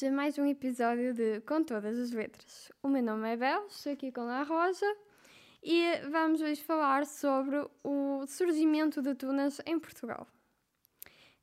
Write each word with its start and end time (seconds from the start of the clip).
bem-vindos 0.00 0.02
a 0.02 0.10
mais 0.10 0.38
um 0.38 0.46
episódio 0.46 1.12
de 1.12 1.40
Com 1.42 1.62
Todas 1.62 1.98
as 1.98 2.10
Letras. 2.10 2.72
O 2.82 2.88
meu 2.88 3.02
nome 3.02 3.28
é 3.28 3.36
Bel, 3.36 3.66
estou 3.66 3.92
aqui 3.92 4.10
com 4.10 4.22
a 4.22 4.42
Rosa 4.42 4.86
e 5.62 6.00
vamos 6.10 6.40
hoje 6.40 6.62
falar 6.62 7.04
sobre 7.04 7.56
o 7.84 8.24
surgimento 8.26 9.02
de 9.02 9.14
tunas 9.14 9.60
em 9.66 9.78
Portugal. 9.78 10.26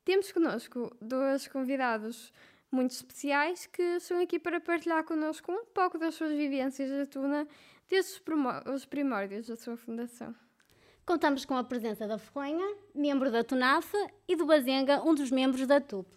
Temos 0.04 0.32
connosco 0.32 0.90
dois 1.00 1.46
convidados 1.46 2.32
muito 2.70 2.92
especiais 2.92 3.66
que 3.66 3.82
estão 3.82 4.20
aqui 4.20 4.38
para 4.40 4.60
partilhar 4.60 5.04
connosco 5.04 5.52
um 5.52 5.64
pouco 5.66 5.98
das 5.98 6.14
suas 6.14 6.32
vivências 6.32 6.90
da 6.90 7.06
tuna 7.06 7.46
desde 7.88 8.20
os 8.66 8.84
primórdios 8.86 9.46
da 9.46 9.56
sua 9.56 9.76
fundação. 9.76 10.34
Contamos 11.06 11.44
com 11.44 11.56
a 11.56 11.62
presença 11.62 12.08
da 12.08 12.18
Ferronha, 12.18 12.76
membro 12.94 13.30
da 13.30 13.44
TUNAF, 13.44 13.92
e 14.26 14.34
do 14.34 14.46
Bazenga, 14.46 15.02
um 15.02 15.14
dos 15.14 15.30
membros 15.30 15.66
da 15.66 15.80
TUP. 15.80 16.08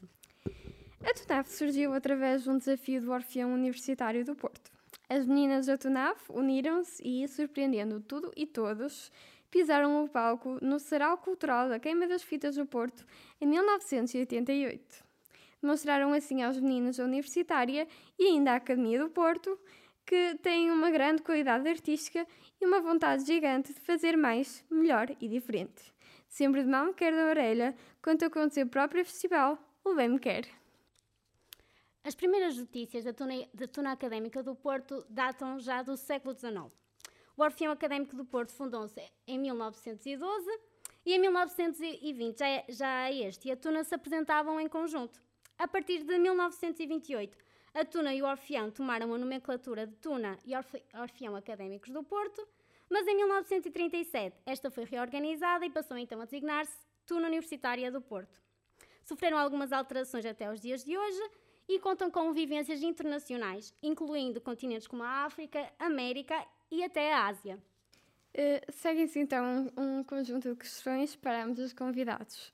A 1.04 1.14
TUNAF 1.14 1.52
surgiu 1.52 1.94
através 1.94 2.44
de 2.44 2.50
um 2.52 2.58
desafio 2.60 3.02
do 3.02 3.12
Orfeão 3.12 3.54
Universitário 3.54 4.24
do 4.24 4.36
Porto. 4.36 4.72
As 5.10 5.26
meninas 5.26 5.66
da 5.66 5.76
TUNAF 5.76 6.32
uniram-se 6.32 7.02
e, 7.04 7.28
surpreendendo 7.28 8.00
tudo 8.00 8.32
e 8.38 8.46
todos, 8.46 9.12
pisaram 9.50 10.04
o 10.04 10.08
palco 10.08 10.60
no 10.62 10.80
Sarau 10.80 11.18
Cultural 11.18 11.70
da 11.70 11.80
Queima 11.80 12.08
das 12.08 12.22
Fitas 12.22 12.56
do 12.56 12.68
Porto 12.68 13.04
em 13.42 13.48
1988. 13.48 15.04
Demonstraram 15.62 16.14
assim 16.14 16.44
aos 16.44 16.60
meninos 16.60 16.98
da 16.98 17.04
Universitária 17.04 17.88
e 18.18 18.28
ainda 18.28 18.52
à 18.52 18.56
Academia 18.56 19.00
do 19.04 19.10
Porto 19.10 19.60
que 20.06 20.36
têm 20.44 20.72
uma 20.72 20.92
grande 20.92 21.24
qualidade 21.24 21.68
artística 21.68 22.28
e 22.60 22.66
uma 22.66 22.80
vontade 22.80 23.26
gigante 23.26 23.74
de 23.74 23.80
fazer 23.80 24.16
mais, 24.16 24.64
melhor 24.70 25.08
e 25.20 25.28
diferente. 25.28 25.94
Sempre 26.30 26.62
de 26.62 26.70
mão 26.70 26.94
quer 26.94 27.12
da 27.12 27.28
orelha, 27.28 27.76
conta 28.02 28.30
com 28.30 28.44
o 28.44 28.68
próprio 28.68 29.04
festival, 29.04 29.58
o 29.84 29.96
Bem 29.96 30.10
Me 30.10 30.20
Quer. 30.20 30.61
As 32.04 32.16
primeiras 32.16 32.58
notícias 32.58 33.04
da 33.04 33.14
tuna, 33.14 33.48
da 33.54 33.68
tuna 33.68 33.92
académica 33.92 34.42
do 34.42 34.56
Porto 34.56 35.06
datam 35.08 35.60
já 35.60 35.84
do 35.84 35.96
século 35.96 36.34
XIX. 36.34 36.72
O 37.38 37.44
Orfeão 37.44 37.72
Académico 37.72 38.16
do 38.16 38.26
Porto 38.26 38.52
fundou-se 38.52 39.00
em 39.28 39.38
1912 39.38 40.50
e 41.06 41.14
em 41.14 41.20
1920 41.20 42.40
já, 42.40 42.48
é, 42.48 42.66
já 42.70 43.12
este 43.12 43.48
e 43.48 43.52
a 43.52 43.56
Tuna 43.56 43.84
se 43.84 43.94
apresentavam 43.94 44.60
em 44.60 44.68
conjunto. 44.68 45.22
A 45.60 45.68
partir 45.68 46.04
de 46.04 46.18
1928, 46.18 47.38
a 47.76 47.86
Tuna 47.86 48.16
e 48.16 48.22
o 48.24 48.26
Orfeão 48.26 48.72
tomaram 48.72 49.14
a 49.14 49.18
nomenclatura 49.18 49.86
de 49.86 49.96
Tuna 49.98 50.40
e 50.44 50.56
Orfe, 50.56 50.84
Orfeão 50.96 51.36
Académicos 51.36 51.92
do 51.92 52.04
Porto, 52.04 52.48
mas 52.90 53.08
em 53.08 53.16
1937 53.16 54.42
esta 54.44 54.72
foi 54.72 54.86
reorganizada 54.86 55.64
e 55.68 55.70
passou 55.70 55.98
então 55.98 56.20
a 56.20 56.26
designar-se 56.26 56.76
Tuna 57.06 57.28
Universitária 57.28 57.92
do 57.92 58.02
Porto. 58.02 58.42
Sofreram 59.04 59.38
algumas 59.38 59.72
alterações 59.72 60.26
até 60.26 60.52
os 60.52 60.60
dias 60.60 60.84
de 60.84 60.98
hoje 60.98 61.22
e 61.72 61.80
contam 61.80 62.12
com 62.12 62.34
vivências 62.34 62.84
internacionais, 62.84 63.74
incluindo 63.82 64.42
continentes 64.42 64.88
como 64.88 65.04
a 65.04 65.24
África, 65.26 65.72
América 65.80 66.46
e 66.70 66.84
até 66.84 67.14
a 67.14 67.28
Ásia. 67.28 67.58
Uh, 68.34 68.72
Segue-se 68.72 69.20
então 69.20 69.72
um, 69.78 70.00
um, 70.00 70.04
conjunto 70.04 70.50
de 70.50 70.56
questões 70.56 71.16
para 71.16 71.46
ambos 71.46 71.60
os 71.60 71.72
convidados. 71.74 72.54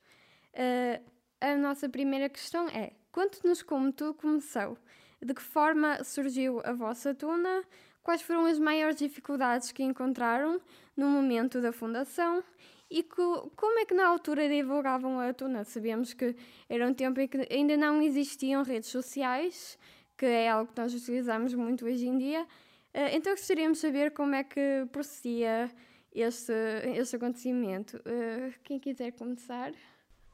Uh, 0.54 1.04
a 1.42 1.56
nossa 1.56 1.90
primeira 1.90 2.30
questão 2.30 2.68
é: 2.70 2.94
conte-nos 3.12 3.64
como 3.64 3.92
tudo 3.92 4.14
começou, 4.14 4.78
de 5.20 5.34
que 5.34 5.42
forma 5.42 6.04
surgiu 6.04 6.62
a 6.64 6.74
vossa 6.74 7.14
tuna, 7.16 7.64
quais 8.04 8.22
foram 8.22 8.46
as 8.46 8.60
maiores 8.60 8.98
dificuldades 8.98 9.72
que 9.72 9.82
encontraram 9.82 10.62
no 10.96 11.08
momento 11.08 11.60
da 11.60 11.72
fundação 11.72 12.44
e 12.90 13.04
co 13.04 13.52
como 13.56 13.80
é 13.80 13.86
que 13.86 13.94
na 13.94 14.08
altura 14.08 14.48
divulgavam 14.48 15.20
a 15.20 15.34
tuna? 15.34 15.64
Sabemos 15.64 16.14
que 16.14 16.36
era 16.70 16.88
um 16.88 16.94
tempo 16.94 17.20
em 17.20 17.28
que 17.28 17.48
ainda 17.52 17.76
não 17.76 18.02
existiam 18.02 18.64
redes 18.64 18.90
sociais, 18.90 19.78
que 20.18 20.26
é 20.26 20.50
algo 20.50 20.72
que 20.72 20.80
nós 20.82 20.94
utilizamos 20.94 21.54
muito 21.54 21.86
hoje 21.86 22.08
em 22.08 22.18
dia. 22.18 22.44
Uh, 22.44 23.10
então 23.12 23.34
gostaríamos 23.34 23.78
de 23.78 23.82
saber 23.82 24.12
como 24.12 24.36
é 24.36 24.44
que 24.44 24.88
procedia 24.92 25.70
este, 26.14 26.54
este 26.96 27.18
acontecimento. 27.18 27.98
Uh, 27.98 28.54
quem 28.64 28.80
quiser 28.80 29.12
começar? 29.12 29.74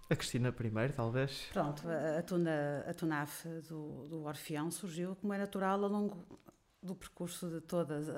A 0.10 0.16
Cristina 0.16 0.52
primeiro, 0.52 0.94
talvez. 0.94 1.50
Pronto, 1.52 1.88
a, 1.90 2.20
a, 2.20 2.22
tuna, 2.22 2.86
a 2.88 2.94
tunaf 2.94 3.48
do, 3.68 4.08
do 4.08 4.24
Orfeão 4.24 4.70
surgiu 4.70 5.16
como 5.16 5.34
é 5.34 5.38
natural 5.40 5.84
ao 5.84 5.90
longo 5.90 6.40
do 6.82 6.94
percurso 6.94 7.50
de 7.50 7.62
todos 7.62 8.10
uh, 8.10 8.14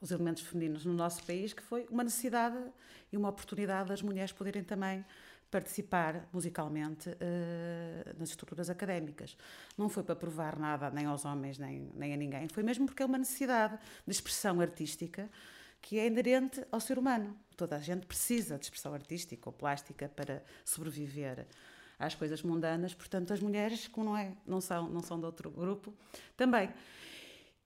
os 0.00 0.10
elementos 0.10 0.42
femininos 0.42 0.84
no 0.84 0.92
nosso 0.92 1.22
país, 1.24 1.52
que 1.52 1.62
foi 1.62 1.86
uma 1.90 2.04
necessidade 2.04 2.56
e 3.12 3.16
uma 3.16 3.28
oportunidade 3.28 3.88
das 3.88 4.02
mulheres 4.02 4.32
poderem 4.32 4.62
também 4.62 5.04
participar 5.50 6.28
musicalmente 6.32 7.08
uh, 7.08 8.18
nas 8.18 8.30
estruturas 8.30 8.68
académicas. 8.68 9.36
Não 9.78 9.88
foi 9.88 10.02
para 10.02 10.16
provar 10.16 10.58
nada 10.58 10.90
nem 10.90 11.06
aos 11.06 11.24
homens 11.24 11.58
nem, 11.58 11.90
nem 11.94 12.12
a 12.12 12.16
ninguém, 12.16 12.48
foi 12.48 12.62
mesmo 12.62 12.86
porque 12.86 13.02
é 13.02 13.06
uma 13.06 13.18
necessidade 13.18 13.78
de 14.04 14.12
expressão 14.12 14.60
artística 14.60 15.30
que 15.80 15.98
é 15.98 16.06
inerente 16.06 16.64
ao 16.72 16.80
ser 16.80 16.98
humano. 16.98 17.38
Toda 17.56 17.76
a 17.76 17.78
gente 17.78 18.06
precisa 18.06 18.58
de 18.58 18.64
expressão 18.64 18.92
artística 18.92 19.48
ou 19.48 19.52
plástica 19.52 20.08
para 20.08 20.42
sobreviver 20.64 21.46
às 21.98 22.14
coisas 22.14 22.42
mundanas, 22.42 22.92
portanto 22.92 23.32
as 23.32 23.40
mulheres, 23.40 23.86
como 23.88 24.06
não 24.06 24.16
é, 24.16 24.32
não 24.46 24.60
são, 24.60 24.88
não 24.88 25.00
são 25.00 25.18
de 25.18 25.26
outro 25.26 25.50
grupo, 25.50 25.94
também. 26.36 26.70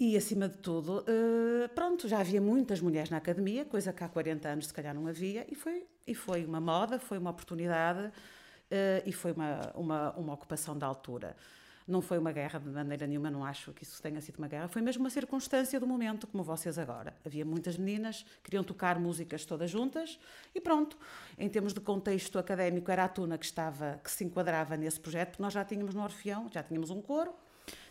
E, 0.00 0.16
acima 0.16 0.48
de 0.48 0.56
tudo, 0.56 1.00
uh, 1.00 1.68
pronto, 1.74 2.08
já 2.08 2.20
havia 2.20 2.40
muitas 2.40 2.80
mulheres 2.80 3.10
na 3.10 3.18
academia, 3.18 3.66
coisa 3.66 3.92
que 3.92 4.02
há 4.02 4.08
40 4.08 4.48
anos 4.48 4.66
se 4.68 4.72
calhar 4.72 4.94
não 4.94 5.06
havia, 5.06 5.46
e 5.46 5.54
foi, 5.54 5.86
e 6.06 6.14
foi 6.14 6.42
uma 6.42 6.58
moda, 6.58 6.98
foi 6.98 7.18
uma 7.18 7.28
oportunidade 7.28 8.06
uh, 8.06 8.12
e 9.04 9.12
foi 9.12 9.32
uma, 9.32 9.70
uma, 9.74 10.12
uma 10.12 10.32
ocupação 10.32 10.78
da 10.78 10.86
altura. 10.86 11.36
Não 11.86 12.00
foi 12.00 12.16
uma 12.16 12.32
guerra 12.32 12.58
de 12.58 12.70
maneira 12.70 13.06
nenhuma, 13.06 13.30
não 13.30 13.44
acho 13.44 13.74
que 13.74 13.82
isso 13.82 14.00
tenha 14.00 14.22
sido 14.22 14.38
uma 14.38 14.48
guerra, 14.48 14.68
foi 14.68 14.80
mesmo 14.80 15.04
uma 15.04 15.10
circunstância 15.10 15.78
do 15.78 15.86
momento, 15.86 16.26
como 16.26 16.42
vocês 16.42 16.78
agora. 16.78 17.14
Havia 17.22 17.44
muitas 17.44 17.76
meninas, 17.76 18.24
queriam 18.42 18.64
tocar 18.64 18.98
músicas 18.98 19.44
todas 19.44 19.70
juntas 19.70 20.18
e 20.54 20.62
pronto. 20.62 20.96
Em 21.38 21.48
termos 21.50 21.74
de 21.74 21.80
contexto 21.80 22.38
académico, 22.38 22.90
era 22.90 23.04
a 23.04 23.08
Tuna 23.08 23.36
que 23.36 23.44
estava, 23.44 24.00
que 24.02 24.10
se 24.10 24.24
enquadrava 24.24 24.78
nesse 24.78 24.98
projeto, 24.98 25.32
porque 25.32 25.42
nós 25.42 25.52
já 25.52 25.62
tínhamos 25.62 25.94
no 25.94 26.02
Orfeão, 26.02 26.48
já 26.50 26.62
tínhamos 26.62 26.88
um 26.88 27.02
coro, 27.02 27.34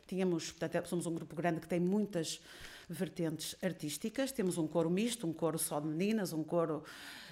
Tínhamos, 0.10 0.52
portanto, 0.52 0.76
é, 0.76 0.84
somos 0.86 1.06
um 1.06 1.14
grupo 1.14 1.36
grande 1.36 1.60
que 1.60 1.68
tem 1.68 1.80
muitas 1.80 2.42
vertentes 2.90 3.56
artísticas. 3.64 4.32
Temos 4.32 4.58
um 4.58 4.68
coro 4.68 4.90
misto, 4.90 5.28
um 5.28 5.32
coro 5.32 5.60
só 5.60 5.80
de 5.80 5.88
meninas, 5.88 6.34
um 6.34 6.44
coro. 6.44 6.84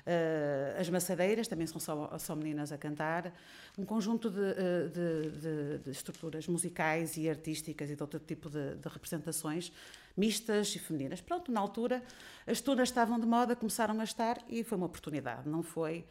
Uh, 0.06 0.80
as 0.80 0.88
maçadeiras 0.90 1.48
também 1.48 1.66
são 1.66 1.82
só, 1.82 2.16
só 2.20 2.36
meninas 2.36 2.72
a 2.72 2.78
cantar. 2.78 3.34
Um 3.76 3.84
conjunto 3.84 4.30
de, 4.30 4.40
eh, 4.40 4.88
de, 4.94 5.32
de, 5.32 5.78
de, 5.80 5.90
estruturas 5.90 6.48
musicais 6.48 7.18
e 7.18 7.28
artísticas 7.28 7.90
e 7.90 7.96
de 7.96 8.02
outro 8.02 8.20
tipo 8.20 8.50
de, 8.50 8.76
de 8.76 8.88
representações 8.88 9.72
mistas 10.16 10.76
e 10.76 10.80
femininas. 10.80 11.20
Pronto, 11.20 11.52
na 11.52 11.60
altura 11.60 12.02
as 12.46 12.62
tunas 12.62 12.90
estavam 12.90 13.20
de 13.20 13.26
moda, 13.26 13.56
começaram 13.56 14.00
a 14.00 14.04
estar 14.04 14.42
e 14.48 14.64
foi 14.64 14.78
uma 14.78 14.88
oportunidade, 14.88 15.50
não 15.50 15.62
foi 15.62 16.06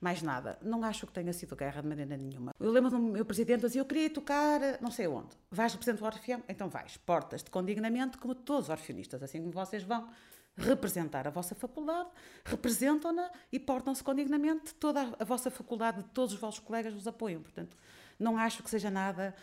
mais 0.00 0.22
nada. 0.22 0.58
Não 0.62 0.82
acho 0.84 1.06
que 1.06 1.12
tenha 1.12 1.32
sido 1.32 1.56
guerra 1.56 1.82
de 1.82 1.88
maneira 1.88 2.16
nenhuma. 2.16 2.52
Eu 2.58 2.70
lembro 2.70 2.90
do 2.90 2.98
meu 2.98 3.24
presidente 3.24 3.62
dizia: 3.62 3.80
Eu 3.80 3.84
queria 3.84 4.10
tocar 4.10 4.60
não 4.80 4.90
sei 4.90 5.06
onde. 5.06 5.28
Vais 5.50 5.72
representar 5.72 6.04
o 6.04 6.06
Orfeão? 6.06 6.42
Então 6.48 6.68
vais. 6.68 6.96
Portas 6.96 7.42
de 7.42 7.50
condignamento, 7.50 8.18
como 8.18 8.34
todos 8.34 8.64
os 8.64 8.70
orfeonistas, 8.70 9.22
assim 9.22 9.40
como 9.40 9.52
vocês 9.52 9.82
vão 9.82 10.08
representar 10.56 11.26
a 11.28 11.30
vossa 11.30 11.54
faculdade, 11.54 12.08
representam-na 12.44 13.30
e 13.52 13.58
portam-se 13.58 14.02
condignamente. 14.02 14.74
Toda 14.74 15.14
a 15.18 15.24
vossa 15.24 15.50
faculdade, 15.50 16.02
todos 16.14 16.34
os 16.34 16.40
vossos 16.40 16.60
colegas 16.60 16.94
vos 16.94 17.06
apoiam. 17.06 17.42
Portanto, 17.42 17.76
não 18.18 18.38
acho 18.38 18.62
que 18.62 18.70
seja 18.70 18.90
nada 18.90 19.34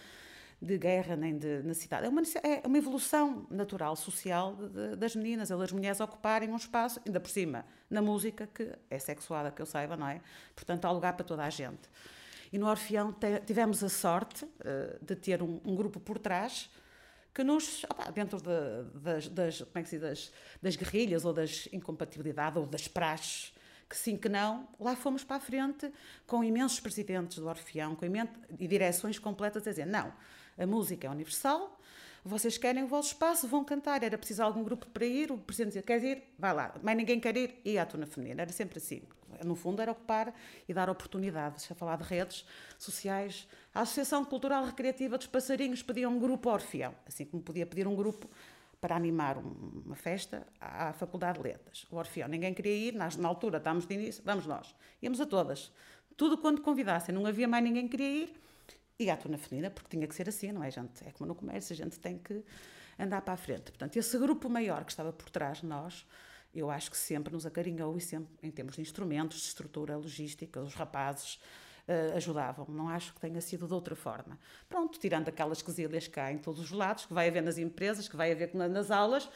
de 0.64 0.78
guerra 0.78 1.16
nem 1.16 1.38
de 1.38 1.62
necessidade. 1.64 2.06
É 2.06 2.10
uma, 2.10 2.22
é 2.42 2.66
uma 2.66 2.78
evolução 2.78 3.46
natural, 3.50 3.96
social 3.96 4.56
de, 4.56 4.96
das 4.96 5.16
meninas, 5.16 5.52
as 5.52 5.72
mulheres 5.72 6.00
ocuparem 6.00 6.50
um 6.50 6.56
espaço, 6.56 7.02
ainda 7.06 7.20
por 7.20 7.30
cima, 7.30 7.66
na 7.90 8.02
música, 8.02 8.48
que 8.48 8.72
é 8.90 8.98
sexuada, 8.98 9.52
que 9.52 9.62
eu 9.62 9.66
saiba, 9.66 9.98
não 9.98 10.08
é? 10.08 10.22
Portanto, 10.56 10.86
há 10.86 10.92
lugar 10.92 11.14
para 11.14 11.26
toda 11.26 11.44
a 11.44 11.50
gente. 11.50 11.90
E 12.52 12.58
no 12.58 12.68
Orfeão 12.68 13.14
tivemos 13.46 13.84
a 13.84 13.90
sorte 13.90 14.46
uh, 14.46 15.04
de 15.04 15.16
ter 15.16 15.42
um, 15.42 15.60
um, 15.66 15.76
grupo 15.76 16.00
por 16.00 16.18
trás 16.18 16.70
que 17.34 17.44
nos, 17.44 17.84
opa, 17.86 18.12
dentro 18.12 18.40
de, 18.40 19.00
das, 19.00 19.28
das, 19.28 19.58
como 19.60 19.72
é 19.80 19.84
que 19.84 19.90
se 19.90 19.98
diz, 19.98 20.08
das, 20.08 20.32
das 20.62 20.76
guerrilhas 20.76 21.26
ou 21.26 21.34
das 21.34 21.68
incompatibilidades 21.74 22.58
ou 22.58 22.66
das 22.66 22.88
praxes, 22.88 23.54
que 23.90 23.98
sim 23.98 24.16
que 24.16 24.30
não, 24.30 24.68
lá 24.80 24.96
fomos 24.96 25.24
para 25.24 25.38
a 25.38 25.40
frente 25.40 25.92
com 26.26 26.44
imensos 26.44 26.80
presidentes 26.80 27.38
do 27.38 27.48
Orfeão 27.48 27.96
com 27.96 28.06
imensos, 28.06 28.36
e 28.58 28.68
direções 28.68 29.20
completas 29.20 29.68
a 29.68 29.70
dizer, 29.72 29.86
não, 29.86 30.14
a 30.58 30.66
música 30.66 31.08
é 31.08 31.10
universal, 31.10 31.80
vocês 32.26 32.58
querem 32.58 32.84
o 32.84 32.88
vosso 32.88 33.10
espaço, 33.10 33.48
vão 33.48 33.66
cantar. 33.66 34.02
Era 34.02 34.18
preciso 34.18 34.42
algum 34.44 34.64
grupo 34.64 34.88
para 34.88 35.06
ir, 35.06 35.30
o 35.30 35.38
presidente 35.38 35.74
dizia, 35.74 35.84
quer 35.84 36.02
ir? 36.04 36.24
Vai 36.40 36.54
lá. 36.54 36.74
Mas 36.82 36.96
ninguém 36.96 37.20
quer 37.20 37.36
ir? 37.36 37.60
E 37.66 37.78
à 37.78 37.86
tuna 37.86 38.06
feminina. 38.06 38.44
Era 38.44 38.52
sempre 38.52 38.78
assim. 38.78 39.02
No 39.44 39.56
fundo, 39.56 39.82
era 39.82 39.92
ocupar 39.92 40.34
e 40.68 40.74
dar 40.74 40.90
oportunidades. 40.90 41.70
A 41.70 41.76
falar 41.76 41.98
de 41.98 42.04
redes 42.04 42.46
sociais. 42.78 43.46
A 43.76 43.82
Associação 43.82 44.24
Cultural 44.24 44.64
Recreativa 44.64 45.18
dos 45.18 45.28
Passarinhos 45.28 45.84
pedia 45.84 46.08
um 46.08 46.18
grupo 46.18 46.50
orfeão, 46.50 46.96
assim 47.06 47.26
como 47.26 47.44
podia 47.44 47.66
pedir 47.66 47.88
um 47.88 47.96
grupo 47.96 48.30
para 48.80 48.96
animar 48.96 49.38
uma 49.38 49.96
festa 49.96 50.46
à 50.60 50.94
Faculdade 50.94 51.40
de 51.40 51.44
Letras. 51.46 51.86
O 51.90 51.96
Orfeão, 51.96 52.28
ninguém 52.28 52.54
queria 52.54 52.90
ir, 52.90 52.94
na 52.94 53.28
altura 53.28 53.58
estávamos 53.58 53.86
de 53.86 53.94
início, 53.94 54.22
vamos 54.26 54.46
nós. 54.46 54.76
Íamos 55.02 55.22
a 55.22 55.26
todas. 55.26 55.72
Tudo 56.18 56.38
quando 56.38 56.62
convidassem, 56.62 57.16
não 57.16 57.26
havia 57.26 57.48
mais 57.48 57.64
ninguém 57.64 57.86
que 57.86 57.98
queria 57.98 58.26
ir, 58.26 58.42
e 59.00 59.10
à 59.10 59.18
tona 59.18 59.38
feminina, 59.38 59.70
porque 59.70 59.90
tinha 59.90 60.08
que 60.08 60.16
ser 60.16 60.30
assim, 60.30 60.52
não 60.52 60.64
é, 60.64 60.70
gente? 60.70 61.06
É 61.06 61.12
como 61.12 61.28
no 61.28 61.36
comércio, 61.36 61.74
a 61.74 61.76
gente 61.76 62.00
tem 62.00 62.18
que 62.18 62.44
andar 62.98 63.22
para 63.22 63.34
a 63.34 63.38
frente. 63.38 63.72
Portanto, 63.72 63.98
esse 63.98 64.18
grupo 64.18 64.50
maior 64.50 64.84
que 64.86 64.92
estava 64.92 65.12
por 65.12 65.30
trás 65.30 65.60
de 65.60 65.66
nós, 65.66 66.06
eu 66.54 66.70
acho 66.70 66.92
que 66.92 66.98
sempre 66.98 67.34
nos 67.34 67.46
acarinhou 67.46 67.98
e 67.98 68.02
sempre, 68.02 68.32
em 68.44 68.52
termos 68.52 68.76
de 68.76 68.82
instrumentos, 68.82 69.40
de 69.40 69.48
estrutura 69.48 69.98
logística, 69.98 70.62
os 70.62 70.76
rapazes 70.76 71.40
uh, 71.88 72.16
ajudavam. 72.16 72.68
Não 72.70 72.90
acho 72.90 73.14
que 73.14 73.20
tenha 73.20 73.42
sido 73.42 73.68
de 73.68 73.74
outra 73.74 73.96
forma. 73.96 74.40
Pronto, 74.70 75.00
tirando 75.00 75.30
aquelas 75.30 75.62
quesilhas 75.62 76.08
que 76.08 76.20
há 76.20 76.32
em 76.32 76.38
todos 76.38 76.60
os 76.60 76.72
lados, 76.72 77.06
que 77.06 77.14
vai 77.14 77.28
haver 77.28 77.42
nas 77.42 77.58
empresas, 77.58 78.08
que 78.08 78.16
vai 78.16 78.32
haver 78.32 78.54
nas 78.54 78.92
aulas, 78.92 79.28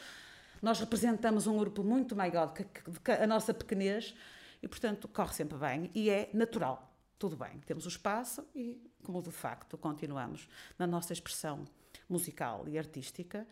nós 0.62 0.78
representamos 0.80 1.46
um 1.46 1.56
grupo 1.56 1.82
muito 1.82 2.14
maior 2.14 2.52
que, 2.52 2.64
que, 2.64 2.82
que 3.00 3.10
a 3.10 3.26
nossa 3.26 3.52
pequenez 3.52 4.14
e, 4.62 4.68
portanto, 4.68 5.08
corre 5.08 5.34
sempre 5.34 5.58
bem 5.58 5.90
e 5.94 6.10
é 6.10 6.30
natural. 6.32 6.96
Tudo 7.18 7.36
bem, 7.36 7.58
temos 7.66 7.84
o 7.84 7.88
espaço 7.88 8.46
e, 8.54 8.87
como 9.02 9.22
de 9.22 9.30
facto 9.30 9.76
continuamos 9.78 10.48
na 10.78 10.86
nossa 10.86 11.12
expressão 11.12 11.64
musical 12.08 12.66
e 12.68 12.78
artística, 12.78 13.46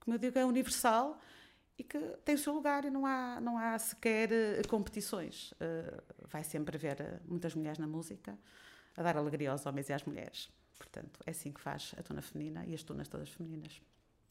como 0.00 0.14
eu 0.14 0.18
digo, 0.18 0.38
é 0.38 0.44
universal 0.44 1.18
e 1.78 1.84
que 1.84 1.98
tem 2.24 2.34
o 2.34 2.38
seu 2.38 2.54
lugar 2.54 2.84
e 2.84 2.90
não 2.90 3.04
há, 3.04 3.40
não 3.40 3.58
há 3.58 3.78
sequer 3.78 4.30
uh, 4.30 4.68
competições. 4.68 5.52
Uh, 5.52 6.02
vai 6.28 6.42
sempre 6.42 6.76
haver 6.76 7.00
uh, 7.00 7.20
muitas 7.28 7.54
mulheres 7.54 7.78
na 7.78 7.86
música 7.86 8.38
a 8.96 9.02
dar 9.02 9.16
alegria 9.16 9.50
aos 9.50 9.66
homens 9.66 9.88
e 9.88 9.92
às 9.92 10.04
mulheres. 10.04 10.48
Portanto, 10.78 11.20
é 11.26 11.30
assim 11.30 11.52
que 11.52 11.60
faz 11.60 11.94
a 11.98 12.02
tona 12.02 12.22
feminina 12.22 12.64
e 12.66 12.74
as 12.74 12.82
tonas 12.82 13.08
todas 13.08 13.28
femininas. 13.30 13.80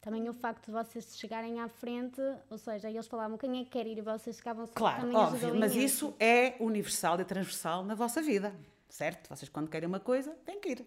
Também 0.00 0.28
o 0.28 0.32
facto 0.32 0.66
de 0.66 0.72
vocês 0.72 1.16
chegarem 1.18 1.60
à 1.60 1.68
frente, 1.68 2.20
ou 2.48 2.58
seja, 2.58 2.88
eles 2.88 3.06
falavam 3.08 3.36
quem 3.36 3.60
é 3.60 3.64
que 3.64 3.70
quer 3.70 3.86
ir 3.86 3.98
e 3.98 4.00
vocês 4.00 4.36
ficavam 4.36 4.66
Claro, 4.68 5.12
óbvio, 5.12 5.54
mas 5.56 5.74
isso 5.74 6.14
é 6.20 6.54
universal 6.60 7.20
e 7.20 7.24
transversal 7.24 7.84
na 7.84 7.94
vossa 7.94 8.22
vida, 8.22 8.54
certo? 8.88 9.28
Vocês 9.28 9.48
quando 9.48 9.68
querem 9.68 9.88
uma 9.88 10.00
coisa, 10.00 10.32
têm 10.44 10.60
que 10.60 10.70
ir. 10.70 10.86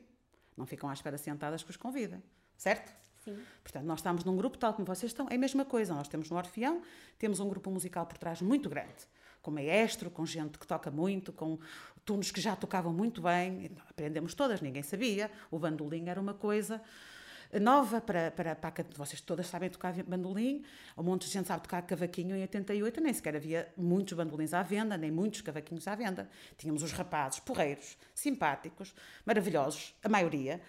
Não 0.56 0.66
ficam 0.66 0.90
à 0.90 0.94
espera 0.94 1.18
sentadas 1.18 1.64
que 1.64 1.70
os 1.70 1.78
convidem, 1.78 2.22
certo? 2.58 2.94
Sim. 3.24 3.38
Portanto, 3.64 3.86
nós 3.86 4.00
estamos 4.00 4.24
num 4.24 4.36
grupo 4.36 4.58
tal 4.58 4.74
como 4.74 4.86
vocês 4.86 5.12
estão, 5.12 5.28
é 5.30 5.36
a 5.36 5.38
mesma 5.38 5.66
coisa. 5.66 5.94
Nós 5.94 6.08
temos 6.08 6.30
no 6.30 6.38
Orfeão, 6.38 6.82
temos 7.18 7.40
um 7.40 7.50
grupo 7.50 7.70
musical 7.70 8.06
por 8.06 8.18
trás 8.18 8.42
muito 8.42 8.70
grande, 8.70 9.08
com 9.42 9.52
maestro, 9.52 10.10
com 10.10 10.26
gente 10.26 10.58
que 10.58 10.68
toca 10.68 10.90
muito, 10.92 11.32
com 11.32 11.60
tunos 12.04 12.32
que 12.32 12.42
já 12.42 12.56
tocavam 12.56 12.94
muito 12.94 13.22
bem, 13.22 13.72
aprendemos 13.90 14.34
todas, 14.34 14.62
ninguém 14.62 14.84
sabia. 14.84 15.30
O 15.52 15.60
bandolim 15.60 16.10
era 16.10 16.20
uma 16.20 16.34
coisa 16.34 16.82
nova 17.58 18.00
para, 18.00 18.30
para, 18.30 18.56
para 18.56 18.74
vocês 18.96 19.22
todas 19.22 19.48
sabem 19.48 19.70
tocar 19.70 19.94
bandolim, 20.04 20.64
um 20.98 21.04
monte 21.04 21.26
de 21.26 21.34
gente 21.34 21.48
sabe 21.48 21.64
tocar 21.64 21.82
cavaquinho 21.82 22.36
em 22.36 22.42
88, 22.42 23.02
nem 23.02 23.14
sequer 23.14 23.36
havia 23.36 23.72
muitos 23.76 24.14
bandolins 24.14 24.54
à 24.54 24.62
venda, 24.62 24.98
nem 24.98 25.10
muitos 25.10 25.42
cavaquinhos 25.42 25.88
à 25.88 25.96
venda. 25.96 26.30
Tínhamos 26.58 26.84
os 26.84 26.92
rapazes 26.92 27.40
porreiros, 27.40 27.98
simpáticos, 28.14 28.94
maravilhosos, 29.26 29.96
a 30.04 30.10
maioria, 30.10 30.62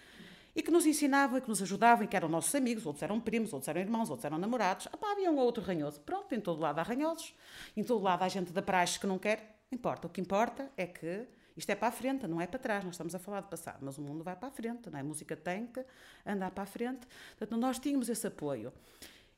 e 0.55 0.61
que 0.61 0.71
nos 0.71 0.85
ensinavam 0.85 1.37
e 1.37 1.41
que 1.41 1.49
nos 1.49 1.61
ajudavam 1.61 2.03
e 2.03 2.07
que 2.07 2.15
eram 2.15 2.27
nossos 2.27 2.53
amigos, 2.55 2.85
outros 2.85 3.03
eram 3.03 3.19
primos, 3.19 3.53
outros 3.53 3.69
eram 3.69 3.81
irmãos, 3.81 4.09
outros 4.09 4.25
eram 4.25 4.37
namorados. 4.37 4.87
Ah, 4.91 4.97
pá, 4.97 5.11
havia 5.11 5.31
um 5.31 5.37
ou 5.37 5.45
outro 5.45 5.63
ranhoso. 5.63 5.99
Pronto, 6.01 6.33
em 6.33 6.41
todo 6.41 6.59
lado 6.59 6.79
há 6.79 6.83
ranhosos, 6.83 7.33
em 7.75 7.83
todo 7.83 8.03
lado 8.03 8.23
há 8.23 8.27
gente 8.27 8.51
da 8.51 8.61
praxe 8.61 8.99
que 8.99 9.07
não 9.07 9.17
quer, 9.17 9.61
importa. 9.71 10.07
O 10.07 10.09
que 10.09 10.19
importa 10.19 10.69
é 10.75 10.85
que 10.85 11.25
isto 11.61 11.69
é 11.69 11.75
para 11.75 11.87
a 11.87 11.91
frente, 11.91 12.27
não 12.27 12.41
é 12.41 12.47
para 12.47 12.59
trás. 12.59 12.83
Nós 12.83 12.95
estamos 12.95 13.13
a 13.13 13.19
falar 13.19 13.41
de 13.41 13.47
passado, 13.47 13.79
mas 13.81 13.97
o 13.97 14.01
mundo 14.01 14.23
vai 14.23 14.35
para 14.35 14.47
a 14.47 14.51
frente, 14.51 14.89
não 14.89 14.97
é? 14.97 15.01
A 15.01 15.03
música 15.03 15.35
tem 15.35 15.67
que 15.67 15.85
andar 16.25 16.51
para 16.51 16.63
a 16.63 16.65
frente. 16.65 17.07
Portanto, 17.37 17.59
nós 17.59 17.79
tínhamos 17.79 18.09
esse 18.09 18.25
apoio. 18.27 18.73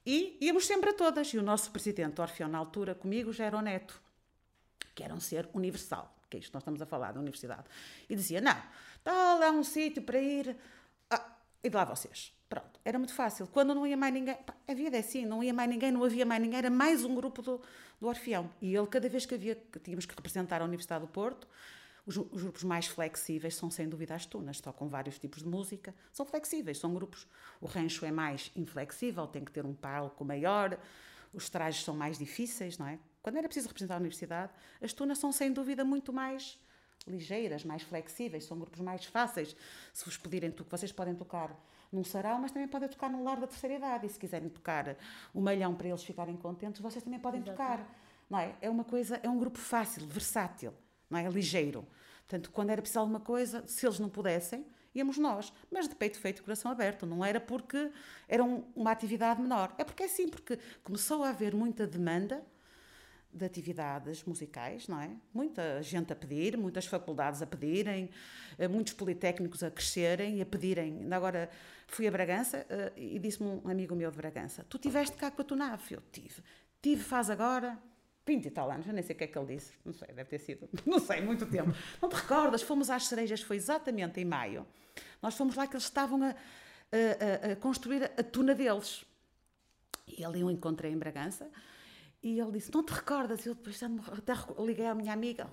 E 0.06 0.38
íamos 0.42 0.66
sempre 0.66 0.90
a 0.90 0.94
todas. 0.94 1.28
E 1.34 1.38
o 1.38 1.44
nosso 1.44 1.72
presidente 1.72 2.20
Orfeão, 2.22 2.50
na 2.50 2.58
altura, 2.58 2.96
comigo, 2.96 3.32
já 3.32 3.46
era 3.46 3.58
o 3.58 3.62
neto, 3.62 4.02
que 4.96 5.04
era 5.04 5.14
um 5.14 5.20
ser 5.20 5.50
universal, 5.54 6.16
que 6.30 6.38
é 6.38 6.40
isto 6.40 6.54
nós 6.54 6.62
estamos 6.62 6.82
a 6.82 6.86
falar 6.86 7.12
da 7.12 7.20
universidade. 7.20 7.66
E 8.10 8.16
dizia: 8.16 8.40
não, 8.42 8.58
está 8.98 9.36
lá 9.36 9.52
um 9.52 9.64
sítio 9.64 10.02
para 10.02 10.20
ir 10.20 10.58
e 11.64 11.70
de 11.70 11.76
lá 11.76 11.86
vocês. 11.86 12.34
Pronto, 12.50 12.80
era 12.84 13.00
muito 13.00 13.14
fácil. 13.14 13.48
Quando 13.48 13.74
não 13.74 13.88
ia 13.88 13.96
mais 13.96 14.14
ninguém, 14.14 14.36
pá, 14.36 14.54
a 14.68 14.74
vida 14.74 14.98
é 14.98 15.00
assim, 15.00 15.26
não 15.26 15.44
ia 15.44 15.54
mais 15.54 15.70
ninguém, 15.70 15.92
não 15.92 16.04
havia 16.04 16.26
mais 16.26 16.42
ninguém, 16.42 16.58
era 16.60 16.70
mais 16.70 17.06
um 17.06 17.16
grupo 17.16 17.42
do, 17.42 17.62
do 18.00 18.08
Orfeão. 18.08 18.50
E 18.62 18.76
ele, 18.76 18.86
cada 18.88 19.08
vez 19.08 19.26
que 19.26 19.34
havia, 19.34 19.56
que 19.56 19.80
tínhamos 19.80 20.06
que 20.06 20.14
representar 20.14 20.62
a 20.62 20.66
Universidade 20.66 21.06
do 21.06 21.08
Porto, 21.08 21.48
os, 22.06 22.18
os, 22.18 22.42
grupos 22.42 22.64
mais 22.64 22.88
flexíveis 22.88 23.56
são 23.56 23.70
sem 23.70 23.88
dúvida 23.88 24.14
as 24.14 24.26
tunas, 24.26 24.60
tocam 24.60 24.90
vários 24.90 25.18
tipos 25.18 25.42
de 25.42 25.48
música, 25.48 25.96
são 26.12 26.26
flexíveis, 26.26 26.78
são 26.78 26.94
grupos. 26.94 27.28
O 27.62 27.66
rancho 27.66 28.06
é 28.06 28.12
mais 28.12 28.52
inflexível, 28.56 29.26
tem 29.28 29.44
que 29.44 29.52
ter 29.52 29.66
um 29.66 29.74
palco 29.74 30.26
maior, 30.26 30.78
os 31.34 31.50
trajes 31.50 31.84
são 31.84 31.96
mais 31.96 32.18
difíceis, 32.18 32.78
não 32.78 32.88
é? 32.88 33.00
Quando 33.22 33.38
era 33.38 33.48
preciso 33.48 33.68
representar 33.68 33.96
a 33.96 33.98
universidade, 33.98 34.52
as 34.82 34.92
tunas 34.92 35.18
são 35.18 35.32
sem 35.32 35.52
dúvida 35.52 35.86
muito 35.86 36.12
mais 36.12 36.60
ligeiras, 37.08 37.64
mais 37.64 37.82
flexíveis, 37.82 38.46
são 38.46 38.58
grupos 38.60 38.80
mais 38.80 39.06
fáceis. 39.06 39.56
Se 39.94 40.06
vos 40.06 40.18
pedirem, 40.18 40.54
vocês 40.70 40.92
podem 40.92 41.16
tocar 41.16 41.58
num 41.92 42.04
sarau, 42.04 42.40
mas 42.40 42.52
também 42.52 42.68
podem 42.68 42.90
tocar 42.90 43.10
no 43.10 43.24
lar 43.24 43.40
da 43.40 43.48
terceira 43.48 43.76
idade. 43.76 44.08
E 44.08 44.10
se 44.10 44.20
quiserem 44.20 44.50
tocar 44.50 44.98
o 45.34 45.42
malhão 45.42 45.74
para 45.76 45.88
eles 45.88 46.04
ficarem 46.04 46.36
contentes, 46.36 46.82
vocês 46.82 47.04
também 47.04 47.20
podem 47.20 47.42
tocar. 47.42 47.88
Não 48.30 48.40
é? 48.40 48.56
é 48.62 48.70
uma 48.70 48.84
coisa, 48.84 49.20
é 49.22 49.30
um 49.30 49.38
grupo 49.38 49.60
fácil, 49.60 50.06
versátil, 50.08 50.74
não 51.14 51.20
é? 51.20 51.30
Ligeiro. 51.30 51.88
Portanto, 52.28 52.52
quando 52.52 52.72
era 52.72 52.82
preciso 52.82 53.00
alguma 53.00 53.20
coisa, 53.20 53.64
se 53.68 53.86
eles 53.86 54.00
não 54.00 54.10
pudessem, 54.10 54.66
íamos 54.96 55.18
nós, 55.18 55.54
mas 55.72 55.88
de 55.88 55.96
peito 55.96 56.20
feito, 56.20 56.44
coração 56.44 56.72
aberto. 56.72 57.06
Não 57.06 57.24
era 57.24 57.40
porque 57.40 57.92
era 58.28 58.44
um, 58.44 58.64
uma 58.76 58.92
atividade 58.92 59.42
menor. 59.42 59.74
É 59.78 59.84
porque 59.84 60.04
é 60.04 60.06
assim, 60.08 60.28
porque 60.28 60.58
começou 60.84 61.24
a 61.24 61.30
haver 61.30 61.54
muita 61.54 61.86
demanda 61.86 62.44
de 63.32 63.46
atividades 63.46 64.24
musicais, 64.24 64.88
não 64.88 65.00
é? 65.00 65.10
Muita 65.34 65.82
gente 65.82 66.14
a 66.14 66.16
pedir, 66.16 66.56
muitas 66.56 66.86
faculdades 66.86 67.42
a 67.42 67.48
pedirem, 67.48 68.10
eh, 68.60 68.68
muitos 68.68 68.94
politécnicos 68.94 69.64
a 69.64 69.72
crescerem 69.72 70.38
e 70.38 70.42
a 70.42 70.46
pedirem. 70.46 71.12
Agora 71.12 71.50
fui 71.88 72.08
a 72.08 72.12
Bragança 72.12 72.64
eh, 72.70 72.94
e 72.96 73.18
disse-me 73.18 73.50
um 73.50 73.70
amigo 73.70 73.96
meu 73.96 74.12
de 74.12 74.18
Bragança: 74.18 74.64
Tu 74.70 74.78
tiveste 74.78 75.18
cá 75.18 75.32
com 75.32 75.42
a 75.42 75.46
TUNAF? 75.46 75.96
Eu 75.96 76.04
tive. 76.12 76.44
Tive, 76.80 77.02
faz 77.02 77.32
agora 77.32 77.80
20 78.26 78.46
e 78.46 78.52
tal 78.52 78.72
anos, 78.72 78.88
eu 78.88 78.94
nem 78.94 79.04
sei 79.04 79.16
o 79.16 79.18
que 79.18 79.24
é 79.26 79.28
que 79.28 79.38
ele 79.38 79.56
disse, 79.56 79.74
não 79.84 79.94
sei, 79.94 80.08
deve 80.10 80.30
ter 80.30 80.40
sido, 80.40 80.70
não 80.86 81.00
sei, 81.00 81.22
muito 81.22 81.46
tempo. 81.46 81.74
Não 82.02 82.10
te 82.10 82.16
recordas? 82.16 82.62
Fomos 82.62 82.90
às 82.90 83.08
cerejas, 83.08 83.42
foi 83.42 83.58
exatamente 83.58 84.20
em 84.20 84.26
maio. 84.26 84.66
Nós 85.22 85.36
fomos 85.36 85.56
lá 85.56 85.68
que 85.68 85.76
eles 85.76 85.84
estavam 85.84 86.24
a, 86.24 86.30
a, 86.30 87.52
a 87.52 87.56
construir 87.58 88.04
a 88.04 88.24
tuna 88.24 88.54
deles. 88.54 89.06
E 90.08 90.24
ali 90.24 90.42
eu 90.42 90.52
encontrei 90.52 90.92
em 90.92 90.98
Bragança 90.98 91.50
e 92.24 92.40
ele 92.40 92.52
disse: 92.54 92.74
Não 92.74 92.84
te 92.84 92.94
recordas? 92.94 93.46
Eu 93.46 93.54
depois 93.54 93.82
até 93.84 94.34
liguei 94.60 94.86
à 94.86 94.96
minha 94.96 95.12
amiga. 95.12 95.48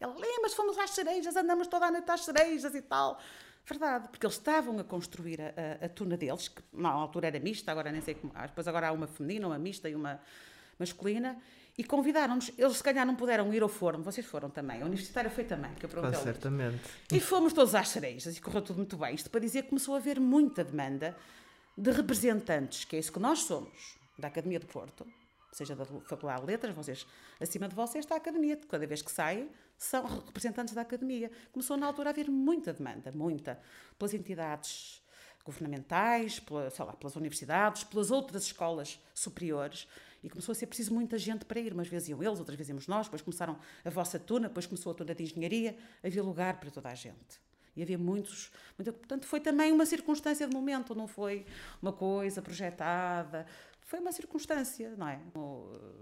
Ela 0.00 0.14
lembra 0.14 0.50
fomos 0.50 0.78
às 0.78 0.90
cerejas, 0.90 1.34
andamos 1.34 1.66
toda 1.66 1.86
a 1.86 1.90
noite 1.90 2.10
às 2.10 2.24
cerejas 2.24 2.74
e 2.74 2.82
tal. 2.82 3.20
Verdade, 3.66 4.08
porque 4.08 4.26
eles 4.26 4.36
estavam 4.36 4.78
a 4.78 4.84
construir 4.84 5.40
a, 5.40 5.46
a, 5.46 5.86
a 5.86 5.88
tuna 5.88 6.16
deles, 6.16 6.48
que 6.48 6.62
na 6.72 6.90
altura 6.90 7.28
era 7.28 7.40
mista, 7.40 7.72
agora 7.72 7.90
nem 7.90 8.00
sei 8.00 8.14
como. 8.14 8.32
Ah, 8.34 8.46
depois 8.46 8.68
agora 8.68 8.88
há 8.88 8.92
uma 8.92 9.06
feminina, 9.06 9.46
uma 9.46 9.58
mista 9.58 9.88
e 9.88 9.94
uma 9.94 10.20
masculina. 10.78 11.40
E 11.76 11.82
convidaram-nos. 11.82 12.52
Eles, 12.56 12.76
se 12.76 12.82
calhar, 12.82 13.04
não 13.04 13.16
puderam 13.16 13.52
ir 13.52 13.62
ao 13.62 13.68
forno. 13.68 14.04
Vocês 14.04 14.26
foram 14.26 14.48
também. 14.48 14.80
A 14.80 14.84
universitária 14.84 15.30
foi 15.30 15.44
também, 15.44 15.74
que 15.74 15.84
eu 15.84 15.90
perguntei. 15.90 16.20
Ah, 16.20 16.22
certamente. 16.22 16.80
E 17.12 17.18
fomos 17.18 17.52
todos 17.52 17.74
às 17.74 17.88
cerejas 17.88 18.36
e 18.36 18.40
correu 18.40 18.62
tudo 18.62 18.76
muito 18.76 18.96
bem. 18.96 19.14
Isto 19.14 19.28
para 19.28 19.40
dizer 19.40 19.62
que 19.62 19.70
começou 19.70 19.94
a 19.94 19.98
haver 19.98 20.20
muita 20.20 20.62
demanda 20.62 21.16
de 21.76 21.90
representantes, 21.90 22.84
que 22.84 22.94
é 22.94 22.98
isso 23.00 23.12
que 23.12 23.18
nós 23.18 23.40
somos, 23.40 23.98
da 24.16 24.28
Academia 24.28 24.60
de 24.60 24.66
Porto, 24.66 25.04
seja 25.52 25.74
da 25.74 25.84
Faculdade 25.84 26.40
de 26.42 26.46
Letras, 26.46 26.74
vocês, 26.74 27.06
acima 27.40 27.68
de 27.68 27.74
vocês 27.74 28.04
está 28.04 28.14
a 28.14 28.18
Academia, 28.18 28.56
cada 28.68 28.86
vez 28.86 29.02
que 29.02 29.10
saem, 29.10 29.48
são 29.76 30.04
representantes 30.04 30.74
da 30.74 30.82
Academia. 30.82 31.30
Começou 31.52 31.76
na 31.76 31.86
altura 31.86 32.10
a 32.10 32.12
haver 32.12 32.30
muita 32.30 32.72
demanda, 32.72 33.12
muita, 33.12 33.60
pelas 33.98 34.14
entidades 34.14 35.02
governamentais, 35.44 36.40
pela, 36.40 36.72
lá, 36.78 36.92
pelas 36.94 37.16
universidades, 37.16 37.84
pelas 37.84 38.10
outras 38.10 38.44
escolas 38.44 38.98
superiores, 39.14 39.86
e 40.24 40.30
começou 40.30 40.52
a 40.52 40.56
ser 40.56 40.66
preciso 40.66 40.94
muita 40.94 41.18
gente 41.18 41.44
para 41.44 41.60
ir. 41.60 41.74
Umas 41.74 41.86
vezes 41.86 42.08
iam 42.08 42.22
eles, 42.22 42.38
outras 42.38 42.56
vezes 42.56 42.70
íamos 42.70 42.88
nós, 42.88 43.06
depois 43.06 43.20
começaram 43.20 43.58
a 43.84 43.90
vossa 43.90 44.18
tuna, 44.18 44.48
depois 44.48 44.66
começou 44.66 44.92
a 44.92 44.94
tuna 44.94 45.14
de 45.14 45.22
engenharia, 45.22 45.76
havia 46.02 46.22
lugar 46.22 46.58
para 46.58 46.70
toda 46.70 46.88
a 46.88 46.94
gente. 46.94 47.38
E 47.76 47.82
havia 47.82 47.98
muitos, 47.98 48.50
muita, 48.78 48.92
portanto 48.92 49.26
foi 49.26 49.40
também 49.40 49.70
uma 49.70 49.84
circunstância 49.84 50.48
de 50.48 50.54
momento, 50.54 50.94
não 50.94 51.06
foi 51.06 51.44
uma 51.82 51.92
coisa 51.92 52.40
projetada, 52.40 53.46
foi 53.80 54.00
uma 54.00 54.12
circunstância, 54.12 54.94
não 54.96 55.08
é? 55.08 55.20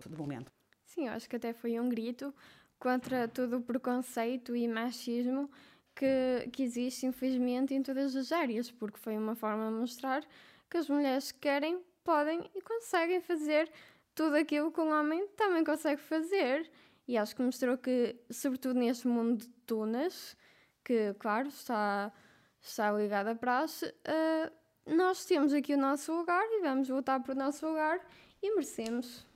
De 0.07 0.17
momento. 0.17 0.53
Sim, 0.85 1.09
eu 1.09 1.15
acho 1.15 1.29
que 1.29 1.35
até 1.35 1.53
foi 1.53 1.81
um 1.81 1.89
grito 1.89 2.33
contra 2.79 3.27
todo 3.27 3.57
o 3.57 3.61
preconceito 3.63 4.55
e 4.55 4.69
machismo 4.69 5.51
que, 5.97 6.49
que 6.53 6.63
existe, 6.63 7.07
infelizmente, 7.07 7.75
em 7.75 7.83
todas 7.83 8.15
as 8.15 8.31
áreas, 8.31 8.71
porque 8.71 8.99
foi 8.99 9.17
uma 9.17 9.35
forma 9.35 9.67
de 9.67 9.73
mostrar 9.73 10.23
que 10.71 10.77
as 10.77 10.89
mulheres 10.89 11.33
querem, 11.33 11.83
podem 12.05 12.49
e 12.55 12.61
conseguem 12.61 13.21
fazer 13.21 13.71
tudo 14.15 14.37
aquilo 14.37 14.71
que 14.71 14.81
um 14.81 14.93
homem 14.93 15.27
também 15.37 15.65
consegue 15.65 16.01
fazer. 16.01 16.71
E 17.07 17.17
acho 17.19 17.35
que 17.35 17.43
mostrou 17.43 17.77
que, 17.77 18.17
sobretudo 18.31 18.79
neste 18.79 19.09
mundo 19.09 19.43
de 19.43 19.49
tunas, 19.67 20.37
que, 20.85 21.15
claro, 21.19 21.49
está, 21.49 22.13
está 22.61 22.93
ligado 22.93 23.29
à 23.29 23.35
praxe, 23.35 23.87
uh, 23.87 24.53
nós 24.95 25.25
temos 25.25 25.53
aqui 25.53 25.75
o 25.75 25.79
nosso 25.79 26.13
lugar 26.13 26.45
e 26.45 26.61
vamos 26.63 26.89
lutar 26.89 27.23
por 27.23 27.35
o 27.35 27.39
nosso 27.39 27.67
lugar 27.67 28.01
e 28.43 28.51
merecemos. 28.55 29.27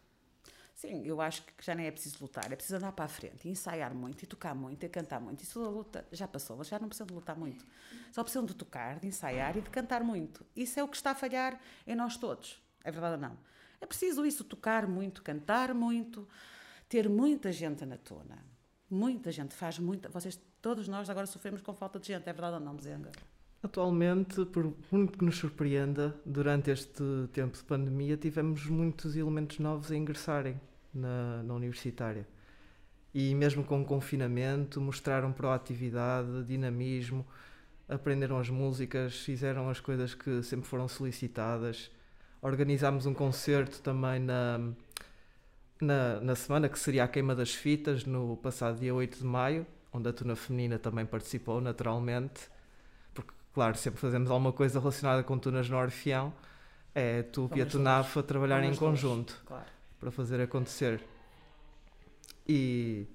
Sim, 0.75 1.07
eu 1.07 1.23
acho 1.23 1.43
que 1.43 1.65
já 1.65 1.75
nem 1.75 1.87
é 1.87 1.91
preciso 1.91 2.19
lutar, 2.21 2.53
é 2.53 2.55
preciso 2.55 2.77
andar 2.77 2.93
para 2.93 3.07
a 3.07 3.09
frente, 3.09 3.49
e 3.49 3.51
ensaiar 3.51 3.95
muito, 3.95 4.23
e 4.23 4.27
tocar 4.27 4.55
muito, 4.55 4.85
e 4.85 4.89
cantar 4.91 5.19
muito. 5.19 5.43
Isso 5.43 5.59
da 5.63 5.71
luta 5.71 6.07
já 6.13 6.29
passou, 6.29 6.63
já 6.65 6.79
não 6.79 6.87
precisam 6.87 7.07
de 7.07 7.15
lutar 7.15 7.35
muito. 7.35 7.65
Só 8.13 8.23
precisam 8.23 8.45
de 8.45 8.55
tocar, 8.55 9.01
de 9.01 9.09
ensaiar 9.09 9.57
e 9.57 9.63
de 9.63 9.71
cantar 9.71 10.05
muito. 10.05 10.45
Isso 10.55 10.79
é 10.79 10.85
o 10.85 10.89
que 10.89 10.97
está 10.97 11.13
a 11.13 11.15
falhar 11.15 11.59
em 11.87 11.95
nós 11.95 12.19
todos. 12.19 12.63
É 12.85 12.91
verdade 12.91 13.15
ou 13.15 13.21
não? 13.21 13.39
É 13.81 13.87
preciso 13.87 14.25
isso, 14.25 14.45
tocar 14.45 14.87
muito, 14.87 15.23
cantar 15.23 15.75
muito, 15.75 16.29
ter 16.89 17.09
muita 17.09 17.53
gente 17.53 17.85
na 17.85 17.97
tona. 17.97 18.45
Muita 18.89 19.33
gente 19.33 19.55
faz 19.55 19.79
muita. 19.79 20.09
Vocês, 20.09 20.41
todos 20.63 20.87
nós 20.89 21.11
agora 21.11 21.27
sofremos 21.27 21.61
com 21.61 21.75
falta 21.75 21.99
de 21.99 22.09
gente, 22.09 22.29
é 22.29 22.33
verdade 22.33 22.55
ou 22.55 22.61
não, 22.61 22.75
Mezenga? 22.75 23.11
Atualmente, 23.63 24.45
por 24.45 24.73
muito 24.93 25.19
que 25.19 25.25
nos 25.25 25.37
surpreenda, 25.37 26.15
durante 26.25 26.71
este 26.71 27.03
tempo 27.33 27.57
de 27.57 27.65
pandemia 27.65 28.17
tivemos 28.17 28.67
muitos 28.67 29.17
elementos 29.17 29.59
novos 29.59 29.91
a 29.91 29.97
ingressarem 29.97 30.61
na, 30.95 31.43
na 31.43 31.55
universitária. 31.55 32.27
E 33.13 33.35
mesmo 33.35 33.65
com 33.65 33.81
o 33.81 33.85
confinamento, 33.85 34.81
mostraram 34.81 35.33
proatividade, 35.33 36.45
dinamismo, 36.45 37.27
aprenderam 37.89 38.39
as 38.39 38.51
músicas, 38.51 39.17
fizeram 39.17 39.69
as 39.69 39.81
coisas 39.81 40.15
que 40.15 40.43
sempre 40.43 40.67
foram 40.69 40.87
solicitadas. 40.87 41.91
Organizámos 42.47 43.07
um 43.07 43.15
concerto 43.15 43.81
também 43.81 44.21
na, 44.21 44.61
na, 45.81 46.21
na 46.21 46.35
semana, 46.37 46.69
que 46.69 46.79
seria 46.79 47.05
a 47.05 47.09
queima 47.09 47.35
das 47.35 47.55
fitas, 47.55 48.05
no 48.05 48.37
passado 48.37 48.79
dia 48.79 48.95
8 48.95 49.19
de 49.19 49.25
maio, 49.25 49.67
onde 49.93 50.09
a 50.09 50.13
Tuna 50.13 50.37
Feminina 50.37 50.79
também 50.79 51.05
participou, 51.05 51.61
naturalmente 51.61 52.49
Claro, 53.57 53.75
sempre 53.79 53.99
fazemos 53.99 54.31
alguma 54.31 54.53
coisa 54.53 54.79
relacionada 54.79 55.23
com 55.23 55.39
tunas 55.39 55.67
no 55.71 55.79
Orfeão, 55.79 56.31
é 56.95 57.23
tu 57.23 57.51
e 57.55 57.63
a 57.63 57.65
Tunafa 57.65 58.23
trabalhar 58.23 58.63
em 58.63 58.77
conjunto 58.77 59.43
claro. 59.47 59.65
para 59.99 60.11
fazer 60.11 60.43
acontecer. 60.43 61.03
E 62.47 63.07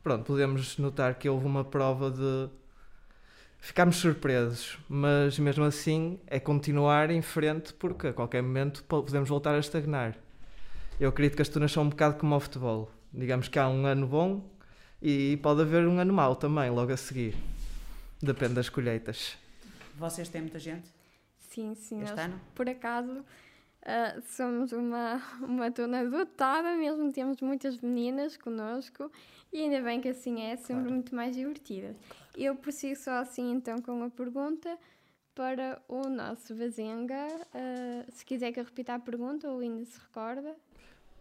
pronto, 0.00 0.22
podemos 0.22 0.78
notar 0.78 1.16
que 1.16 1.28
houve 1.28 1.44
uma 1.44 1.64
prova 1.64 2.08
de. 2.08 2.48
Ficámos 3.64 3.96
surpresos, 3.96 4.78
mas 4.86 5.38
mesmo 5.38 5.64
assim 5.64 6.20
é 6.26 6.38
continuar 6.38 7.10
em 7.10 7.22
frente 7.22 7.72
porque 7.72 8.08
a 8.08 8.12
qualquer 8.12 8.42
momento 8.42 8.84
podemos 8.84 9.26
voltar 9.26 9.54
a 9.54 9.58
estagnar. 9.58 10.18
Eu 11.00 11.08
acredito 11.08 11.34
que 11.34 11.40
as 11.40 11.48
tunas 11.48 11.72
são 11.72 11.84
um 11.84 11.88
bocado 11.88 12.18
como 12.18 12.36
o 12.36 12.40
futebol. 12.40 12.90
Digamos 13.10 13.48
que 13.48 13.58
há 13.58 13.66
um 13.66 13.86
ano 13.86 14.06
bom 14.06 14.44
e 15.00 15.38
pode 15.38 15.62
haver 15.62 15.88
um 15.88 15.98
ano 15.98 16.12
mau 16.12 16.36
também, 16.36 16.68
logo 16.68 16.92
a 16.92 16.96
seguir. 16.98 17.34
Depende 18.20 18.52
das 18.52 18.68
colheitas. 18.68 19.34
Vocês 19.96 20.28
têm 20.28 20.42
muita 20.42 20.58
gente? 20.58 20.86
Sim, 21.38 21.74
sim. 21.74 22.02
Este 22.02 22.16
nós, 22.16 22.26
ano? 22.26 22.38
Por 22.54 22.68
acaso, 22.68 23.24
uh, 23.84 24.22
somos 24.22 24.72
uma, 24.72 25.22
uma 25.40 25.70
turma 25.70 26.04
dotada, 26.04 26.76
mesmo 26.76 27.12
temos 27.12 27.40
muitas 27.40 27.78
meninas 27.80 28.36
connosco 28.36 29.10
e 29.52 29.62
ainda 29.62 29.80
bem 29.82 30.00
que 30.00 30.08
assim 30.08 30.42
é, 30.42 30.56
sempre 30.56 30.82
claro. 30.82 30.92
muito 30.92 31.14
mais 31.14 31.36
divertida. 31.36 31.94
Eu 32.36 32.56
prossigo 32.56 32.96
só 32.96 33.12
assim 33.12 33.52
então 33.52 33.80
com 33.80 33.92
uma 33.92 34.10
pergunta 34.10 34.76
para 35.34 35.80
o 35.88 36.08
nosso 36.08 36.54
Vazenga. 36.54 37.26
Uh, 37.54 38.12
se 38.12 38.24
quiser 38.24 38.52
que 38.52 38.60
eu 38.60 38.64
repita 38.64 38.94
a 38.94 38.98
pergunta 38.98 39.48
ou 39.48 39.60
ainda 39.60 39.84
se 39.84 39.98
recorda. 39.98 40.54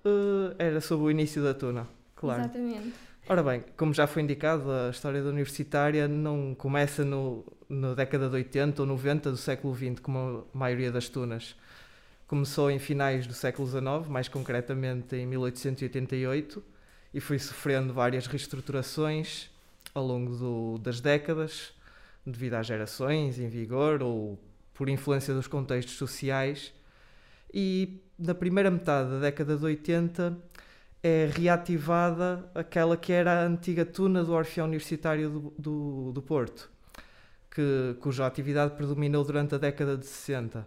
Uh, 0.05 0.55
era 0.58 0.82
sobre 0.82 1.05
o 1.05 1.12
início 1.12 1.43
da 1.43 1.53
tuna, 1.53 1.88
claro. 2.15 2.41
Exatamente. 2.41 2.93
Ora 3.27 3.41
bem, 3.41 3.63
como 3.77 3.93
já 3.93 4.05
foi 4.05 4.22
indicado, 4.22 4.70
a 4.70 4.89
história 4.89 5.24
da 5.24 5.29
universitária 5.29 6.10
não 6.10 6.53
começa 6.53 7.05
no, 7.05 7.46
na 7.70 7.93
década 7.93 8.27
de 8.27 8.36
80 8.36 8.82
ou 8.82 8.88
90 8.88 9.32
do 9.32 9.38
século 9.38 9.74
XX, 9.74 10.00
como 10.01 10.46
a 10.53 10.58
maioria 10.58 10.91
das 10.91 11.08
tunas. 11.08 11.55
Começou 12.27 12.71
em 12.71 12.79
finais 12.79 13.27
do 13.27 13.33
século 13.33 13.67
XIX, 13.67 14.07
mais 14.09 14.27
concretamente 14.27 15.15
em 15.15 15.25
1888, 15.25 16.63
e 17.13 17.19
foi 17.19 17.37
sofrendo 17.37 17.93
várias 17.93 18.25
reestruturações 18.27 19.49
ao 19.93 20.05
longo 20.05 20.35
do, 20.35 20.77
das 20.79 20.99
décadas, 20.99 21.73
devido 22.25 22.55
às 22.55 22.65
gerações 22.65 23.39
em 23.39 23.47
vigor 23.47 24.01
ou 24.01 24.39
por 24.73 24.89
influência 24.89 25.33
dos 25.33 25.47
contextos 25.47 25.95
sociais. 25.95 26.73
E 27.53 28.01
na 28.17 28.33
primeira 28.33 28.71
metade 28.71 29.11
da 29.11 29.19
década 29.19 29.55
de 29.55 29.65
80 29.65 30.37
é 31.03 31.29
reativada 31.31 32.49
aquela 32.55 32.95
que 32.95 33.11
era 33.11 33.41
a 33.41 33.45
antiga 33.45 33.85
tuna 33.85 34.23
do 34.23 34.33
Orfeão 34.33 34.65
Universitário 34.65 35.29
do, 35.29 35.53
do, 35.59 36.11
do 36.13 36.21
Porto, 36.21 36.71
que, 37.51 37.95
cuja 37.99 38.25
atividade 38.25 38.75
predominou 38.75 39.23
durante 39.23 39.53
a 39.53 39.57
década 39.57 39.97
de 39.97 40.05
60. 40.05 40.65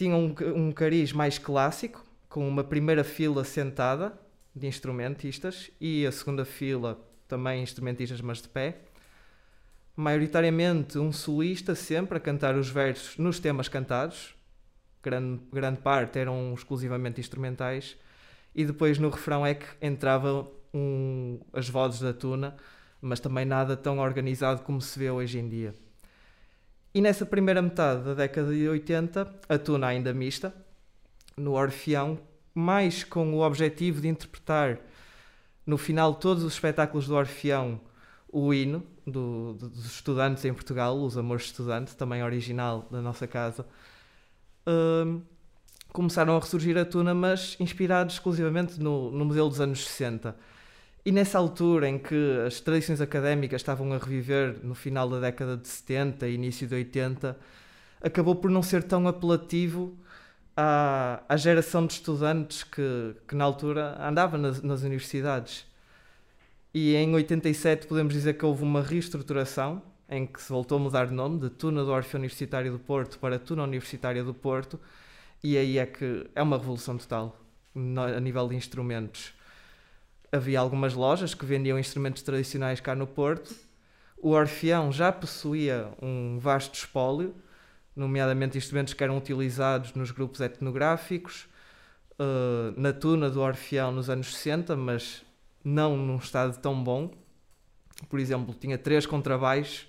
Tinha 0.00 0.16
um, 0.16 0.34
um 0.56 0.72
cariz 0.72 1.12
mais 1.12 1.36
clássico, 1.36 2.02
com 2.26 2.48
uma 2.48 2.64
primeira 2.64 3.04
fila 3.04 3.44
sentada 3.44 4.18
de 4.56 4.66
instrumentistas 4.66 5.70
e 5.78 6.06
a 6.06 6.10
segunda 6.10 6.46
fila 6.46 6.98
também 7.28 7.62
instrumentistas, 7.62 8.18
mas 8.22 8.40
de 8.40 8.48
pé. 8.48 8.78
Maioritariamente 9.94 10.98
um 10.98 11.12
solista 11.12 11.74
sempre 11.74 12.16
a 12.16 12.20
cantar 12.20 12.56
os 12.56 12.70
versos 12.70 13.18
nos 13.18 13.38
temas 13.38 13.68
cantados, 13.68 14.34
grande, 15.02 15.42
grande 15.52 15.82
parte 15.82 16.18
eram 16.18 16.54
exclusivamente 16.54 17.20
instrumentais 17.20 17.94
e 18.54 18.64
depois 18.64 18.98
no 18.98 19.10
refrão 19.10 19.44
é 19.44 19.52
que 19.52 19.66
entrava 19.82 20.50
um, 20.72 21.38
as 21.52 21.68
vozes 21.68 22.00
da 22.00 22.14
tuna, 22.14 22.56
mas 23.02 23.20
também 23.20 23.44
nada 23.44 23.76
tão 23.76 23.98
organizado 23.98 24.62
como 24.62 24.80
se 24.80 24.98
vê 24.98 25.10
hoje 25.10 25.38
em 25.38 25.46
dia. 25.46 25.74
E 26.92 27.00
nessa 27.00 27.24
primeira 27.24 27.62
metade 27.62 28.04
da 28.04 28.14
década 28.14 28.52
de 28.52 28.68
80, 28.68 29.40
a 29.48 29.58
tuna 29.58 29.86
ainda 29.86 30.12
mista, 30.12 30.52
no 31.36 31.52
Orfeão, 31.52 32.18
mais 32.54 33.04
com 33.04 33.32
o 33.34 33.40
objetivo 33.40 34.00
de 34.00 34.08
interpretar 34.08 34.78
no 35.64 35.78
final 35.78 36.14
todos 36.14 36.42
os 36.42 36.52
espetáculos 36.52 37.06
do 37.06 37.14
Orfeão 37.14 37.80
o 38.32 38.54
hino 38.54 38.82
do, 39.06 39.54
do, 39.54 39.68
dos 39.68 39.86
estudantes 39.86 40.44
em 40.44 40.52
Portugal, 40.52 40.96
os 41.00 41.16
Amores 41.16 41.46
Estudantes, 41.46 41.94
também 41.94 42.22
original 42.22 42.86
da 42.90 43.00
nossa 43.00 43.26
casa. 43.26 43.66
Um, 44.66 45.22
começaram 45.92 46.36
a 46.36 46.40
ressurgir 46.40 46.76
a 46.78 46.84
tuna, 46.84 47.14
mas 47.14 47.56
inspirados 47.58 48.14
exclusivamente 48.14 48.80
no, 48.80 49.10
no 49.10 49.24
modelo 49.24 49.48
dos 49.48 49.60
anos 49.60 49.86
60. 49.86 50.36
E 51.04 51.10
nessa 51.12 51.38
altura 51.38 51.88
em 51.88 51.98
que 51.98 52.14
as 52.46 52.60
tradições 52.60 53.00
académicas 53.00 53.60
estavam 53.60 53.92
a 53.92 53.98
reviver 53.98 54.58
no 54.62 54.74
final 54.74 55.08
da 55.08 55.18
década 55.20 55.56
de 55.56 55.66
70 55.66 56.28
e 56.28 56.34
início 56.34 56.66
de 56.66 56.74
80, 56.74 57.38
acabou 58.02 58.36
por 58.36 58.50
não 58.50 58.62
ser 58.62 58.82
tão 58.82 59.08
apelativo 59.08 59.96
à, 60.56 61.22
à 61.28 61.36
geração 61.36 61.86
de 61.86 61.94
estudantes 61.94 62.62
que, 62.64 63.14
que 63.26 63.34
na 63.34 63.44
altura 63.44 63.96
andava 64.00 64.36
nas, 64.36 64.62
nas 64.62 64.82
universidades. 64.82 65.66
E 66.72 66.94
em 66.94 67.14
87 67.14 67.86
podemos 67.86 68.12
dizer 68.12 68.34
que 68.34 68.44
houve 68.44 68.62
uma 68.62 68.82
reestruturação 68.82 69.82
em 70.08 70.26
que 70.26 70.42
se 70.42 70.50
voltou 70.50 70.76
a 70.76 70.80
mudar 70.80 71.06
de 71.06 71.14
nome 71.14 71.40
de 71.40 71.50
Tuna 71.50 71.84
do 71.84 71.92
Orfeu 71.92 72.18
Universitário 72.18 72.72
do 72.72 72.78
Porto 72.78 73.18
para 73.18 73.38
Tuna 73.38 73.62
Universitária 73.62 74.22
do 74.22 74.34
Porto, 74.34 74.78
e 75.42 75.56
aí 75.56 75.78
é 75.78 75.86
que 75.86 76.28
é 76.34 76.42
uma 76.42 76.58
revolução 76.58 76.98
total 76.98 77.40
a 77.74 78.20
nível 78.20 78.48
de 78.48 78.56
instrumentos. 78.56 79.32
Havia 80.32 80.60
algumas 80.60 80.94
lojas 80.94 81.34
que 81.34 81.44
vendiam 81.44 81.78
instrumentos 81.78 82.22
tradicionais 82.22 82.80
cá 82.80 82.94
no 82.94 83.06
Porto. 83.06 83.54
O 84.16 84.30
Orfeão 84.30 84.92
já 84.92 85.10
possuía 85.10 85.88
um 86.00 86.38
vasto 86.38 86.74
espólio, 86.74 87.34
nomeadamente 87.96 88.56
instrumentos 88.56 88.94
que 88.94 89.02
eram 89.02 89.16
utilizados 89.16 89.94
nos 89.94 90.10
grupos 90.10 90.40
etnográficos, 90.40 91.48
uh, 92.18 92.78
na 92.80 92.92
tuna 92.92 93.30
do 93.30 93.40
Orfeão 93.40 93.90
nos 93.90 94.08
anos 94.08 94.36
60, 94.36 94.76
mas 94.76 95.24
não 95.64 95.96
num 95.96 96.16
estado 96.16 96.58
tão 96.58 96.82
bom. 96.82 97.10
Por 98.08 98.20
exemplo, 98.20 98.54
tinha 98.54 98.78
três 98.78 99.06
contrabaixos, 99.06 99.88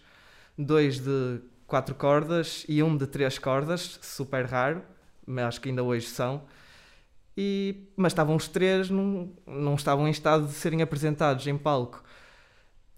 dois 0.58 1.00
de 1.00 1.42
quatro 1.68 1.96
cordas 1.96 2.66
e 2.68 2.82
um 2.82 2.98
de 2.98 3.08
três 3.08 3.38
cordas, 3.38 4.00
super 4.02 4.46
raro 4.46 4.82
mas 5.26 5.46
acho 5.46 5.62
que 5.62 5.70
ainda 5.70 5.84
hoje 5.84 6.08
são. 6.08 6.44
E, 7.38 7.88
mas 7.96 8.12
estavam 8.12 8.36
os 8.36 8.48
três, 8.48 8.90
não, 8.90 9.32
não 9.46 9.76
estavam 9.76 10.08
em 10.08 10.12
estado 10.12 10.48
de 10.48 10.54
serem 10.54 10.82
apresentados 10.82 11.48
em 11.48 11.58
palco. 11.58 12.04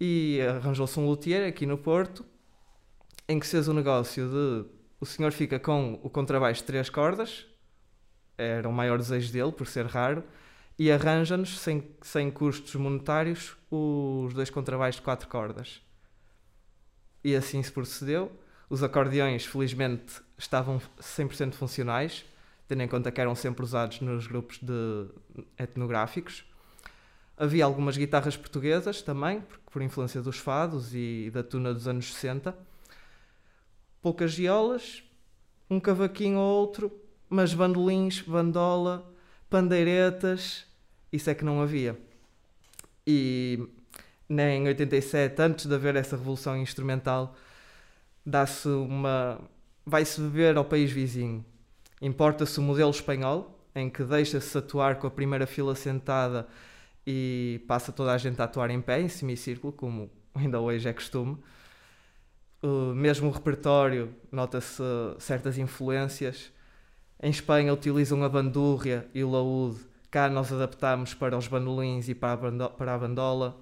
E 0.00 0.40
arranjou-se 0.42 0.98
um 0.98 1.06
luthier 1.06 1.48
aqui 1.48 1.66
no 1.66 1.78
Porto, 1.78 2.24
em 3.28 3.38
que 3.38 3.46
se 3.46 3.52
fez 3.52 3.68
o 3.68 3.70
um 3.70 3.74
negócio 3.74 4.28
de 4.28 4.74
o 5.04 5.06
senhor 5.06 5.32
fica 5.32 5.58
com 5.58 6.00
o 6.02 6.08
contrabaixo 6.08 6.62
de 6.62 6.66
três 6.66 6.88
cordas, 6.88 7.46
era 8.38 8.66
o 8.66 8.72
maior 8.72 8.96
desejo 8.96 9.30
dele, 9.30 9.52
por 9.52 9.66
ser 9.66 9.84
raro, 9.84 10.24
e 10.78 10.90
arranja-nos, 10.90 11.58
sem, 11.58 11.86
sem 12.00 12.30
custos 12.30 12.74
monetários, 12.74 13.54
os 13.70 14.32
dois 14.32 14.48
contrabaixos 14.48 14.96
de 14.96 15.02
quatro 15.02 15.28
cordas. 15.28 15.82
E 17.22 17.36
assim 17.36 17.62
se 17.62 17.70
procedeu. 17.70 18.32
Os 18.70 18.82
acordeões, 18.82 19.44
felizmente, 19.44 20.22
estavam 20.38 20.80
100% 20.98 21.52
funcionais, 21.52 22.24
tendo 22.68 22.82
em 22.82 22.88
conta 22.88 23.10
que 23.10 23.20
eram 23.20 23.34
sempre 23.34 23.64
usados 23.64 24.00
nos 24.00 24.26
grupos 24.26 24.58
de 24.58 25.06
etnográficos. 25.58 26.44
Havia 27.36 27.64
algumas 27.64 27.96
guitarras 27.96 28.36
portuguesas 28.36 29.02
também, 29.02 29.42
por 29.70 29.82
influência 29.82 30.22
dos 30.22 30.38
fados 30.38 30.94
e 30.94 31.30
da 31.32 31.42
tuna 31.42 31.74
dos 31.74 31.88
anos 31.88 32.12
60. 32.14 32.56
Poucas 34.00 34.34
violas, 34.34 35.02
um 35.68 35.80
cavaquinho 35.80 36.38
ou 36.38 36.60
outro, 36.60 36.92
mas 37.28 37.52
bandolins, 37.54 38.20
bandola, 38.20 39.10
pandeiretas 39.50 40.66
isso 41.14 41.30
é 41.30 41.34
que 41.34 41.44
não 41.44 41.62
havia. 41.62 41.96
E 43.06 43.68
nem 44.28 44.64
em 44.64 44.66
87, 44.66 45.40
antes 45.40 45.66
de 45.66 45.72
haver 45.72 45.94
essa 45.94 46.16
revolução 46.16 46.56
instrumental, 46.56 47.36
dá-se 48.26 48.66
uma. 48.66 49.40
vai-se 49.86 50.20
beber 50.20 50.56
ao 50.56 50.64
país 50.64 50.90
vizinho. 50.90 51.44
Importa-se 52.04 52.60
o 52.60 52.62
modelo 52.62 52.90
espanhol, 52.90 53.58
em 53.74 53.88
que 53.88 54.04
deixa-se 54.04 54.58
atuar 54.58 54.96
com 54.96 55.06
a 55.06 55.10
primeira 55.10 55.46
fila 55.46 55.74
sentada 55.74 56.46
e 57.06 57.64
passa 57.66 57.92
toda 57.92 58.12
a 58.12 58.18
gente 58.18 58.38
a 58.42 58.44
atuar 58.44 58.68
em 58.68 58.78
pé, 58.78 59.00
em 59.00 59.08
semicírculo, 59.08 59.72
como 59.72 60.10
ainda 60.34 60.60
hoje 60.60 60.86
é 60.86 60.92
costume. 60.92 61.38
Mesmo 62.94 63.28
o 63.28 63.30
repertório, 63.30 64.14
nota-se 64.30 64.82
certas 65.18 65.56
influências. 65.56 66.52
Em 67.22 67.30
Espanha 67.30 67.72
utilizam 67.72 68.22
a 68.22 68.28
bandúrria 68.28 69.08
e 69.14 69.24
o 69.24 69.30
laúde, 69.30 69.80
cá 70.10 70.28
nós 70.28 70.52
adaptamos 70.52 71.14
para 71.14 71.38
os 71.38 71.48
bandolins 71.48 72.06
e 72.10 72.14
para 72.14 72.34
a, 72.34 72.68
para 72.68 72.94
a 72.94 72.98
bandola. 72.98 73.58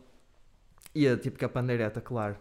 E 0.93 1.07
a 1.07 1.17
típica 1.17 1.49
pandeireta, 1.49 2.01
claro. 2.01 2.35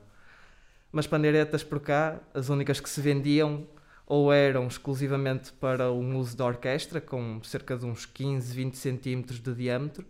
Mas 0.91 1.05
pandeiretas 1.05 1.63
por 1.63 1.79
cá, 1.79 2.20
as 2.34 2.50
únicas 2.50 2.79
que 2.79 2.89
se 2.89 3.00
vendiam 3.01 3.67
ou 4.12 4.34
eram 4.34 4.68
exclusivamente 4.68 5.53
para 5.53 5.89
um 5.89 6.18
uso 6.18 6.36
da 6.36 6.46
orquestra, 6.46 7.00
com 7.00 7.41
cerca 7.44 7.77
de 7.77 7.86
uns 7.86 8.06
15, 8.06 8.53
20 8.53 8.77
centímetros 8.77 9.39
de 9.39 9.56
diâmetro, 9.56 10.06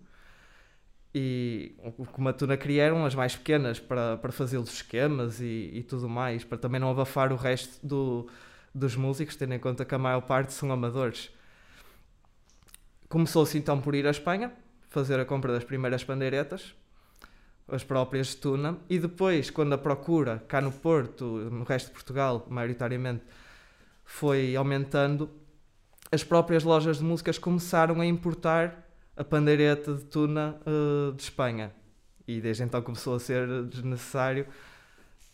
e 1.13 1.75
como 2.12 2.27
a 2.27 2.34
Tuna 2.34 2.58
criaram 2.58 3.05
as 3.05 3.13
mais 3.13 3.36
pequenas 3.36 3.79
para, 3.79 4.17
para 4.17 4.31
fazer 4.31 4.58
os 4.58 4.74
esquemas 4.74 5.39
e, 5.39 5.70
e, 5.72 5.84
tudo 5.84 6.10
mais, 6.10 6.43
para 6.43 6.58
também 6.58 6.81
não 6.81 6.89
abafar 6.89 7.31
o 7.31 7.36
resto 7.36 7.86
do, 7.86 8.27
dos 8.74 8.96
músicos, 8.96 9.36
tendo 9.36 9.53
em 9.53 9.60
conta 9.60 9.86
que 9.86 9.93
a 9.93 10.00
maior 10.00 10.22
parte 10.22 10.51
são 10.51 10.72
amadores. 10.72 11.29
Começou-se 13.08 13.55
então 13.55 13.79
por 13.79 13.93
ir 13.93 14.08
à 14.08 14.10
Espanha, 14.10 14.51
fazer 14.89 15.20
a 15.20 15.25
compra 15.25 15.53
das 15.53 15.63
primeiras 15.63 16.03
pandeiretas, 16.03 16.74
as 17.67 17.84
próprias 17.84 18.29
de 18.29 18.38
Tuna, 18.38 18.79
e 18.89 18.98
depois, 18.98 19.51
quando 19.51 19.74
a 19.74 19.77
procura 19.77 20.43
cá 20.48 20.60
no 20.60 20.72
Porto, 20.72 21.24
no 21.24 21.63
resto 21.63 21.89
de 21.89 21.93
Portugal, 21.93 22.48
maioritariamente, 22.50 23.22
foi 24.03 24.55
aumentando, 24.55 25.29
as 26.12 26.24
próprias 26.24 26.63
lojas 26.63 26.98
de 26.98 27.03
músicas 27.03 27.38
começaram 27.38 28.01
a 28.01 28.05
importar 28.05 28.88
a 29.15 29.24
pandeireta 29.24 29.93
de 29.93 30.03
Tuna 30.05 30.60
uh, 30.65 31.13
de 31.13 31.24
Espanha. 31.24 31.72
E 32.27 32.39
desde 32.39 32.63
então 32.63 32.81
começou 32.81 33.15
a 33.15 33.20
ser 33.20 33.65
desnecessário 33.65 34.48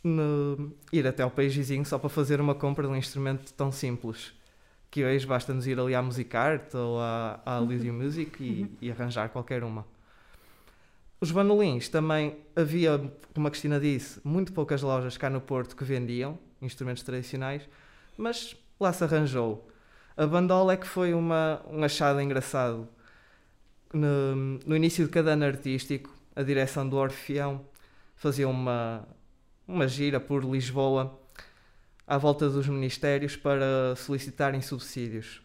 no, 0.04 0.72
ir 0.92 1.06
até 1.06 1.24
ao 1.24 1.32
país 1.32 1.56
vizinho 1.56 1.86
só 1.86 1.98
para 1.98 2.10
fazer 2.10 2.40
uma 2.40 2.56
compra 2.56 2.86
de 2.88 2.94
um 2.94 2.96
instrumento 2.96 3.54
tão 3.54 3.72
simples. 3.72 4.34
Que 4.90 5.04
hoje 5.04 5.26
basta-nos 5.26 5.68
ir 5.68 5.80
ali 5.80 5.94
à 5.94 6.02
Musicart 6.02 6.74
ou 6.74 7.00
à, 7.00 7.42
à 7.46 7.58
Elysium 7.62 7.94
Music 7.94 8.42
e, 8.42 8.72
e 8.82 8.92
arranjar 8.92 9.30
qualquer 9.30 9.64
uma. 9.64 9.86
Os 11.20 11.32
bandolins 11.32 11.90
também 11.90 12.38
havia, 12.56 13.12
como 13.34 13.48
a 13.48 13.50
Cristina 13.50 13.80
disse, 13.80 14.22
muito 14.24 14.54
poucas 14.54 14.82
lojas 14.82 15.18
cá 15.18 15.30
no 15.30 15.42
Porto 15.42 15.76
que 15.76 15.84
vendiam 15.84 16.38
instrumentos 16.62 17.04
tradicionais, 17.04 17.68
mas 18.18 18.56
lá 18.80 18.92
se 18.92 19.04
arranjou. 19.04 19.68
A 20.16 20.26
bandola 20.26 20.74
é 20.74 20.78
que 20.78 20.88
foi 20.88 21.14
uma, 21.14 21.62
um 21.70 21.84
achado 21.84 22.20
engraçado. 22.20 22.88
No, 23.94 24.60
no 24.66 24.76
início 24.76 25.06
de 25.06 25.12
cada 25.12 25.32
ano 25.32 25.46
artístico, 25.46 26.14
a 26.36 26.44
direção 26.44 26.88
do 26.88 26.98
Orfeão 26.98 27.66
fazia 28.16 28.48
uma, 28.48 29.08
uma 29.68 29.88
gira 29.88 30.20
por 30.20 30.44
Lisboa 30.44 31.18
à 32.06 32.18
volta 32.18 32.50
dos 32.50 32.68
ministérios 32.68 33.36
para 33.36 33.96
solicitarem 33.96 34.62
subsídios 34.62 35.42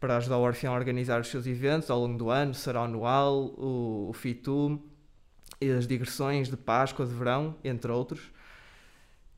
para 0.00 0.16
ajudar 0.16 0.38
o 0.38 0.42
Orfeão 0.42 0.72
a 0.72 0.76
organizar 0.76 1.20
os 1.20 1.28
seus 1.28 1.46
eventos 1.46 1.90
ao 1.90 2.00
longo 2.00 2.16
do 2.16 2.30
ano, 2.30 2.54
será 2.54 2.82
anual, 2.82 3.46
o, 3.56 4.08
o 4.08 4.12
FITU, 4.12 4.80
e 5.60 5.70
as 5.70 5.86
digressões 5.86 6.48
de 6.48 6.56
Páscoa, 6.56 7.04
de 7.04 7.12
verão, 7.12 7.56
entre 7.64 7.90
outros. 7.90 8.30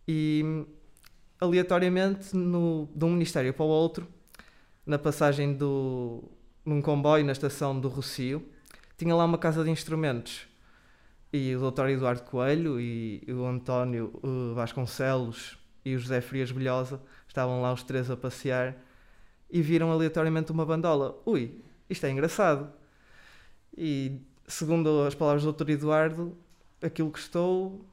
E 0.07 0.67
aleatoriamente, 1.41 2.37
no, 2.37 2.89
de 2.95 3.05
um 3.05 3.11
ministério 3.11 3.55
para 3.55 3.65
o 3.65 3.69
outro, 3.69 4.07
na 4.85 4.99
passagem 4.99 5.55
do, 5.55 6.23
num 6.65 6.83
comboio 6.83 7.25
na 7.25 7.33
estação 7.33 7.79
do 7.79 7.89
Rocio, 7.89 8.47
tinha 8.97 9.15
lá 9.15 9.25
uma 9.25 9.39
casa 9.39 9.65
de 9.65 9.71
instrumentos. 9.71 10.47
E 11.33 11.55
o 11.55 11.71
Dr. 11.71 11.89
Eduardo 11.91 12.23
Coelho 12.23 12.81
e 12.81 13.25
o 13.29 13.47
António 13.47 14.13
Vasconcelos 14.55 15.57
e 15.85 15.95
o 15.95 15.99
José 15.99 16.21
Frias 16.21 16.51
Bilhosa 16.51 17.01
estavam 17.27 17.63
lá 17.63 17.73
os 17.73 17.83
três 17.83 18.11
a 18.11 18.17
passear 18.17 18.77
e 19.49 19.63
viram 19.63 19.91
aleatoriamente 19.91 20.53
uma 20.53 20.67
bandola. 20.67 21.21
Ui, 21.25 21.63
isto 21.89 22.05
é 22.05 22.11
engraçado. 22.11 22.73
E 23.77 24.21
segundo 24.47 25.05
as 25.07 25.15
palavras 25.15 25.45
do 25.45 25.53
Dr. 25.53 25.71
Eduardo, 25.71 26.37
aquilo 26.83 27.11
custou 27.11 27.85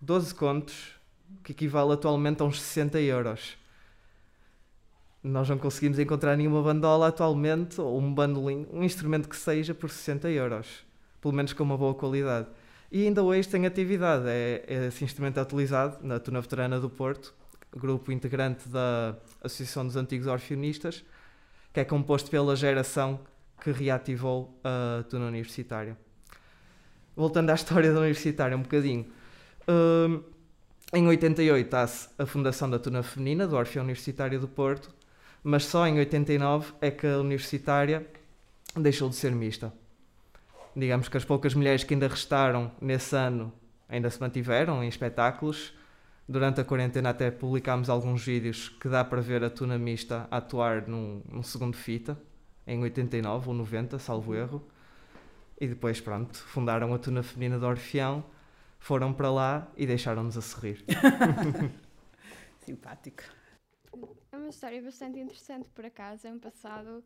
12 0.00 0.34
contos, 0.34 0.97
que 1.42 1.52
equivale 1.52 1.92
atualmente 1.92 2.42
a 2.42 2.44
uns 2.44 2.60
60 2.60 3.00
euros. 3.00 3.56
Nós 5.22 5.48
não 5.48 5.58
conseguimos 5.58 5.98
encontrar 5.98 6.36
nenhuma 6.36 6.62
bandola 6.62 7.08
atualmente, 7.08 7.80
ou 7.80 7.98
um 7.98 8.14
bandolim, 8.14 8.66
um 8.72 8.84
instrumento 8.84 9.28
que 9.28 9.36
seja 9.36 9.74
por 9.74 9.90
60 9.90 10.30
euros, 10.30 10.84
pelo 11.20 11.34
menos 11.34 11.52
com 11.52 11.62
uma 11.64 11.76
boa 11.76 11.94
qualidade. 11.94 12.48
E 12.90 13.04
ainda 13.04 13.22
hoje 13.22 13.48
tem 13.48 13.66
atividade, 13.66 14.24
é, 14.28 14.64
é 14.66 14.86
esse 14.86 15.04
instrumento 15.04 15.38
é 15.38 15.42
utilizado 15.42 15.98
na 16.06 16.18
Tuna 16.18 16.40
Veterana 16.40 16.80
do 16.80 16.88
Porto, 16.88 17.34
grupo 17.76 18.10
integrante 18.10 18.68
da 18.68 19.14
Associação 19.42 19.86
dos 19.86 19.96
Antigos 19.96 20.26
Orfeonistas, 20.26 21.04
que 21.72 21.80
é 21.80 21.84
composto 21.84 22.30
pela 22.30 22.56
geração 22.56 23.20
que 23.60 23.70
reativou 23.72 24.58
a 24.64 25.02
tuna 25.04 25.26
universitária. 25.26 25.96
Voltando 27.14 27.50
à 27.50 27.54
história 27.54 27.92
da 27.92 28.00
universitária 28.00 28.56
um 28.56 28.62
bocadinho. 28.62 29.06
Uh, 29.68 30.24
em 30.92 31.06
88 31.06 31.74
há-se 31.74 32.08
a 32.18 32.24
fundação 32.24 32.68
da 32.70 32.78
tuna 32.78 33.02
feminina 33.02 33.46
do 33.46 33.56
Orfeão 33.56 33.84
Universitário 33.84 34.40
do 34.40 34.48
Porto, 34.48 34.90
mas 35.42 35.64
só 35.64 35.86
em 35.86 35.98
89 35.98 36.72
é 36.80 36.90
que 36.90 37.06
a 37.06 37.18
universitária 37.18 38.06
deixou 38.74 39.08
de 39.08 39.16
ser 39.16 39.32
mista. 39.32 39.72
Digamos 40.74 41.08
que 41.08 41.16
as 41.16 41.24
poucas 41.24 41.54
mulheres 41.54 41.84
que 41.84 41.94
ainda 41.94 42.08
restaram 42.08 42.72
nesse 42.80 43.14
ano 43.14 43.52
ainda 43.88 44.08
se 44.10 44.20
mantiveram 44.20 44.82
em 44.82 44.88
espetáculos. 44.88 45.74
Durante 46.28 46.60
a 46.60 46.64
quarentena 46.64 47.10
até 47.10 47.30
publicámos 47.30 47.88
alguns 47.88 48.24
vídeos 48.24 48.68
que 48.68 48.88
dá 48.88 49.04
para 49.04 49.20
ver 49.20 49.42
a 49.42 49.50
tuna 49.50 49.78
mista 49.78 50.26
atuar 50.30 50.86
num, 50.86 51.22
num 51.30 51.42
segundo 51.42 51.76
fita, 51.76 52.18
em 52.66 52.80
89 52.82 53.48
ou 53.48 53.54
90, 53.54 53.98
salvo 53.98 54.34
erro. 54.34 54.62
E 55.60 55.66
depois, 55.66 56.00
pronto, 56.00 56.36
fundaram 56.36 56.94
a 56.94 56.98
Tuna 56.98 57.22
Feminina 57.22 57.58
de 57.58 57.64
Orfeão, 57.64 58.22
foram 58.78 59.12
para 59.12 59.30
lá 59.30 59.68
e 59.76 59.86
deixaram-nos 59.86 60.36
a 60.36 60.42
sorrir. 60.42 60.84
Simpático. 62.60 63.24
É 64.30 64.36
uma 64.36 64.48
história 64.48 64.80
bastante 64.82 65.18
interessante, 65.18 65.68
por 65.70 65.84
acaso. 65.84 66.26
É 66.26 66.32
um 66.32 66.38
passado 66.38 67.02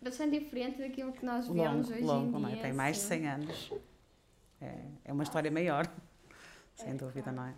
bastante 0.00 0.38
diferente 0.38 0.78
daquilo 0.78 1.12
que 1.12 1.24
nós 1.24 1.48
vemos 1.48 1.88
longo, 1.88 1.92
hoje 1.92 2.02
longo, 2.02 2.38
em 2.38 2.42
não 2.42 2.48
dia. 2.50 2.58
é? 2.58 2.62
Tem 2.62 2.72
mais 2.72 2.96
de 2.96 3.02
sim. 3.02 3.08
100 3.08 3.28
anos. 3.28 3.72
É, 4.60 4.84
é 5.06 5.12
uma 5.12 5.22
história 5.22 5.50
maior, 5.50 5.86
sem 6.74 6.96
dúvida, 6.96 7.32
não 7.32 7.44
é? 7.46 7.54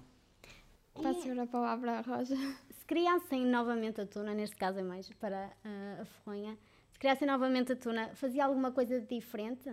Passo 0.94 1.24
agora 1.24 1.42
a 1.42 1.46
palavra 1.46 1.98
à 1.98 2.00
Rosa. 2.00 2.36
Se 2.36 2.84
criassem 2.86 3.44
novamente 3.44 4.00
a 4.00 4.06
tuna, 4.06 4.32
neste 4.32 4.56
caso 4.56 4.78
é 4.78 4.82
mais 4.82 5.10
para 5.14 5.52
ah, 5.64 5.98
a 6.00 6.04
ferronha, 6.04 6.56
se 6.90 6.98
criassem 6.98 7.28
novamente 7.28 7.72
a 7.72 7.76
tuna, 7.76 8.14
fazia 8.14 8.44
alguma 8.44 8.72
coisa 8.72 9.00
de 9.00 9.06
diferente? 9.06 9.70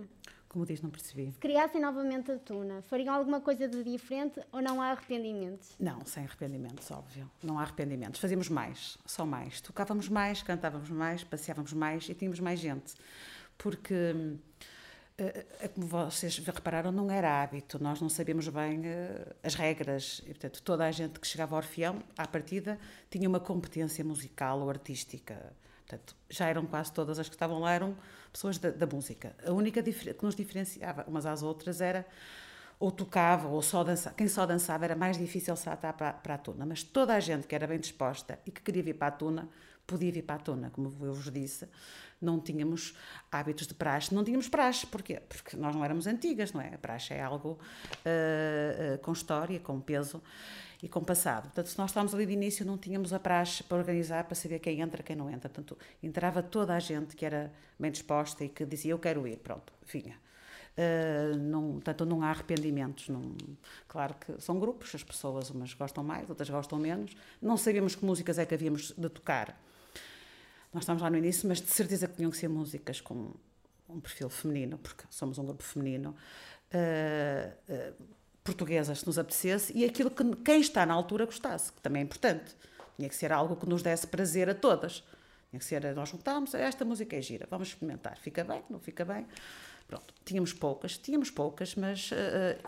Como 0.54 0.68
diz, 0.68 0.84
não 0.84 0.92
percebi. 0.92 1.32
Se 1.32 1.40
criassem 1.40 1.82
novamente 1.82 2.32
a 2.32 2.38
tuna, 2.38 2.84
fariam 2.84 3.12
alguma 3.12 3.42
coisa 3.42 3.68
de 3.68 3.84
diferente 3.84 4.40
ou 4.52 4.62
não 4.62 4.80
há 4.80 4.92
arrependimentos? 4.92 5.76
Não, 5.80 6.06
sem 6.06 6.26
arrependimentos, 6.26 6.92
óbvio. 6.92 7.28
Não 7.42 7.58
há 7.58 7.64
arrependimentos. 7.64 8.22
Fazíamos 8.22 8.50
mais, 8.50 8.96
só 9.04 9.26
mais. 9.26 9.62
Tocávamos 9.62 10.08
mais, 10.10 10.44
cantávamos 10.44 10.92
mais, 10.92 11.24
passeávamos 11.24 11.74
mais 11.74 12.08
e 12.08 12.14
tínhamos 12.14 12.40
mais 12.40 12.60
gente. 12.60 12.94
Porque, 13.58 13.96
eh, 15.18 15.46
eh, 15.60 15.68
como 15.70 15.88
vocês 15.88 16.38
repararam, 16.38 16.92
não 16.92 17.10
era 17.10 17.42
hábito. 17.42 17.82
Nós 17.82 18.00
não 18.00 18.08
sabíamos 18.08 18.48
bem 18.48 18.86
eh, 18.86 19.36
as 19.42 19.56
regras. 19.56 20.22
E, 20.24 20.36
portanto, 20.36 20.62
toda 20.62 20.86
a 20.86 20.92
gente 20.92 21.20
que 21.20 21.26
chegava 21.26 21.56
ao 21.56 21.64
Orfeão, 21.64 22.04
à 22.16 22.28
partida, 22.28 22.78
tinha 23.10 23.28
uma 23.28 23.40
competência 23.40 24.06
musical 24.06 24.60
ou 24.60 24.70
artística. 24.70 25.52
Portanto, 25.86 26.16
já 26.30 26.48
eram 26.48 26.66
quase 26.66 26.92
todas 26.92 27.20
as 27.20 27.28
que 27.28 27.36
estavam 27.36 27.60
lá, 27.60 27.74
eram 27.74 27.96
pessoas 28.32 28.58
da, 28.58 28.72
da 28.72 28.88
música. 28.88 29.36
A 29.46 29.52
única 29.52 29.84
que 29.84 30.26
nos 30.26 30.36
diferenciava 30.36 31.04
umas 31.08 31.26
às 31.26 31.44
outras 31.44 31.82
era 31.82 32.06
ou 32.80 32.92
tocava 32.92 33.48
ou 33.48 33.62
só 33.62 33.84
dançava. 33.84 34.16
Quem 34.16 34.28
só 34.28 34.46
dançava 34.46 34.86
era 34.86 34.96
mais 34.96 35.18
difícil 35.18 35.56
saltar 35.56 35.94
para, 35.94 36.14
para 36.14 36.36
a 36.36 36.38
tuna, 36.38 36.66
mas 36.66 36.84
toda 36.84 37.14
a 37.14 37.20
gente 37.20 37.48
que 37.48 37.56
era 37.56 37.68
bem 37.68 37.80
disposta 37.80 38.40
e 38.46 38.52
que 38.52 38.62
queria 38.62 38.84
vir 38.84 38.96
para 38.96 39.08
a 39.08 39.12
tuna, 39.12 39.50
podia 39.86 40.12
vir 40.12 40.24
para 40.24 40.36
a 40.36 40.40
tuna, 40.40 40.70
como 40.70 40.88
eu 41.02 41.14
vos 41.14 41.32
disse. 41.32 41.68
Não 42.22 42.40
tínhamos 42.40 42.96
hábitos 43.32 43.68
de 43.68 43.74
praxe, 43.74 44.16
não 44.16 44.24
tínhamos 44.24 44.48
praxe, 44.48 44.88
porquê? 44.88 45.22
Porque 45.28 45.58
nós 45.58 45.76
não 45.76 45.84
éramos 45.84 46.08
antigas, 46.08 46.54
não 46.54 46.62
é? 46.62 46.74
A 46.74 46.78
praxe 46.78 47.14
é 47.14 47.22
algo 47.22 47.52
uh, 47.52 48.96
uh, 48.96 48.98
com 49.00 49.12
história, 49.12 49.60
com 49.60 49.80
peso 49.80 50.22
e 50.84 50.90
com 50.90 51.02
passado. 51.02 51.44
Portanto, 51.44 51.68
se 51.68 51.78
nós 51.78 51.92
estávamos 51.92 52.14
ali 52.14 52.26
de 52.26 52.34
início, 52.34 52.66
não 52.66 52.78
tínhamos 52.78 53.14
a 53.14 53.20
praxe 53.20 53.64
para 53.64 53.78
organizar, 53.78 54.26
para 54.26 54.36
saber 54.36 54.60
quem 54.60 54.82
entra, 54.82 55.02
quem 55.02 55.16
não 55.16 55.30
entra. 55.30 55.48
Portanto, 55.48 55.78
entrava 56.04 56.44
toda 56.44 56.76
a 56.76 56.80
gente 56.80 57.16
que 57.16 57.26
era 57.26 57.54
bem 57.80 57.90
disposta 57.90 58.44
e 58.44 58.50
que 58.50 58.66
dizia 58.66 58.92
eu 58.92 59.00
quero 59.00 59.26
ir, 59.26 59.38
pronto, 59.38 59.72
vinha. 59.88 60.20
Uh, 60.78 61.38
não, 61.38 61.74
portanto, 61.76 62.06
não 62.06 62.22
há 62.22 62.32
arrependimentos. 62.32 63.08
Não, 63.08 63.34
claro 63.88 64.14
que 64.16 64.42
são 64.42 64.60
grupos, 64.60 64.94
as 64.94 65.02
pessoas 65.02 65.50
umas 65.52 65.74
gostam 65.74 66.04
mais, 66.04 66.30
outras 66.30 66.50
gostam 66.50 66.78
menos. 66.78 67.16
Não 67.42 67.56
sabíamos 67.56 67.96
que 67.96 68.04
músicas 68.04 68.38
é 68.38 68.46
que 68.46 68.54
havíamos 68.54 68.92
de 68.92 69.08
tocar. 69.08 69.58
Nós 70.74 70.84
estamos 70.84 71.02
lá 71.02 71.10
no 71.10 71.18
início, 71.18 71.48
mas 71.48 71.62
de 71.62 71.72
certeza 71.72 72.10
que 72.10 72.18
tinham 72.18 72.30
que 72.30 72.36
ser 72.38 72.50
músicas 72.50 73.00
com 73.00 73.32
um 73.88 74.02
perfil 74.02 74.30
feminino, 74.30 74.78
porque 74.78 75.06
somos 75.10 75.38
um 75.38 75.46
grupo 75.46 75.64
feminino. 75.64 76.14
Uh, 76.74 77.72
uh, 77.72 78.23
portuguesas, 78.44 79.00
se 79.00 79.08
nos 79.08 79.18
apetecesse, 79.18 79.72
e 79.76 79.86
aquilo 79.86 80.12
que 80.12 80.24
quem 80.38 80.60
está 80.60 80.86
na 80.86 80.94
altura 80.94 81.26
gostasse, 81.26 81.72
que 81.72 81.82
também 81.82 82.02
é 82.02 82.04
importante. 82.04 82.56
Tinha 82.98 83.10
que 83.10 83.16
ser 83.16 83.32
algo 83.32 83.56
que 83.56 83.68
nos 83.68 83.82
desse 83.82 84.06
prazer 84.08 84.50
a 84.50 84.54
todas. 84.54 85.04
Tinha 85.50 85.60
que 85.60 85.66
ser, 85.66 85.96
nós 85.96 86.10
juntámos, 86.10 86.54
esta 86.54 86.84
música 86.84 87.16
é 87.16 87.22
gira, 87.22 87.48
vamos 87.50 87.70
experimentar. 87.70 88.18
Fica 88.18 88.44
bem, 88.44 88.62
não 88.70 88.80
fica 88.80 89.06
bem? 89.06 89.26
Pronto, 89.88 90.14
tínhamos 90.26 90.54
poucas, 90.54 90.98
tínhamos 90.98 91.30
poucas, 91.30 91.76
mas 91.76 92.12
uh, 92.12 92.16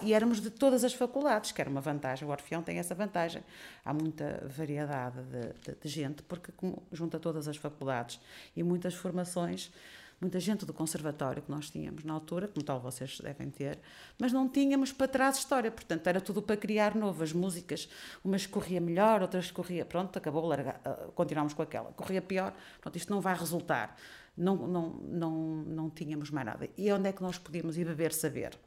e 0.01 0.13
éramos 0.13 0.41
de 0.41 0.49
todas 0.49 0.83
as 0.83 0.93
faculdades, 0.93 1.51
que 1.51 1.61
era 1.61 1.69
uma 1.69 1.81
vantagem. 1.81 2.27
O 2.27 2.31
Orfeão 2.31 2.61
tem 2.61 2.77
essa 2.77 2.93
vantagem. 2.93 3.43
Há 3.83 3.93
muita 3.93 4.43
variedade 4.45 5.17
de, 5.23 5.71
de, 5.71 5.79
de 5.81 5.89
gente, 5.89 6.21
porque 6.23 6.51
junta 6.91 7.19
todas 7.19 7.47
as 7.47 7.57
faculdades 7.57 8.19
e 8.55 8.61
muitas 8.61 8.93
formações 8.93 9.71
muita 10.19 10.39
gente 10.39 10.65
do 10.65 10.73
conservatório 10.73 11.41
que 11.41 11.51
nós 11.51 11.69
tínhamos 11.69 12.03
na 12.03 12.13
altura, 12.13 12.47
como 12.47 12.63
tal 12.63 12.79
vocês 12.79 13.19
devem 13.19 13.49
ter, 13.49 13.77
mas 14.17 14.31
não 14.31 14.47
tínhamos 14.47 14.91
para 14.91 15.07
trás 15.07 15.37
história, 15.37 15.69
portanto 15.69 16.07
era 16.07 16.21
tudo 16.21 16.41
para 16.41 16.57
criar 16.57 16.95
novas 16.95 17.33
músicas, 17.33 17.89
umas 18.23 18.45
corria 18.45 18.79
melhor, 18.79 19.21
outras 19.21 19.51
corria, 19.51 19.85
pronto, 19.85 20.17
acabou, 20.17 20.45
larga, 20.45 20.79
uh, 20.85 21.11
continuámos 21.11 21.53
com 21.53 21.61
aquela, 21.61 21.91
corria 21.91 22.21
pior, 22.21 22.53
pronto, 22.81 22.97
isto 22.97 23.11
não 23.11 23.21
vai 23.21 23.35
resultar, 23.35 23.95
não, 24.37 24.55
não, 24.55 24.89
não, 24.89 25.31
não 25.65 25.89
tínhamos 25.89 26.29
mais 26.29 26.45
nada. 26.45 26.67
E 26.77 26.91
onde 26.91 27.09
é 27.09 27.13
que 27.13 27.21
nós 27.21 27.37
podíamos 27.37 27.77
ir 27.77 27.85
beber 27.85 28.11
saber? 28.11 28.57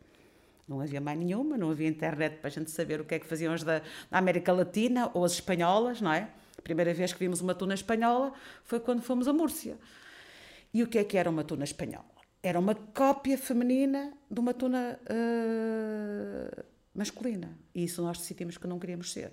Não 0.66 0.80
havia 0.80 1.00
mais 1.00 1.18
nenhuma, 1.18 1.56
não 1.56 1.70
havia 1.70 1.88
internet 1.88 2.36
para 2.36 2.48
a 2.48 2.50
gente 2.50 2.70
saber 2.70 3.00
o 3.00 3.04
que 3.04 3.14
é 3.14 3.18
que 3.18 3.26
faziam 3.26 3.54
as 3.54 3.62
da, 3.62 3.80
da 4.10 4.18
América 4.18 4.52
Latina 4.52 5.10
ou 5.14 5.24
as 5.24 5.32
espanholas, 5.32 6.00
não 6.00 6.12
é? 6.12 6.28
A 6.58 6.62
primeira 6.62 6.92
vez 6.92 7.12
que 7.12 7.18
vimos 7.18 7.40
uma 7.40 7.54
tuna 7.54 7.72
espanhola 7.72 8.32
foi 8.64 8.78
quando 8.78 9.00
fomos 9.00 9.26
a 9.28 9.32
Múrcia. 9.32 9.78
E 10.72 10.82
o 10.82 10.86
que 10.86 10.98
é 10.98 11.04
que 11.04 11.16
era 11.16 11.30
uma 11.30 11.44
tuna 11.44 11.64
espanhola? 11.64 12.18
Era 12.42 12.58
uma 12.58 12.74
cópia 12.74 13.36
feminina 13.36 14.12
de 14.30 14.40
uma 14.40 14.54
tuna 14.54 14.98
uh, 15.04 16.64
masculina. 16.94 17.58
E 17.74 17.84
isso 17.84 18.02
nós 18.02 18.18
decidimos 18.18 18.58
que 18.58 18.66
não 18.66 18.78
queríamos 18.78 19.12
ser. 19.12 19.32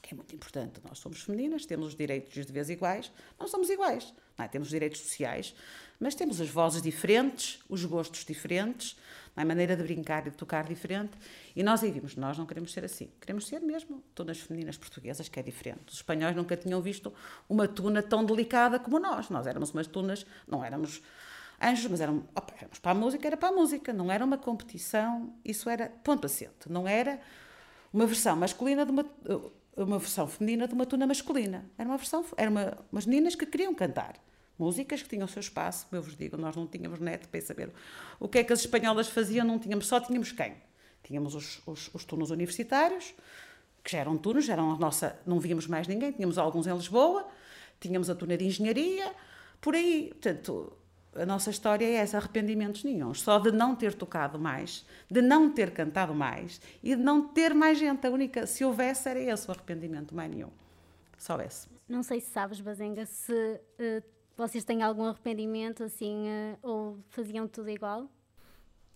Que 0.00 0.14
é 0.14 0.16
muito 0.16 0.34
importante. 0.34 0.80
Nós 0.84 0.98
somos 0.98 1.22
femininas, 1.22 1.66
temos 1.66 1.88
os 1.88 1.94
direitos 1.94 2.32
de 2.32 2.44
deveres 2.44 2.70
iguais, 2.70 3.12
não 3.38 3.48
somos 3.48 3.68
iguais. 3.68 4.14
Não 4.38 4.44
é? 4.44 4.48
Temos 4.48 4.68
direitos 4.68 5.00
sociais, 5.00 5.54
mas 5.98 6.14
temos 6.14 6.40
as 6.40 6.48
vozes 6.48 6.80
diferentes, 6.80 7.58
os 7.68 7.84
gostos 7.84 8.24
diferentes, 8.24 8.96
a 9.36 9.44
maneira 9.44 9.76
de 9.76 9.82
brincar 9.82 10.26
e 10.26 10.30
de 10.30 10.36
tocar 10.36 10.64
diferente. 10.64 11.12
E 11.54 11.62
nós 11.62 11.84
aí 11.84 11.90
vimos, 11.90 12.16
nós 12.16 12.38
não 12.38 12.46
queremos 12.46 12.72
ser 12.72 12.84
assim. 12.84 13.10
Queremos 13.20 13.46
ser 13.46 13.60
mesmo 13.60 14.02
tunas 14.14 14.40
femininas 14.40 14.78
portuguesas, 14.78 15.28
que 15.28 15.38
é 15.38 15.42
diferente. 15.42 15.82
Os 15.88 15.96
espanhóis 15.96 16.34
nunca 16.34 16.56
tinham 16.56 16.80
visto 16.80 17.12
uma 17.48 17.68
tuna 17.68 18.02
tão 18.02 18.24
delicada 18.24 18.78
como 18.78 18.98
nós. 18.98 19.28
Nós 19.28 19.46
éramos 19.46 19.70
umas 19.72 19.86
tunas, 19.86 20.24
não 20.48 20.64
éramos 20.64 21.02
anjos, 21.62 21.90
mas 21.90 22.00
éramos, 22.00 22.24
opa, 22.34 22.54
éramos 22.56 22.78
para 22.78 22.92
a 22.92 22.94
música, 22.94 23.26
era 23.26 23.36
para 23.36 23.48
a 23.50 23.52
música. 23.52 23.92
Não 23.92 24.10
era 24.10 24.24
uma 24.24 24.38
competição, 24.38 25.34
isso 25.44 25.68
era 25.68 25.88
ponto 26.02 26.24
assente. 26.24 26.70
Não 26.70 26.88
era 26.88 27.20
uma 27.92 28.06
versão 28.06 28.34
masculina 28.36 28.86
de 28.86 28.90
uma 28.90 29.04
uma 29.76 29.98
versão 29.98 30.26
feminina 30.26 30.66
de 30.66 30.72
uma 30.72 30.86
tuna 30.86 31.06
masculina. 31.06 31.66
Era 31.76 31.86
uma 31.86 31.98
versão, 31.98 32.24
eram 32.38 32.52
uma, 32.52 32.78
umas 32.90 33.04
meninas 33.04 33.34
que 33.34 33.44
queriam 33.44 33.74
cantar 33.74 34.14
músicas 34.58 35.02
que 35.02 35.08
tinham 35.08 35.24
o 35.24 35.28
seu 35.28 35.40
espaço, 35.40 35.86
como 35.88 36.00
eu 36.00 36.02
vos 36.02 36.16
digo, 36.16 36.36
nós 36.36 36.56
não 36.56 36.66
tínhamos 36.66 36.98
net 37.00 37.26
para 37.28 37.40
saber 37.40 37.70
o 38.18 38.28
que 38.28 38.38
é 38.38 38.44
que 38.44 38.52
as 38.52 38.60
espanholas 38.60 39.08
faziam, 39.08 39.46
não 39.46 39.58
tínhamos, 39.58 39.86
só 39.86 40.00
tínhamos 40.00 40.32
quem? 40.32 40.54
Tínhamos 41.02 41.34
os, 41.34 41.62
os, 41.66 41.90
os 41.94 42.04
turnos 42.04 42.30
universitários, 42.30 43.14
que 43.82 43.92
já 43.92 43.98
eram 43.98 44.16
turnos, 44.16 44.48
eram 44.48 44.72
a 44.72 44.78
nossa, 44.78 45.18
não 45.26 45.38
víamos 45.38 45.66
mais 45.66 45.86
ninguém, 45.86 46.10
tínhamos 46.12 46.38
alguns 46.38 46.66
em 46.66 46.74
Lisboa, 46.74 47.28
tínhamos 47.78 48.10
a 48.10 48.14
turna 48.14 48.36
de 48.36 48.44
engenharia, 48.44 49.12
por 49.60 49.74
aí, 49.74 50.08
portanto, 50.08 50.72
a 51.14 51.24
nossa 51.24 51.50
história 51.50 51.84
é 51.84 51.94
essa, 51.94 52.18
arrependimentos 52.18 52.84
nenhum, 52.84 53.14
só 53.14 53.38
de 53.38 53.50
não 53.50 53.74
ter 53.74 53.94
tocado 53.94 54.38
mais, 54.38 54.84
de 55.10 55.22
não 55.22 55.50
ter 55.50 55.70
cantado 55.70 56.14
mais 56.14 56.60
e 56.82 56.94
de 56.94 57.02
não 57.02 57.28
ter 57.28 57.54
mais 57.54 57.78
gente, 57.78 58.06
a 58.06 58.10
única, 58.10 58.46
se 58.46 58.64
houvesse 58.64 59.08
era 59.08 59.20
esse 59.20 59.48
o 59.48 59.50
arrependimento, 59.52 60.14
mais 60.14 60.30
nenhum, 60.30 60.50
só 61.16 61.34
houvesse. 61.34 61.68
Não 61.88 62.02
sei 62.02 62.20
se 62.20 62.30
sabes, 62.30 62.60
Bazenga, 62.60 63.06
se 63.06 63.32
uh, 63.32 64.02
vocês 64.36 64.64
têm 64.64 64.82
algum 64.82 65.04
arrependimento 65.04 65.82
assim 65.82 66.28
uh, 66.28 66.58
ou 66.62 66.98
faziam 67.08 67.48
tudo 67.48 67.70
igual? 67.70 68.10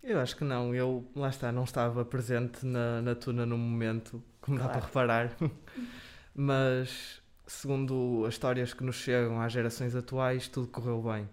Eu 0.03 0.18
acho 0.18 0.37
que 0.37 0.44
não. 0.44 0.74
Eu, 0.74 1.11
lá 1.14 1.29
está, 1.29 1.53
não 1.53 1.64
estava 1.64 2.05
presente 2.05 2.64
na, 2.64 3.03
na 3.03 3.14
tuna 3.14 3.44
no 3.44 3.59
momento, 3.59 4.22
como 4.40 4.59
claro. 4.59 4.72
dá 4.72 4.79
para 4.79 4.87
reparar. 4.87 5.37
Mas, 6.35 7.22
segundo 7.46 8.24
as 8.26 8.35
histórias 8.35 8.72
que 8.72 8.83
nos 8.83 8.96
chegam 8.96 9.40
às 9.40 9.53
gerações 9.53 9.94
atuais, 9.94 10.48
tudo 10.48 10.68
correu 10.68 11.03
bem. 11.03 11.29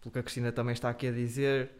Pelo 0.00 0.12
que 0.12 0.18
a 0.18 0.22
Cristina 0.22 0.50
também 0.50 0.72
está 0.72 0.88
aqui 0.90 1.06
a 1.06 1.12
dizer, 1.12 1.70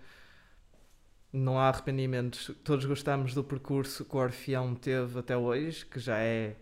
não 1.33 1.59
há 1.59 1.69
arrependimentos. 1.69 2.53
Todos 2.63 2.85
gostamos 2.85 3.35
do 3.35 3.43
percurso 3.43 4.05
que 4.05 4.15
o 4.15 4.19
Orfeão 4.19 4.75
teve 4.75 5.19
até 5.19 5.37
hoje, 5.37 5.85
que 5.87 5.99
já 5.99 6.19
é 6.19 6.57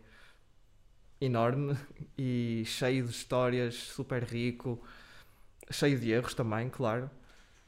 enorme 1.21 1.77
e 2.17 2.63
cheio 2.65 3.05
de 3.05 3.11
histórias, 3.11 3.75
super 3.75 4.23
rico 4.23 4.83
cheio 5.71 5.99
de 5.99 6.11
erros 6.11 6.35
também, 6.35 6.69
claro, 6.69 7.11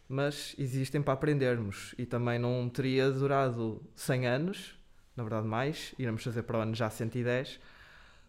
mas 0.08 0.54
existem 0.58 1.00
para 1.00 1.14
aprendermos 1.14 1.94
e 1.96 2.04
também 2.04 2.38
não 2.38 2.68
teria 2.68 3.10
durado 3.10 3.82
100 3.94 4.26
anos, 4.26 4.78
na 5.16 5.22
verdade 5.22 5.46
mais, 5.46 5.94
iremos 5.98 6.22
fazer 6.24 6.42
para 6.42 6.58
o 6.58 6.60
ano 6.62 6.74
já 6.74 6.90
110, 6.90 7.60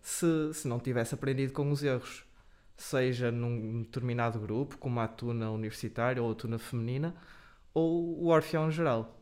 se, 0.02 0.54
se 0.54 0.68
não 0.68 0.80
tivesse 0.80 1.16
aprendido 1.16 1.54
com 1.54 1.72
os 1.72 1.84
erros, 1.84 2.24
seja 2.78 3.32
num 3.32 3.84
determinado 3.84 4.40
grupo, 4.40 4.78
como 4.78 5.00
a 5.00 5.08
tuna 5.08 5.52
universitária 5.52 6.22
ou 6.22 6.32
a 6.32 6.36
tuna 6.36 6.58
feminina, 6.58 7.16
ou 7.74 8.24
o 8.24 8.28
Orfeão 8.28 8.68
em 8.68 8.72
geral. 8.72 9.18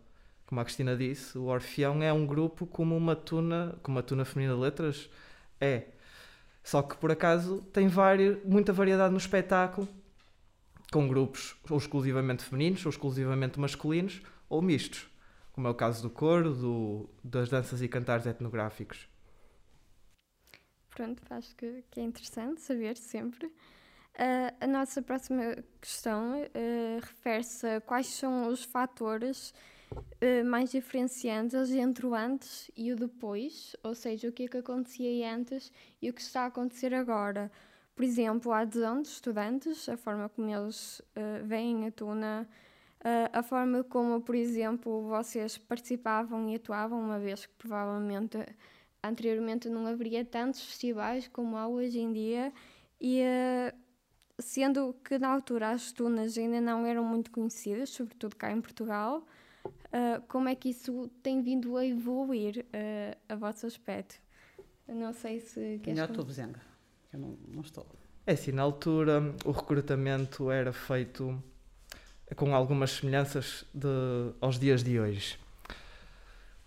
Como 0.46 0.60
a 0.60 0.64
Cristina 0.64 0.96
disse, 0.96 1.38
o 1.38 1.46
Orfeão 1.46 2.02
é 2.02 2.12
um 2.12 2.26
grupo 2.26 2.66
como 2.66 2.98
uma 2.98 3.16
tuna, 3.16 3.78
como 3.84 4.00
a 4.00 4.04
tuna 4.04 4.26
feminina 4.26 4.56
de 4.56 4.62
letras 4.62 5.10
é. 5.62 5.90
Só 6.64 6.82
que 6.82 6.98
por 6.98 7.12
acaso 7.12 7.62
tem 7.74 7.88
várias, 7.88 8.44
muita 8.44 8.74
variedade 8.74 9.12
no 9.12 9.18
espetáculo 9.18 9.88
com 10.92 11.08
grupos 11.08 11.56
ou 11.70 11.78
exclusivamente 11.78 12.44
femininos, 12.44 12.86
ou 12.86 12.90
exclusivamente 12.90 13.60
masculinos, 13.60 14.22
ou 14.50 14.62
mistos, 14.62 15.10
como 15.52 15.68
é 15.68 15.72
o 15.72 15.76
caso 15.76 16.02
do 16.02 16.10
coro, 16.10 16.54
do, 16.54 17.10
das 17.24 17.50
danças 17.50 17.82
e 17.82 17.88
cantares 17.88 18.26
etnográficos. 18.26 19.08
Pronto, 20.90 21.22
acho 21.30 21.56
que, 21.56 21.84
que 21.92 22.00
é 22.00 22.04
interessante 22.04 22.62
saber 22.62 22.98
sempre. 22.98 23.48
Uh, 23.48 24.52
a 24.60 24.68
nossa 24.68 25.02
próxima 25.02 25.56
questão 25.80 26.42
uh, 26.42 27.00
refere-se 27.00 27.66
a 27.66 27.80
quais 27.80 28.08
são 28.08 28.50
os 28.50 28.64
fatores 28.64 29.54
uh, 29.94 30.46
mais 30.46 30.72
diferenciantes 30.72 31.72
entre 31.72 32.06
o 32.06 32.14
antes 32.14 32.70
e 32.76 32.92
o 32.92 32.98
depois, 32.98 33.78
ou 33.82 33.96
seja, 33.96 34.28
o 34.28 34.32
que 34.32 34.44
é 34.44 34.48
que 34.50 34.58
acontecia 34.58 35.34
antes 35.34 35.72
e 36.02 36.10
o 36.10 36.14
que 36.14 36.20
está 36.20 36.42
a 36.42 36.48
acontecer 36.48 36.94
agora 36.94 37.50
por 38.00 38.06
exemplo, 38.06 38.54
a 38.54 38.60
adesão 38.60 39.02
dos 39.02 39.12
estudantes, 39.12 39.90
a 39.90 39.98
forma 39.98 40.30
como 40.30 40.50
eles 40.50 41.00
uh, 41.00 41.46
veem 41.46 41.86
a 41.86 41.92
Tuna, 41.92 42.48
uh, 43.02 43.38
a 43.38 43.44
forma 43.44 43.84
como, 43.84 44.22
por 44.22 44.36
exemplo, 44.36 45.02
vocês 45.02 45.58
participavam 45.58 46.48
e 46.48 46.56
atuavam, 46.56 46.98
uma 46.98 47.20
vez 47.20 47.46
que 47.46 47.54
provavelmente 47.58 48.38
anteriormente 49.04 49.68
não 49.68 49.86
haveria 49.86 50.24
tantos 50.24 50.64
festivais 50.64 51.28
como 51.28 51.58
há 51.58 51.68
hoje 51.68 52.00
em 52.00 52.14
dia, 52.14 52.54
e 53.02 53.22
uh, 53.22 53.78
sendo 54.42 54.96
que 55.04 55.20
na 55.20 55.28
altura 55.28 55.72
as 55.72 55.92
tunas 55.92 56.38
ainda 56.38 56.62
não 56.62 56.86
eram 56.86 57.04
muito 57.04 57.30
conhecidas, 57.30 57.90
sobretudo 57.90 58.34
cá 58.38 58.50
em 58.50 58.62
Portugal, 58.62 59.26
como 60.30 60.48
é 60.48 60.56
que 60.56 60.70
isso 60.70 61.10
tem 61.22 61.42
vindo 61.42 61.76
a 61.76 61.86
evoluir 61.86 62.66
a 63.28 63.36
vosso 63.36 63.66
aspecto? 63.66 64.22
Não 64.88 65.12
sei 65.12 65.42
se 65.42 65.80
queres... 65.84 66.00
Melhor 66.00 66.12
tu, 66.12 66.24
Bezenga. 66.24 66.69
Eu 67.12 67.20
não, 67.20 67.38
não 67.48 67.62
estou. 67.62 67.86
É 68.26 68.34
assim, 68.34 68.52
na 68.52 68.62
altura 68.62 69.34
o 69.44 69.52
recrutamento 69.52 70.52
era 70.52 70.72
feito 70.72 71.42
com 72.36 72.54
algumas 72.54 72.92
semelhanças 72.92 73.66
de, 73.74 73.88
aos 74.40 74.60
dias 74.60 74.84
de 74.84 75.00
hoje. 75.00 75.38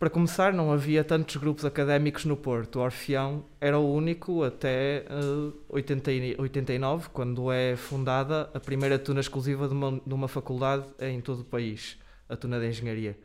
Para 0.02 0.10
começar, 0.10 0.52
não 0.52 0.72
havia 0.72 1.04
tantos 1.04 1.36
grupos 1.36 1.64
académicos 1.64 2.24
no 2.24 2.36
Porto. 2.36 2.80
O 2.80 2.82
Orfeão 2.82 3.44
era 3.60 3.78
o 3.78 3.94
único 3.94 4.42
até 4.42 5.04
uh, 5.08 5.54
80, 5.68 6.10
89, 6.42 7.10
quando 7.12 7.52
é 7.52 7.76
fundada 7.76 8.50
a 8.52 8.58
primeira 8.58 8.98
tuna 8.98 9.20
exclusiva 9.20 9.68
de 9.68 9.74
uma, 9.74 10.00
de 10.04 10.12
uma 10.12 10.26
faculdade 10.26 10.86
em 10.98 11.20
todo 11.20 11.42
o 11.42 11.44
país, 11.44 11.96
a 12.28 12.34
tuna 12.34 12.58
de 12.58 12.66
Engenharia. 12.66 13.16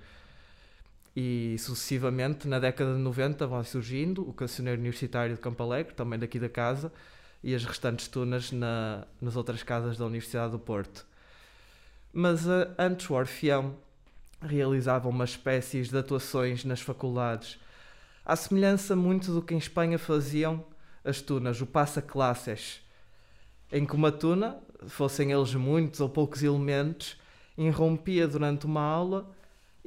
E 1.19 1.57
sucessivamente, 1.57 2.47
na 2.47 2.59
década 2.59 2.93
de 2.93 2.99
90, 2.99 3.47
vai 3.47 3.63
surgindo 3.63 4.21
o 4.29 4.31
Cancioneiro 4.31 4.79
Universitário 4.79 5.33
de 5.33 5.41
Campo 5.41 5.63
Alegre, 5.63 5.95
também 5.95 6.19
daqui 6.19 6.37
da 6.37 6.47
casa, 6.47 6.93
e 7.43 7.55
as 7.55 7.65
restantes 7.65 8.07
tunas 8.07 8.51
na, 8.51 9.07
nas 9.19 9.35
outras 9.35 9.63
casas 9.63 9.97
da 9.97 10.05
Universidade 10.05 10.51
do 10.51 10.59
Porto. 10.59 11.07
Mas 12.13 12.45
uh, 12.45 12.69
antes 12.77 13.09
o 13.09 13.15
Orfeão 13.15 13.75
realizavam 14.39 15.09
uma 15.09 15.25
espécie 15.25 15.81
de 15.81 15.97
atuações 15.97 16.63
nas 16.63 16.81
faculdades, 16.81 17.57
à 18.23 18.35
semelhança 18.35 18.95
muito 18.95 19.33
do 19.33 19.41
que 19.41 19.55
em 19.55 19.57
Espanha 19.57 19.97
faziam 19.97 20.63
as 21.03 21.19
tunas, 21.19 21.59
o 21.59 21.65
passa-classes, 21.65 22.79
em 23.71 23.87
que 23.87 23.95
uma 23.95 24.11
tuna, 24.11 24.59
fossem 24.85 25.31
eles 25.31 25.55
muitos 25.55 25.99
ou 25.99 26.09
poucos 26.09 26.43
elementos, 26.43 27.17
irrompia 27.57 28.27
durante 28.27 28.67
uma 28.67 28.81
aula 28.81 29.35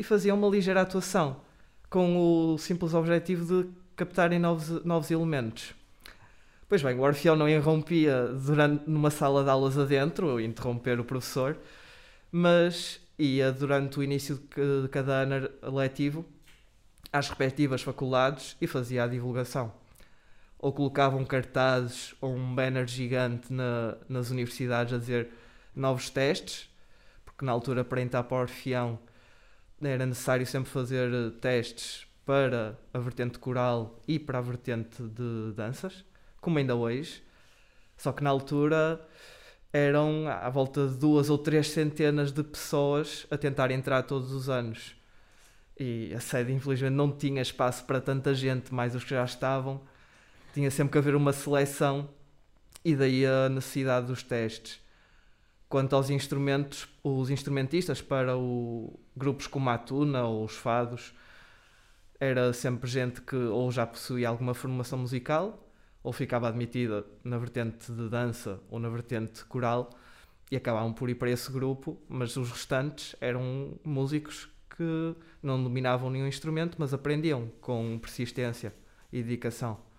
e 0.01 0.03
fazia 0.03 0.35
uma 0.35 0.49
ligeira 0.49 0.81
atuação, 0.81 1.43
com 1.91 2.17
o 2.55 2.57
simples 2.57 2.95
objetivo 2.95 3.45
de 3.45 3.69
captarem 3.95 4.39
novos, 4.39 4.83
novos 4.83 5.11
elementos. 5.11 5.75
Pois 6.67 6.83
bem, 6.83 6.99
o 6.99 7.03
Orfeão 7.03 7.37
não 7.37 7.47
irrompia 7.47 8.29
durante, 8.29 8.89
numa 8.89 9.11
sala 9.11 9.45
de 9.45 9.51
aulas 9.51 9.77
adentro, 9.77 10.41
interromper 10.41 10.99
o 10.99 11.05
professor, 11.05 11.55
mas 12.33 12.99
ia 13.19 13.53
durante 13.53 13.99
o 13.99 14.03
início 14.03 14.37
de 14.37 14.89
cada 14.89 15.13
ano 15.13 15.51
letivo 15.65 16.25
às 17.13 17.29
respectivas 17.29 17.83
faculdades 17.83 18.57
e 18.59 18.67
fazia 18.67 19.05
a 19.05 19.07
divulgação. 19.07 19.71
Ou 20.59 20.73
colocavam 20.73 21.27
cartazes 21.27 22.15
ou 22.23 22.35
um 22.35 22.55
banner 22.55 22.87
gigante 22.87 23.53
na, 23.53 23.99
nas 24.09 24.31
universidades 24.31 24.95
a 24.95 24.99
dizer 24.99 25.29
novos 25.77 26.09
testes, 26.09 26.71
porque 27.23 27.45
na 27.45 27.53
altura 27.53 27.85
para 27.85 28.01
entrar 28.01 28.23
para 28.23 28.39
o 28.39 28.41
Orfeão 28.41 28.99
era 29.83 30.07
necessário 30.07 30.47
sempre 30.47 30.71
fazer 30.71 31.11
testes 31.41 32.07
para 32.25 32.79
a 32.93 32.99
vertente 32.99 33.39
coral 33.39 34.01
e 34.07 34.19
para 34.19 34.39
a 34.39 34.43
vertente 34.43 35.03
de 35.03 35.53
danças 35.55 36.05
como 36.41 36.59
ainda 36.59 36.75
hoje. 36.75 37.23
Só 37.97 38.13
que 38.13 38.25
na 38.25 38.31
altura 38.31 39.01
eram 39.73 40.27
à 40.27 40.49
volta 40.49 40.89
de 40.89 40.97
duas 40.97 41.31
ou 41.31 41.39
três 41.39 41.69
centenas 41.69 42.33
de 42.33 42.43
pessoas 42.43 43.27
a 43.31 43.37
tentar 43.37 43.71
entrar 43.71 44.03
todos 44.03 44.33
os 44.33 44.49
anos. 44.49 44.97
E 45.79 46.13
a 46.15 46.21
sede, 46.21 46.53
infelizmente, 46.53 46.93
não 46.93 47.11
tinha 47.13 47.41
espaço 47.41 47.85
para 47.85 48.01
tanta 48.01 48.35
gente, 48.35 48.73
mais 48.75 48.95
os 48.95 49.05
que 49.05 49.11
já 49.11 49.25
estavam. 49.25 49.81
Tinha 50.53 50.71
sempre 50.71 50.93
que 50.93 50.99
haver 50.99 51.15
uma 51.15 51.33
seleção 51.33 52.09
e 52.85 52.97
daí 52.97 53.25
a 53.25 53.49
necessidade 53.49 54.07
dos 54.07 54.23
testes. 54.23 54.81
Quanto 55.69 55.95
aos 55.95 56.11
instrumentos, 56.11 56.89
os 57.03 57.31
instrumentistas 57.31 58.03
para 58.03 58.37
o, 58.37 58.99
grupos 59.21 59.47
como 59.47 59.71
a 59.71 59.79
Tuna 59.79 60.25
ou 60.25 60.45
os 60.45 60.57
Fados, 60.57 61.15
era 62.19 62.53
sempre 62.53 62.89
gente 62.91 63.21
que 63.21 63.37
ou 63.37 63.71
já 63.71 63.87
possuía 63.87 64.29
alguma 64.29 64.55
formação 64.55 64.99
musical 64.99 65.71
ou 66.03 66.13
ficava 66.13 66.49
admitida 66.49 67.05
na 67.23 67.39
vertente 67.39 67.93
de 67.93 68.09
dança 68.09 68.61
ou 68.71 68.79
na 68.79 68.89
vertente 68.89 69.45
coral 69.45 69.91
e 70.51 70.57
acabavam 70.57 70.93
por 70.93 71.09
ir 71.09 71.15
para 71.15 71.31
esse 71.31 71.53
grupo, 71.53 72.01
mas 72.09 72.37
os 72.37 72.51
restantes 72.51 73.15
eram 73.21 73.79
músicos 73.85 74.49
que 74.77 75.15
não 75.43 75.63
dominavam 75.63 76.11
nenhum 76.11 76.27
instrumento, 76.27 76.77
mas 76.79 76.93
aprendiam 76.93 77.51
com 77.61 77.99
persistência 77.99 78.75
e 79.13 79.23
dedicação. 79.23 79.90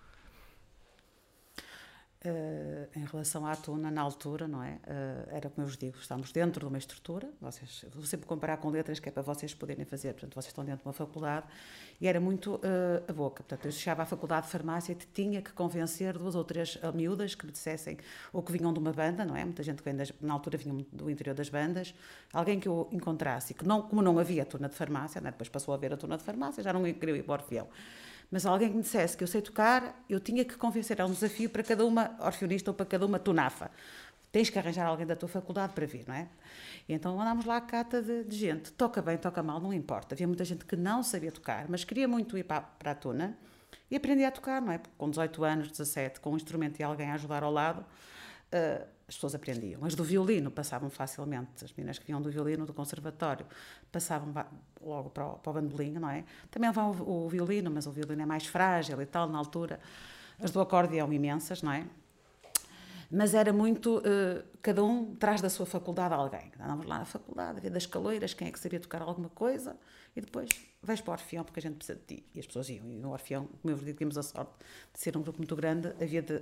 Uh, 2.24 2.86
em 2.96 3.04
relação 3.04 3.44
à 3.44 3.56
tuna, 3.56 3.90
na 3.90 4.00
altura, 4.00 4.46
não 4.46 4.62
é? 4.62 4.74
Uh, 4.74 5.28
era 5.32 5.50
como 5.50 5.64
eu 5.64 5.66
vos 5.66 5.76
digo, 5.76 5.98
estamos 5.98 6.30
dentro 6.30 6.60
de 6.60 6.66
uma 6.66 6.78
estrutura, 6.78 7.28
vocês, 7.40 7.84
vou 7.92 8.04
sempre 8.04 8.28
comparar 8.28 8.58
com 8.58 8.70
letras 8.70 9.00
que 9.00 9.08
é 9.08 9.12
para 9.12 9.24
vocês 9.24 9.52
poderem 9.52 9.84
fazer, 9.84 10.12
portanto, 10.12 10.32
vocês 10.34 10.52
estão 10.52 10.64
dentro 10.64 10.82
de 10.82 10.86
uma 10.86 10.92
faculdade 10.92 11.46
e 12.00 12.06
era 12.06 12.20
muito 12.20 12.54
uh, 12.54 12.60
a 13.08 13.12
boca. 13.12 13.42
Portanto, 13.42 13.64
eu 13.66 13.72
chegava 13.72 14.04
à 14.04 14.06
faculdade 14.06 14.46
de 14.46 14.52
farmácia 14.52 14.92
e 14.92 14.94
tinha 14.94 15.42
que 15.42 15.52
convencer 15.52 16.16
duas 16.16 16.36
ou 16.36 16.44
três 16.44 16.78
miúdas 16.94 17.34
que 17.34 17.44
me 17.44 17.50
dissessem, 17.50 17.98
ou 18.32 18.40
que 18.40 18.52
vinham 18.52 18.72
de 18.72 18.78
uma 18.78 18.92
banda, 18.92 19.24
não 19.24 19.36
é? 19.36 19.44
Muita 19.44 19.64
gente 19.64 19.78
que 19.78 19.84
vem 19.84 19.96
das, 19.96 20.12
na 20.20 20.32
altura 20.32 20.56
vinha 20.56 20.86
do 20.92 21.10
interior 21.10 21.34
das 21.34 21.48
bandas, 21.48 21.92
alguém 22.32 22.60
que 22.60 22.68
eu 22.68 22.88
encontrasse, 22.92 23.52
que 23.52 23.66
não, 23.66 23.82
como 23.82 24.00
não 24.00 24.16
havia 24.20 24.44
turna 24.44 24.68
de 24.68 24.76
farmácia, 24.76 25.18
é? 25.18 25.22
depois 25.22 25.48
passou 25.48 25.74
a 25.74 25.76
haver 25.76 25.92
a 25.92 25.96
turna 25.96 26.16
de 26.16 26.22
farmácia, 26.22 26.62
já 26.62 26.72
não 26.72 26.84
queria 26.84 27.16
ir 27.16 27.24
para 27.24 27.42
o 27.42 27.44
mas 28.32 28.46
alguém 28.46 28.70
que 28.70 28.76
me 28.76 28.82
dissesse 28.82 29.14
que 29.14 29.22
eu 29.22 29.28
sei 29.28 29.42
tocar, 29.42 30.02
eu 30.08 30.18
tinha 30.18 30.42
que 30.42 30.56
convencer, 30.56 30.98
é 30.98 31.04
um 31.04 31.10
desafio 31.10 31.50
para 31.50 31.62
cada 31.62 31.84
uma 31.84 32.16
orfeonista 32.18 32.70
ou 32.70 32.74
para 32.74 32.86
cada 32.86 33.04
uma 33.04 33.18
tunafa. 33.18 33.70
Tens 34.32 34.48
que 34.48 34.58
arranjar 34.58 34.86
alguém 34.86 35.06
da 35.06 35.14
tua 35.14 35.28
faculdade 35.28 35.74
para 35.74 35.84
vir, 35.84 36.04
não 36.08 36.14
é? 36.14 36.26
E 36.88 36.94
então 36.94 37.20
andámos 37.20 37.44
lá 37.44 37.58
a 37.58 37.60
cata 37.60 38.00
de, 38.00 38.24
de, 38.24 38.34
gente. 38.34 38.72
Toca 38.72 39.02
bem, 39.02 39.18
toca 39.18 39.42
mal, 39.42 39.60
não 39.60 39.70
importa. 39.70 40.14
Havia 40.14 40.26
muita 40.26 40.46
gente 40.46 40.64
que 40.64 40.74
não 40.74 41.02
sabia 41.02 41.30
tocar, 41.30 41.66
mas 41.68 41.84
queria 41.84 42.08
muito 42.08 42.38
ir 42.38 42.44
para, 42.44 42.62
para 42.62 42.92
a 42.92 42.94
tuna 42.94 43.36
e 43.90 43.96
aprendi 43.96 44.24
a 44.24 44.30
tocar, 44.30 44.62
não 44.62 44.72
é? 44.72 44.80
Com 44.96 45.10
18 45.10 45.44
anos, 45.44 45.70
17, 45.70 46.18
com 46.18 46.32
um 46.32 46.36
instrumento 46.36 46.80
e 46.80 46.82
alguém 46.82 47.10
a 47.10 47.14
ajudar 47.14 47.42
ao 47.42 47.52
lado, 47.52 47.80
uh, 47.82 48.86
as 49.08 49.14
pessoas 49.14 49.34
aprendiam. 49.34 49.84
As 49.84 49.94
do 49.94 50.04
violino 50.04 50.50
passavam 50.50 50.88
facilmente, 50.88 51.64
as 51.64 51.72
meninas 51.72 51.98
que 51.98 52.06
vinham 52.06 52.20
do 52.20 52.30
violino 52.30 52.64
do 52.64 52.72
conservatório 52.72 53.46
passavam 53.90 54.32
logo 54.80 55.10
para 55.10 55.26
o, 55.26 55.38
para 55.38 55.50
o 55.50 55.54
bandolim, 55.54 55.92
não 55.92 56.08
é? 56.08 56.24
Também 56.50 56.70
vão 56.70 56.92
o, 56.92 57.26
o, 57.26 57.28
violino, 57.28 57.70
mas 57.70 57.86
o 57.86 57.92
violino 57.92 58.22
é 58.22 58.26
mais 58.26 58.46
frágil 58.46 59.00
e 59.00 59.06
tal, 59.06 59.28
na 59.28 59.38
altura. 59.38 59.80
As 60.40 60.50
do 60.50 60.60
acordeão 60.60 61.12
imensas, 61.12 61.62
não 61.62 61.72
é? 61.72 61.86
Mas 63.10 63.34
era 63.34 63.52
muito, 63.52 63.98
uh, 63.98 64.42
cada 64.62 64.82
um 64.82 65.14
traz 65.14 65.42
da 65.42 65.50
sua 65.50 65.66
faculdade 65.66 66.14
alguém. 66.14 66.50
Andávamos 66.56 66.86
lá 66.86 66.98
na 67.00 67.04
faculdade, 67.04 67.58
havia 67.58 67.70
das 67.70 67.84
caloiras, 67.84 68.32
quem 68.32 68.48
é 68.48 68.50
que 68.50 68.58
sabia 68.58 68.80
tocar 68.80 69.02
alguma 69.02 69.28
coisa, 69.28 69.76
e 70.16 70.20
depois 70.22 70.48
vais 70.82 71.02
para 71.02 71.10
o 71.10 71.12
Orfeão 71.12 71.44
porque 71.44 71.60
a 71.60 71.62
gente 71.62 71.76
precisa 71.76 71.98
de 71.98 72.04
ti. 72.06 72.24
E 72.34 72.40
as 72.40 72.46
pessoas 72.46 72.70
iam. 72.70 72.90
E 72.90 72.96
no 72.96 73.12
Orfeão, 73.12 73.46
como 73.60 73.70
eu 73.70 73.76
vos 73.76 73.84
digo, 73.84 73.98
tínhamos 73.98 74.16
a 74.16 74.22
sorte 74.22 74.52
de 74.94 74.98
ser 74.98 75.14
um 75.14 75.20
grupo 75.20 75.38
muito 75.38 75.54
grande, 75.54 75.88
havia 76.02 76.22
de, 76.22 76.38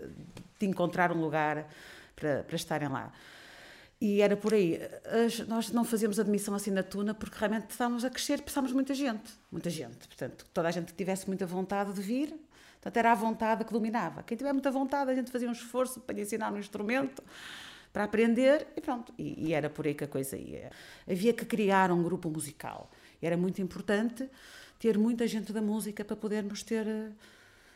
de 0.61 0.67
encontrar 0.67 1.11
um 1.11 1.21
lugar 1.21 1.69
para, 2.15 2.43
para 2.45 2.57
estarem 2.57 2.89
lá. 2.89 3.13
E 4.01 4.23
era 4.23 4.35
por 4.35 4.55
aí. 4.55 4.81
As, 5.27 5.47
nós 5.47 5.71
não 5.71 5.85
fazíamos 5.85 6.19
admissão 6.19 6.55
assim 6.55 6.71
na 6.71 6.83
Tuna 6.83 7.13
porque 7.13 7.37
realmente 7.39 7.71
estávamos 7.71 8.05
a 8.05 8.11
crescer 8.11 8.43
de 8.43 8.75
muita 8.75 8.95
gente. 8.95 9.31
Muita 9.53 9.69
gente. 9.69 10.09
Portanto, 10.09 10.47
toda 10.55 10.69
a 10.69 10.71
gente 10.71 10.87
que 10.87 10.95
tivesse 10.95 11.27
muita 11.27 11.45
vontade 11.45 11.93
de 11.93 12.01
vir, 12.01 12.29
portanto, 12.81 12.97
era 12.97 13.13
a 13.13 13.15
vontade 13.15 13.65
que 13.65 13.73
dominava. 13.73 14.23
Quem 14.23 14.39
tiver 14.39 14.55
muita 14.55 14.71
vontade, 14.71 15.11
a 15.11 15.15
gente 15.15 15.31
fazia 15.31 15.49
um 15.49 15.53
esforço 15.53 16.01
para 16.01 16.15
lhe 16.15 16.23
ensinar 16.23 16.51
um 16.51 16.59
instrumento, 16.59 17.23
para 17.93 18.05
aprender 18.05 18.69
e 18.75 18.81
pronto. 18.81 19.13
E, 19.19 19.49
e 19.49 19.53
era 19.53 19.69
por 19.69 19.87
aí 19.87 19.93
que 19.95 20.05
a 20.05 20.09
coisa 20.09 20.35
ia. 20.35 20.71
Havia 21.07 21.35
que 21.35 21.45
criar 21.45 21.93
um 21.93 22.03
grupo 22.03 22.31
musical. 22.31 22.91
E 23.21 23.27
era 23.27 23.37
muito 23.37 23.61
importante 23.61 24.31
ter 24.79 24.97
muita 24.97 25.27
gente 25.27 25.53
da 25.53 25.61
música 25.61 26.03
para 26.03 26.17
podermos 26.17 26.63
ter 26.63 26.87
eh, 26.87 27.11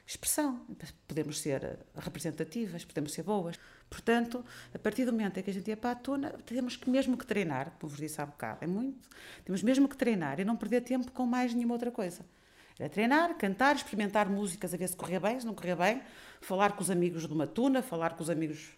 expressão, 0.07 0.65
para 0.79 0.89
podermos 1.07 1.39
ser 1.39 1.79
representativas, 1.95 2.83
podemos 2.83 3.13
ser 3.13 3.23
boas. 3.23 3.59
Portanto, 3.95 4.45
a 4.75 4.79
partir 4.79 5.05
do 5.05 5.13
momento 5.13 5.39
em 5.39 5.43
que 5.45 5.51
a 5.51 5.53
gente 5.53 5.69
ia 5.69 5.77
para 5.77 5.93
a 5.93 5.95
tona, 5.95 6.31
temos 6.45 6.75
que 6.75 6.91
mesmo 6.91 7.17
que 7.17 7.25
treinar, 7.25 7.71
como 7.79 7.91
vos 7.91 8.01
disse 8.01 8.21
há 8.21 8.27
bocado, 8.27 8.59
é 8.61 8.67
muito, 8.67 9.09
temos 9.45 9.63
mesmo 9.63 9.89
que 9.89 9.97
treinar 9.97 10.41
e 10.41 10.45
não 10.45 10.57
perder 10.57 10.81
tempo 10.81 11.13
com 11.13 11.25
mais 11.25 11.55
nenhuma 11.55 11.75
outra 11.75 11.93
coisa. 11.93 12.27
Era 12.77 12.89
treinar, 12.89 13.37
cantar, 13.37 13.77
experimentar 13.77 14.29
músicas, 14.29 14.75
a 14.75 14.77
ver 14.77 14.89
se 14.89 14.97
corria 14.97 15.21
bem, 15.21 15.39
se 15.39 15.47
não 15.47 15.55
corria 15.55 15.77
bem, 15.77 16.03
falar 16.41 16.73
com 16.73 16.83
os 16.83 16.91
amigos 16.91 17.25
de 17.25 17.33
uma 17.33 17.47
tuna, 17.47 17.83
falar 17.83 18.17
com 18.17 18.23
os 18.25 18.29
amigos 18.29 18.71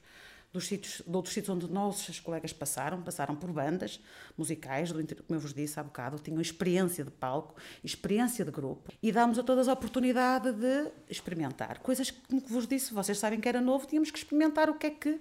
dos 0.52 0.66
sítios, 0.66 1.02
de 1.06 1.16
outros 1.16 1.34
sítios 1.34 1.54
onde 1.54 1.70
nossos 1.70 2.20
colegas 2.20 2.52
passaram, 2.52 3.02
passaram 3.02 3.36
por 3.36 3.52
bandas 3.52 4.00
musicais, 4.36 4.90
do, 4.90 5.04
como 5.04 5.36
eu 5.36 5.40
vos 5.40 5.52
disse 5.52 5.78
há 5.78 5.82
bocado, 5.82 6.18
tinham 6.18 6.40
experiência 6.40 7.04
de 7.04 7.10
palco, 7.10 7.54
experiência 7.84 8.44
de 8.44 8.50
grupo, 8.50 8.92
e 9.02 9.12
dámos 9.12 9.38
a 9.38 9.42
todas 9.42 9.68
a 9.68 9.72
oportunidade 9.72 10.52
de 10.52 10.90
experimentar. 11.08 11.80
Coisas 11.80 12.10
que, 12.10 12.20
como 12.26 12.40
vos 12.40 12.66
disse, 12.66 12.92
vocês 12.94 13.18
sabem 13.18 13.40
que 13.40 13.48
era 13.48 13.60
novo, 13.60 13.86
tínhamos 13.86 14.10
que 14.10 14.18
experimentar 14.18 14.70
o 14.70 14.74
que 14.74 14.86
é 14.86 14.90
que 14.90 15.20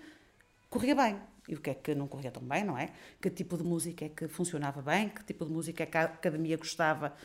corria 0.69 0.95
bem 0.95 1.19
e 1.47 1.55
o 1.55 1.61
que 1.61 1.69
é 1.69 1.73
que 1.73 1.93
não 1.93 2.07
corria 2.07 2.31
tão 2.31 2.43
bem, 2.43 2.63
não 2.63 2.77
é? 2.77 2.91
Que 3.21 3.29
tipo 3.29 3.57
de 3.57 3.63
música 3.63 4.05
é 4.05 4.09
que 4.09 4.27
funcionava 4.27 4.81
bem, 4.81 5.09
que 5.09 5.23
tipo 5.23 5.45
de 5.45 5.51
música 5.51 5.83
é 5.83 5.85
que 5.85 5.97
a 5.97 6.03
academia 6.05 6.57
gostava 6.57 7.15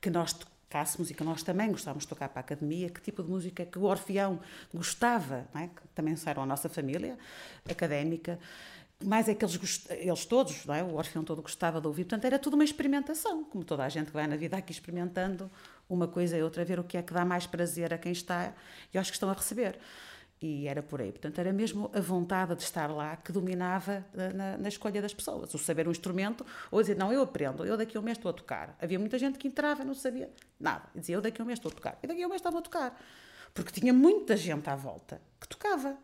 que 0.00 0.10
nós 0.10 0.36
tocássemos 0.72 1.10
e 1.10 1.14
que 1.14 1.22
nós 1.22 1.42
também 1.42 1.70
gostávamos 1.70 2.04
de 2.04 2.08
tocar 2.08 2.30
para 2.30 2.40
a 2.40 2.44
academia, 2.44 2.88
que 2.88 3.00
tipo 3.00 3.22
de 3.22 3.28
música 3.28 3.66
que 3.66 3.78
o 3.78 3.82
Orfeão 3.82 4.40
gostava, 4.72 5.46
é? 5.54 5.66
que 5.66 5.86
também 5.94 6.16
saíram 6.16 6.42
a 6.42 6.46
nossa 6.46 6.68
família 6.68 7.18
académica, 7.68 8.38
mais 9.04 9.28
é 9.28 9.34
que 9.34 9.44
eles, 9.44 9.86
eles 9.90 10.24
todos, 10.24 10.66
é? 10.68 10.82
o 10.82 10.94
Orfeão 10.94 11.24
todo 11.24 11.42
gostava 11.42 11.80
de 11.80 11.86
ouvir, 11.86 12.04
portanto 12.04 12.24
era 12.24 12.38
tudo 12.38 12.54
uma 12.54 12.64
experimentação, 12.64 13.44
como 13.44 13.62
toda 13.64 13.84
a 13.84 13.88
gente 13.88 14.06
que 14.06 14.12
vai 14.14 14.26
na 14.26 14.36
vida 14.36 14.56
aqui 14.56 14.72
experimentando 14.72 15.50
uma 15.88 16.08
coisa 16.08 16.38
e 16.38 16.42
outra, 16.42 16.64
ver 16.64 16.80
o 16.80 16.84
que 16.84 16.96
é 16.96 17.02
que 17.02 17.12
dá 17.12 17.24
mais 17.24 17.46
prazer 17.46 17.92
a 17.92 17.98
quem 17.98 18.12
está 18.12 18.54
e 18.94 18.96
aos 18.96 19.08
que 19.08 19.16
estão 19.16 19.28
a 19.28 19.34
receber 19.34 19.78
e 20.42 20.66
era 20.66 20.82
por 20.82 21.00
aí. 21.00 21.12
Portanto, 21.12 21.38
era 21.38 21.52
mesmo 21.52 21.90
a 21.94 22.00
vontade 22.00 22.56
de 22.56 22.62
estar 22.62 22.88
lá 22.88 23.16
que 23.16 23.30
dominava 23.30 24.04
eh, 24.14 24.32
na, 24.32 24.58
na, 24.58 24.68
escolha 24.68 25.00
das 25.00 25.14
pessoas. 25.14 25.54
O 25.54 25.58
saber 25.58 25.86
um 25.86 25.92
instrumento, 25.92 26.44
ou 26.70 26.80
dizer, 26.80 26.96
não, 26.96 27.12
eu 27.12 27.22
aprendo, 27.22 27.64
eu 27.64 27.76
daqui 27.76 27.96
a 27.96 28.00
um 28.00 28.02
mês 28.02 28.18
estou 28.18 28.30
a 28.30 28.32
tocar. 28.32 28.76
Havia 28.80 28.98
muita 28.98 29.18
gente 29.18 29.38
que 29.38 29.46
entrava 29.46 29.82
e 29.82 29.84
não 29.86 29.94
sabia 29.94 30.28
nada. 30.62 30.84
E 30.94 31.00
dizia, 31.00 31.16
eu 31.16 31.20
daqui 31.20 31.40
a 31.40 31.44
um 31.44 31.46
mês 31.46 31.58
estou 31.58 31.70
a 31.70 31.74
tocar. 31.74 31.98
E 32.02 32.06
daqui 32.06 32.22
a 32.22 32.26
um 32.26 32.30
mês 32.30 32.40
estava 32.40 32.58
a 32.58 32.62
tocar. 32.62 33.00
Porque 33.52 33.80
tinha 33.80 33.92
muita 33.92 34.36
gente 34.36 34.68
à 34.68 34.76
volta 34.76 35.20
que 35.40 35.48
tocava. 35.48 35.96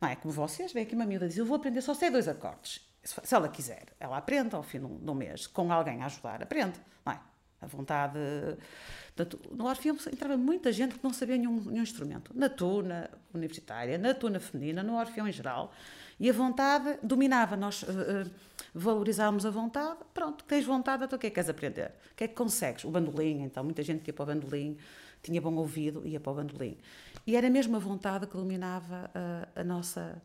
Não 0.00 0.08
é 0.08 0.16
como 0.16 0.32
vocês, 0.32 0.72
vem 0.72 0.82
aqui 0.82 0.94
uma 0.94 1.04
miúda 1.04 1.26
e 1.26 1.28
diz, 1.28 1.38
eu 1.38 1.46
vou 1.46 1.56
aprender 1.56 1.80
só 1.80 1.94
sei 1.94 2.10
dois 2.10 2.26
acordes. 2.28 2.80
Se 3.04 3.34
ela 3.34 3.48
quiser, 3.48 3.86
ela 3.98 4.16
aprende 4.16 4.54
ao 4.54 4.62
fim 4.62 4.78
de 4.78 5.10
um 5.10 5.14
mês, 5.14 5.46
com 5.46 5.72
alguém 5.72 6.02
a 6.02 6.06
ajudar, 6.06 6.42
aprende. 6.42 6.80
Não 7.04 7.12
é? 7.12 7.20
A 7.60 7.66
vontade 7.66 8.18
Portanto, 9.14 9.54
no 9.54 9.66
Orfeão 9.66 9.96
entrava 10.10 10.36
muita 10.36 10.72
gente 10.72 10.94
que 10.94 11.04
não 11.04 11.12
sabia 11.12 11.36
nenhum, 11.36 11.60
nenhum 11.60 11.82
instrumento. 11.82 12.32
Na 12.34 12.48
tuna 12.48 13.10
universitária, 13.32 13.98
na 13.98 14.14
tuna 14.14 14.40
feminina, 14.40 14.82
no 14.82 14.98
Orfeão 14.98 15.28
em 15.28 15.32
geral. 15.32 15.72
E 16.22 16.30
a 16.30 16.32
vontade 16.32 17.00
dominava, 17.02 17.56
nós 17.56 17.82
uh, 17.82 17.86
uh, 17.86 18.30
valorizávamos 18.72 19.44
a 19.44 19.50
vontade, 19.50 19.98
pronto, 20.14 20.44
tens 20.44 20.64
vontade, 20.64 21.02
então 21.02 21.16
o 21.16 21.20
que 21.20 21.26
é 21.26 21.30
que 21.30 21.34
queres 21.34 21.50
aprender? 21.50 21.90
O 22.12 22.14
que 22.14 22.22
é 22.22 22.28
que 22.28 22.34
consegues? 22.34 22.84
O 22.84 22.92
bandolim, 22.92 23.42
então, 23.42 23.64
muita 23.64 23.82
gente 23.82 24.06
ia 24.06 24.12
para 24.12 24.22
o 24.22 24.26
bandolim, 24.26 24.78
tinha 25.20 25.40
bom 25.40 25.52
ouvido, 25.56 26.06
ia 26.06 26.20
para 26.20 26.30
o 26.30 26.36
bandolim. 26.36 26.78
E 27.26 27.34
era 27.34 27.50
mesmo 27.50 27.74
a 27.74 27.80
vontade 27.80 28.28
que 28.28 28.36
dominava 28.36 29.10
uh, 29.10 29.60
a 29.60 29.64
nossa 29.64 30.22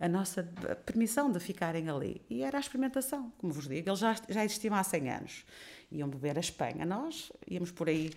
a 0.00 0.08
nossa 0.08 0.44
permissão 0.86 1.30
de 1.30 1.40
ficarem 1.40 1.88
ali. 1.88 2.22
E 2.30 2.42
era 2.42 2.56
a 2.56 2.60
experimentação, 2.60 3.32
como 3.38 3.52
vos 3.52 3.66
digo, 3.66 3.88
eles 3.88 3.98
já, 3.98 4.14
já 4.28 4.44
existiam 4.44 4.76
há 4.76 4.82
100 4.84 5.10
anos. 5.10 5.44
Iam 5.90 6.08
beber 6.08 6.36
a 6.36 6.40
Espanha, 6.40 6.84
nós 6.84 7.32
íamos 7.48 7.70
por 7.72 7.88
aí 7.88 8.10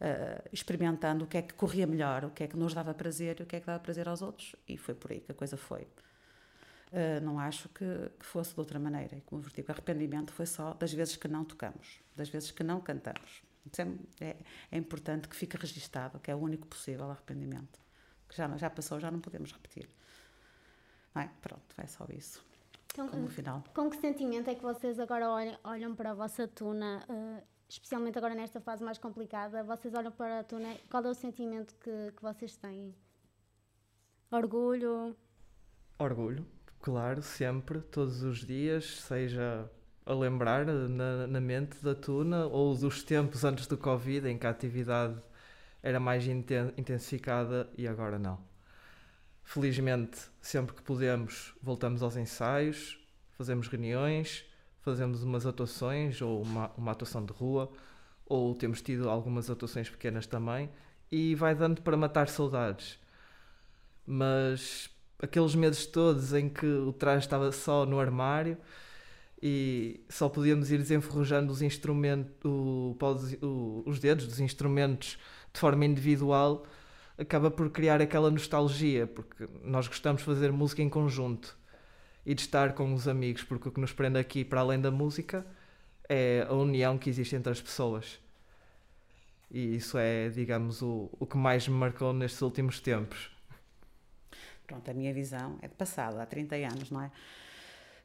uh, 0.00 0.48
experimentando 0.50 1.24
o 1.24 1.26
que 1.26 1.38
é 1.38 1.42
que 1.42 1.52
corria 1.52 1.86
melhor, 1.86 2.24
o 2.24 2.30
que 2.30 2.44
é 2.44 2.46
que 2.46 2.56
nos 2.56 2.72
dava 2.72 2.94
prazer 2.94 3.40
e 3.40 3.42
o 3.42 3.46
que 3.46 3.56
é 3.56 3.60
que 3.60 3.66
dava 3.66 3.80
prazer 3.80 4.08
aos 4.08 4.22
outros, 4.22 4.56
e 4.66 4.78
foi 4.78 4.94
por 4.94 5.12
aí 5.12 5.20
que 5.20 5.32
a 5.32 5.34
coisa 5.34 5.58
foi. 5.58 5.86
Uh, 6.94 7.20
não 7.24 7.40
acho 7.40 7.68
que, 7.70 7.84
que, 8.20 8.24
fosse 8.24 8.54
de 8.54 8.60
outra 8.60 8.78
maneira. 8.78 9.16
E 9.16 9.20
como 9.22 9.42
vos 9.42 9.52
digo, 9.52 9.72
arrependimento 9.72 10.32
foi 10.32 10.46
só 10.46 10.74
das 10.74 10.92
vezes 10.92 11.16
que 11.16 11.26
não 11.26 11.44
tocamos, 11.44 12.00
das 12.14 12.28
vezes 12.28 12.52
que 12.52 12.62
não 12.62 12.80
cantamos. 12.80 13.42
É, 14.20 14.24
é, 14.24 14.36
é 14.70 14.78
importante 14.78 15.28
que 15.28 15.34
fique 15.34 15.56
registado, 15.56 16.20
que 16.20 16.30
é 16.30 16.34
o 16.36 16.38
único 16.38 16.68
possível 16.68 17.10
arrependimento. 17.10 17.80
Que 18.28 18.36
já, 18.36 18.56
já 18.56 18.70
passou, 18.70 19.00
já 19.00 19.10
não 19.10 19.20
podemos 19.20 19.50
repetir. 19.50 19.88
Não 21.12 21.22
é? 21.22 21.30
Pronto, 21.42 21.74
é 21.78 21.86
só 21.88 22.06
isso. 22.10 22.44
Então, 22.92 23.08
como 23.08 23.28
final. 23.28 23.64
Com 23.74 23.90
que 23.90 23.96
sentimento 23.96 24.48
é 24.48 24.54
que 24.54 24.62
vocês 24.62 25.00
agora 25.00 25.28
olham, 25.28 25.58
olham 25.64 25.96
para 25.96 26.12
a 26.12 26.14
vossa 26.14 26.46
tuna, 26.46 27.04
uh, 27.08 27.42
especialmente 27.68 28.16
agora 28.16 28.36
nesta 28.36 28.60
fase 28.60 28.84
mais 28.84 28.98
complicada? 28.98 29.64
Vocês 29.64 29.92
olham 29.94 30.12
para 30.12 30.40
a 30.40 30.44
tuna, 30.44 30.76
qual 30.88 31.04
é 31.04 31.08
o 31.08 31.14
sentimento 31.14 31.74
que, 31.80 32.12
que 32.12 32.22
vocês 32.22 32.56
têm? 32.56 32.94
Orgulho? 34.30 35.16
Orgulho, 35.98 36.46
claro, 36.84 37.22
sempre, 37.22 37.80
todos 37.80 38.22
os 38.22 38.44
dias, 38.44 39.00
seja 39.00 39.70
a 40.04 40.12
lembrar 40.12 40.66
na, 40.66 41.26
na 41.26 41.40
mente 41.40 41.82
da 41.82 41.94
tuna 41.94 42.44
ou 42.44 42.76
dos 42.76 43.02
tempos 43.02 43.42
antes 43.42 43.66
do 43.66 43.78
Covid 43.78 44.28
em 44.28 44.36
que 44.36 44.46
a 44.46 44.50
atividade 44.50 45.18
era 45.82 45.98
mais 45.98 46.26
intensificada 46.26 47.70
e 47.78 47.88
agora 47.88 48.18
não. 48.18 48.38
Felizmente, 49.42 50.28
sempre 50.42 50.74
que 50.74 50.82
podemos, 50.82 51.54
voltamos 51.62 52.02
aos 52.02 52.18
ensaios, 52.18 53.02
fazemos 53.30 53.66
reuniões, 53.66 54.44
fazemos 54.82 55.22
umas 55.22 55.46
atuações 55.46 56.20
ou 56.20 56.42
uma, 56.42 56.70
uma 56.76 56.92
atuação 56.92 57.24
de 57.24 57.32
rua, 57.32 57.72
ou 58.26 58.54
temos 58.54 58.82
tido 58.82 59.08
algumas 59.08 59.48
atuações 59.48 59.88
pequenas 59.88 60.26
também, 60.26 60.68
e 61.10 61.34
vai 61.34 61.54
dando 61.54 61.80
para 61.80 61.96
matar 61.96 62.28
saudades. 62.28 62.98
Mas 64.06 64.93
aqueles 65.20 65.54
meses 65.54 65.86
todos 65.86 66.32
em 66.32 66.48
que 66.48 66.66
o 66.66 66.92
traje 66.92 67.24
estava 67.26 67.50
só 67.52 67.86
no 67.86 67.98
armário 67.98 68.56
e 69.42 70.00
só 70.08 70.28
podíamos 70.28 70.70
ir 70.70 70.78
desenferrujando 70.78 71.52
os 71.52 71.60
instrumentos, 71.60 72.32
o, 72.44 72.96
o, 73.42 73.82
os 73.86 73.98
dedos 73.98 74.26
dos 74.26 74.40
instrumentos 74.40 75.18
de 75.52 75.60
forma 75.60 75.84
individual, 75.84 76.66
acaba 77.18 77.50
por 77.50 77.70
criar 77.70 78.00
aquela 78.00 78.30
nostalgia, 78.30 79.06
porque 79.06 79.46
nós 79.62 79.86
gostamos 79.86 80.22
de 80.22 80.26
fazer 80.26 80.50
música 80.50 80.82
em 80.82 80.88
conjunto 80.88 81.56
e 82.26 82.34
de 82.34 82.40
estar 82.40 82.72
com 82.72 82.92
os 82.94 83.06
amigos, 83.06 83.44
porque 83.44 83.68
o 83.68 83.72
que 83.72 83.80
nos 83.80 83.92
prende 83.92 84.18
aqui, 84.18 84.44
para 84.44 84.60
além 84.60 84.80
da 84.80 84.90
música, 84.90 85.46
é 86.08 86.46
a 86.48 86.54
união 86.54 86.98
que 86.98 87.10
existe 87.10 87.36
entre 87.36 87.52
as 87.52 87.60
pessoas. 87.60 88.18
E 89.50 89.76
isso 89.76 89.98
é, 89.98 90.28
digamos, 90.30 90.82
o, 90.82 91.08
o 91.12 91.26
que 91.26 91.36
mais 91.36 91.68
me 91.68 91.74
marcou 91.74 92.12
nestes 92.12 92.40
últimos 92.42 92.80
tempos. 92.80 93.30
Pronto, 94.66 94.90
a 94.90 94.94
minha 94.94 95.12
visão 95.12 95.58
é 95.60 95.68
de 95.68 95.74
passado, 95.74 96.18
há 96.18 96.26
30 96.26 96.56
anos, 96.56 96.90
não 96.90 97.02
é? 97.02 97.10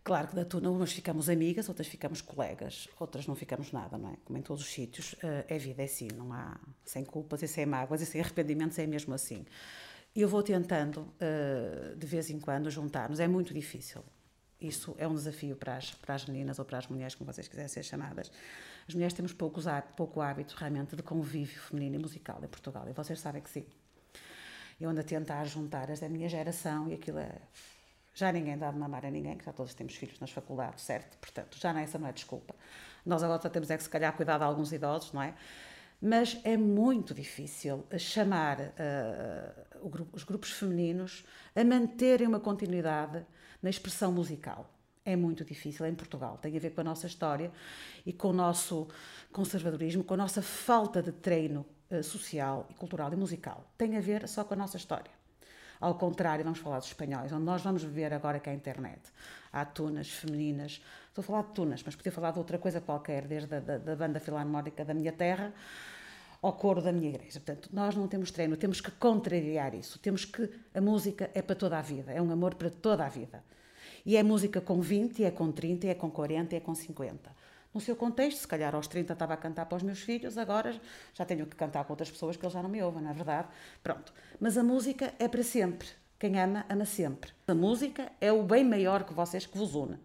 Claro 0.04 0.30
que 0.30 0.36
da 0.36 0.46
turma 0.46 0.70
umas 0.72 0.92
ficamos 0.92 1.30
amigas, 1.30 1.68
outras 1.70 1.88
ficamos 1.88 2.22
colegas, 2.22 2.88
outras 3.00 3.28
não 3.28 3.36
ficamos 3.36 3.72
nada, 3.72 3.98
não 3.98 4.10
é? 4.10 4.16
Como 4.26 4.40
em 4.40 4.42
todos 4.42 4.64
os 4.64 4.70
sítios, 4.70 5.16
eh, 5.22 5.46
é 5.48 5.58
vida, 5.58 5.82
é 5.82 5.86
assim, 5.86 6.08
não 6.16 6.34
há 6.34 6.58
sem 6.86 7.04
culpas 7.04 7.44
e 7.44 7.48
sem 7.48 7.66
mágoas 7.66 8.02
e 8.02 8.06
sem 8.06 8.22
arrependimentos, 8.22 8.80
é 8.80 8.88
mesmo 8.88 9.14
assim. 9.14 9.46
Eu 10.16 10.28
vou 10.28 10.42
tentando, 10.42 11.14
eh, 11.20 11.94
de 11.96 12.08
vez 12.08 12.30
em 12.30 12.40
quando, 12.40 12.72
juntar-nos, 12.72 13.20
é 13.20 13.28
muito 13.28 13.54
difícil. 13.54 14.04
Isso 14.60 14.96
é 14.98 15.08
um 15.08 15.14
desafio 15.14 15.56
para 15.56 15.78
as, 15.78 15.92
para 15.92 16.16
as 16.16 16.26
meninas 16.26 16.60
ou 16.60 16.66
para 16.66 16.78
as 16.80 16.88
mulheres, 16.88 17.16
como 17.16 17.32
vocês 17.32 17.48
quiserem 17.48 17.70
ser 17.70 17.84
chamadas. 17.84 18.32
As 18.88 18.94
mulheres 18.94 19.14
temos 19.14 19.32
poucos, 19.32 19.66
pouco 19.96 20.22
hábito, 20.22 20.56
realmente, 20.58 20.96
de 20.96 21.04
convívio 21.04 21.62
feminino 21.62 21.96
e 21.96 22.00
musical 22.00 22.40
em 22.44 22.48
Portugal, 22.48 22.88
e 22.90 22.94
vocês 22.94 23.20
sabem 23.20 23.42
que 23.42 23.50
sim. 23.50 23.66
Eu 24.80 24.90
ando 24.90 25.02
a 25.02 25.04
tentar 25.04 25.44
juntar 25.46 25.92
as 25.92 26.00
da 26.00 26.10
minha 26.10 26.30
geração 26.30 26.88
e 26.90 26.94
aquilo 26.94 27.20
é 27.20 27.42
já 28.20 28.34
ninguém 28.34 28.58
dá 28.58 28.70
de 28.70 28.78
mamar 28.78 29.06
a 29.06 29.10
ninguém, 29.10 29.38
que 29.38 29.46
já 29.46 29.54
todos 29.54 29.74
temos 29.74 29.96
filhos 29.96 30.20
nas 30.20 30.30
faculdades, 30.30 30.84
certo? 30.84 31.18
Portanto, 31.20 31.58
já 31.58 31.72
não 31.72 31.80
é 31.80 31.84
essa 31.84 31.98
não 31.98 32.08
é 32.08 32.12
desculpa. 32.12 32.54
Nós 33.06 33.24
agora 33.24 33.42
só 33.42 33.48
temos 33.48 33.70
é 33.70 33.78
que 33.78 33.84
se 33.84 33.90
calhar 33.90 34.14
cuidar 34.14 34.38
de 34.38 34.44
alguns 34.44 34.74
idosos, 34.74 35.14
não 35.14 35.22
é? 35.22 35.34
Mas 36.02 36.38
é 36.44 36.58
muito 36.58 37.14
difícil 37.14 37.86
chamar 37.98 38.60
uh, 38.60 39.90
grupo, 39.90 40.16
os 40.16 40.24
grupos 40.24 40.52
femininos 40.52 41.26
a 41.56 41.64
manterem 41.64 42.28
uma 42.28 42.42
continuidade 42.42 43.26
na 43.62 43.70
expressão 43.70 44.12
musical. 44.12 44.70
É 45.06 45.16
muito 45.16 45.46
difícil 45.46 45.86
em 45.86 45.96
Portugal. 45.96 46.38
Tem 46.38 46.56
a 46.56 46.60
ver 46.60 46.72
com 46.72 46.82
a 46.82 46.84
nossa 46.84 47.08
história 47.08 47.52
e 48.06 48.14
com 48.14 48.30
o 48.30 48.34
nosso 48.34 48.88
conservadorismo, 49.32 50.04
com 50.04 50.14
a 50.14 50.18
nossa 50.18 50.42
falta 50.42 51.02
de 51.02 51.12
treino 51.12 51.66
social 52.04 52.68
e 52.70 52.74
cultural 52.74 53.12
e 53.12 53.16
musical. 53.16 53.66
Tem 53.78 53.98
a 53.98 54.02
ver 54.02 54.28
só 54.28 54.44
com 54.44 54.54
a 54.54 54.58
nossa 54.58 54.78
história. 54.78 55.12
Ao 55.80 55.96
contrário, 55.96 56.44
vamos 56.44 56.60
falar 56.60 56.80
dos 56.80 56.88
espanhóis, 56.88 57.32
onde 57.32 57.44
nós 57.44 57.62
vamos 57.62 57.84
ver 57.84 58.14
agora 58.14 58.40
que 58.40 58.50
a 58.50 58.54
internet. 58.54 59.00
Há 59.52 59.64
tunas 59.64 60.10
femininas, 60.10 60.82
estou 61.08 61.22
a 61.22 61.26
falar 61.26 61.44
de 61.44 61.54
tunas, 61.54 61.82
mas 61.84 61.96
podia 61.96 62.12
falar 62.12 62.32
de 62.32 62.38
outra 62.38 62.58
coisa 62.58 62.82
qualquer, 62.82 63.26
desde 63.26 63.56
a 63.56 63.60
da, 63.60 63.78
da 63.78 63.96
banda 63.96 64.20
filarmónica 64.20 64.84
da 64.84 64.94
minha 64.94 65.12
terra 65.12 65.54
ao 66.42 66.54
coro 66.54 66.82
da 66.82 66.92
minha 66.92 67.10
igreja. 67.10 67.40
Portanto, 67.40 67.70
nós 67.72 67.96
não 67.96 68.08
temos 68.08 68.32
treino, 68.32 68.58
temos 68.58 68.82
que 68.82 68.92
contrariar 68.92 69.74
isso. 69.74 70.00
Temos 70.00 70.26
que. 70.26 70.50
A 70.74 70.82
música 70.82 71.30
é 71.34 71.42
para 71.42 71.56
toda 71.56 71.78
a 71.78 71.82
vida, 71.82 72.12
é 72.12 72.22
um 72.22 72.32
amor 72.32 72.56
para 72.56 72.70
toda 72.70 73.06
a 73.06 73.10
vida. 73.10 73.44
E 74.06 74.16
é 74.18 74.24
música 74.24 74.62
com 74.62 74.82
20, 74.82 75.24
é 75.24 75.32
com 75.32 75.52
30, 75.52 75.88
é 75.88 75.94
com 75.94 76.10
40, 76.10 76.56
é 76.56 76.60
com 76.60 76.76
50 76.76 77.39
no 77.74 77.80
seu 77.80 77.96
contexto. 77.96 78.40
Se 78.40 78.48
calhar 78.48 78.74
aos 78.76 78.88
30 78.88 79.14
estava 79.14 79.34
a 79.34 79.38
cantar 79.38 79.66
para 79.66 79.76
os 79.76 79.84
meus 79.84 80.00
filhos, 80.00 80.38
agora 80.38 80.80
já 81.14 81.26
tenho 81.26 81.46
que 81.46 81.56
cantar 81.56 81.84
com 81.86 81.94
outras 81.94 82.10
pessoas 82.10 82.38
que 82.38 82.44
eles 82.44 82.54
já 82.54 82.62
não 82.62 82.70
me 82.70 82.82
ouvem, 82.82 83.02
não 83.02 83.12
é 83.12 83.14
verdade? 83.14 83.48
Pronto. 83.84 84.14
Mas 84.40 84.58
a 84.58 84.64
música 84.64 85.14
é 85.20 85.28
para 85.28 85.44
sempre. 85.44 85.88
Quem 86.18 86.40
ama, 86.40 86.66
ama 86.70 86.86
sempre. 86.86 87.32
A 87.48 87.54
música 87.54 88.12
é 88.20 88.32
o 88.32 88.44
bem 88.44 88.64
maior 88.64 89.04
que 89.04 89.14
vocês 89.14 89.46
que 89.46 89.58
vos 89.58 89.74
une, 89.74 89.98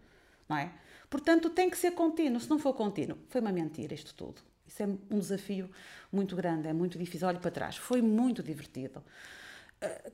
não 0.47 0.57
é? 0.57 0.71
Portanto, 1.09 1.49
tem 1.49 1.69
que 1.69 1.77
ser 1.77 1.91
contínuo. 1.91 2.39
Se 2.39 2.49
não 2.49 2.57
for 2.57 2.73
contínuo, 2.73 3.17
foi 3.29 3.41
uma 3.41 3.51
mentira 3.51 3.93
isto 3.93 4.13
tudo. 4.13 4.41
Isso 4.67 4.81
é 4.81 4.85
um 4.85 5.19
desafio 5.19 5.69
muito 6.11 6.35
grande, 6.35 6.67
é 6.67 6.73
muito 6.73 6.97
difícil. 6.97 7.27
Olho 7.27 7.39
para 7.39 7.51
trás. 7.51 7.77
Foi 7.77 8.01
muito 8.01 8.41
divertido. 8.41 9.03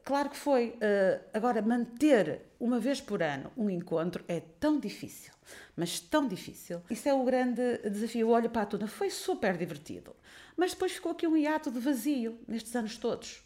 Claro 0.03 0.29
que 0.29 0.38
foi. 0.38 0.69
Uh, 0.69 1.23
agora, 1.34 1.62
manter 1.62 2.41
uma 2.60 2.79
vez 2.79 3.01
por 3.01 3.21
ano 3.21 3.51
um 3.55 3.69
encontro 3.69 4.23
é 4.27 4.39
tão 4.39 4.79
difícil 4.79 5.31
mas 5.75 5.99
tão 5.99 6.27
difícil. 6.27 6.81
Isso 6.89 7.07
é 7.07 7.13
o 7.13 7.23
grande 7.23 7.77
desafio. 7.89 8.29
Olho 8.29 8.49
para 8.49 8.63
a 8.63 8.65
tuna, 8.65 8.88
foi 8.88 9.10
super 9.10 9.57
divertido. 9.57 10.15
Mas 10.55 10.71
depois 10.71 10.91
ficou 10.91 11.12
aqui 11.12 11.25
um 11.25 11.36
hiato 11.36 11.71
de 11.71 11.79
vazio 11.79 12.39
nestes 12.47 12.75
anos 12.75 12.97
todos. 12.97 13.43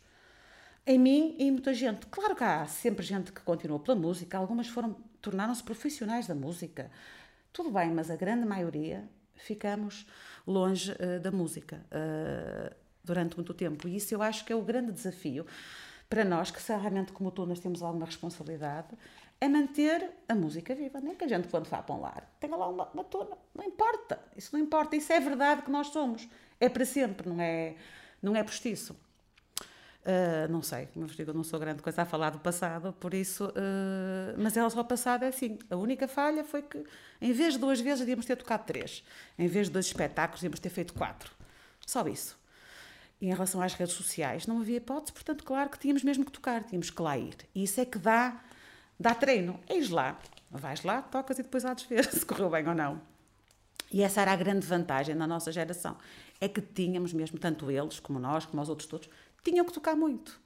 Em 0.85 0.99
mim 0.99 1.35
e 1.39 1.45
em 1.45 1.51
muita 1.51 1.73
gente. 1.73 2.05
Claro 2.07 2.35
que 2.35 2.43
há 2.43 2.65
sempre 2.67 3.05
gente 3.05 3.31
que 3.31 3.41
continua 3.41 3.79
pela 3.79 3.97
música, 3.97 4.37
algumas 4.37 4.67
foram 4.67 4.95
tornaram-se 5.21 5.63
profissionais 5.63 6.27
da 6.27 6.35
música. 6.35 6.91
Tudo 7.51 7.71
bem, 7.71 7.91
mas 7.91 8.11
a 8.11 8.15
grande 8.15 8.45
maioria 8.45 9.09
ficamos 9.35 10.05
longe 10.45 10.91
uh, 10.91 11.19
da 11.19 11.31
música 11.31 11.83
uh, 11.85 12.75
durante 13.03 13.35
muito 13.35 13.53
tempo. 13.53 13.87
E 13.87 13.95
isso 13.95 14.13
eu 14.13 14.21
acho 14.21 14.45
que 14.45 14.53
é 14.53 14.55
o 14.55 14.61
grande 14.61 14.91
desafio 14.91 15.45
para 16.09 16.23
nós, 16.23 16.51
que 16.51 16.61
realmente, 16.71 17.11
como 17.11 17.31
tu, 17.31 17.45
temos 17.55 17.81
alguma 17.81 18.05
responsabilidade, 18.05 18.89
é 19.39 19.47
manter 19.47 20.11
a 20.27 20.35
música 20.35 20.73
viva. 20.73 20.99
Nem 21.01 21.15
que 21.15 21.25
a 21.25 21.27
gente, 21.27 21.47
quando 21.47 21.67
vá 21.67 21.81
para 21.81 21.95
um 21.95 22.01
lar, 22.01 22.35
tenha 22.39 22.55
lá 22.55 22.67
uma, 22.67 22.87
uma 22.93 23.03
tona. 23.03 23.37
Não 23.53 23.63
importa. 23.63 24.19
Isso 24.35 24.49
não 24.53 24.59
importa. 24.59 24.95
Isso 24.95 25.11
é 25.11 25.19
verdade 25.19 25.63
que 25.63 25.71
nós 25.71 25.87
somos. 25.87 26.27
É 26.59 26.69
para 26.69 26.85
sempre, 26.85 27.27
não 27.27 27.41
é, 27.41 27.75
não 28.21 28.35
é 28.35 28.43
postiço. 28.43 28.95
Uh, 30.05 30.47
não 30.51 30.61
sei, 30.61 30.85
como 30.93 31.07
vos 31.07 31.15
digo, 31.15 31.33
não 31.33 31.43
sou 31.43 31.59
grande 31.59 31.81
coisa 31.81 32.03
a 32.03 32.05
falar 32.05 32.29
do 32.29 32.39
passado, 32.39 32.93
por 32.93 33.13
isso. 33.13 33.45
Uh, 33.47 34.37
mas 34.37 34.55
ela 34.55 34.69
só 34.69 34.83
passado 34.83 35.23
é 35.23 35.29
assim. 35.29 35.57
A 35.69 35.75
única 35.75 36.07
falha 36.07 36.43
foi 36.43 36.61
que, 36.61 36.83
em 37.19 37.33
vez 37.33 37.55
de 37.55 37.59
duas 37.59 37.81
vezes, 37.81 37.99
devíamos 37.99 38.25
ter 38.25 38.35
tocado 38.35 38.63
três. 38.65 39.03
Em 39.37 39.47
vez 39.47 39.67
de 39.67 39.73
dois 39.73 39.87
espetáculos, 39.87 40.41
devíamos 40.41 40.59
ter 40.59 40.69
feito 40.69 40.93
quatro. 40.93 41.31
Só 41.85 42.07
isso. 42.07 42.37
E 43.21 43.27
em 43.27 43.31
relação 43.31 43.61
às 43.61 43.73
redes 43.73 43.95
sociais, 43.95 44.45
não 44.45 44.59
havia 44.59 44.77
hipótese, 44.77 45.13
portanto, 45.13 45.43
claro 45.43 45.69
que 45.69 45.79
tínhamos 45.79 46.03
mesmo 46.03 46.25
que 46.25 46.31
tocar, 46.31 46.63
tínhamos 46.63 46.89
que 46.89 47.01
lá 47.01 47.17
ir. 47.17 47.35
E 47.53 47.63
isso 47.63 47.79
é 47.79 47.85
que 47.85 47.97
dá 47.97 48.41
dá 48.99 49.13
treino. 49.13 49.59
Eis 49.69 49.89
lá, 49.89 50.17
vais 50.49 50.83
lá, 50.83 51.01
tocas 51.01 51.39
e 51.39 51.43
depois 51.43 51.65
há 51.65 51.73
de 51.73 51.85
ver 51.85 52.05
se 52.11 52.25
correu 52.25 52.49
bem 52.49 52.67
ou 52.67 52.75
não. 52.75 53.01
E 53.91 54.01
essa 54.01 54.21
era 54.21 54.31
a 54.31 54.35
grande 54.35 54.65
vantagem 54.65 55.15
da 55.15 55.27
nossa 55.27 55.51
geração. 55.51 55.97
É 56.41 56.47
que 56.47 56.61
tínhamos 56.61 57.13
mesmo, 57.13 57.37
tanto 57.37 57.69
eles 57.69 57.99
como 57.99 58.19
nós, 58.19 58.45
como 58.45 58.61
os 58.61 58.69
outros 58.69 58.87
todos, 58.87 59.09
tinham 59.43 59.65
que 59.65 59.71
tocar 59.71 59.95
muito. 59.95 60.39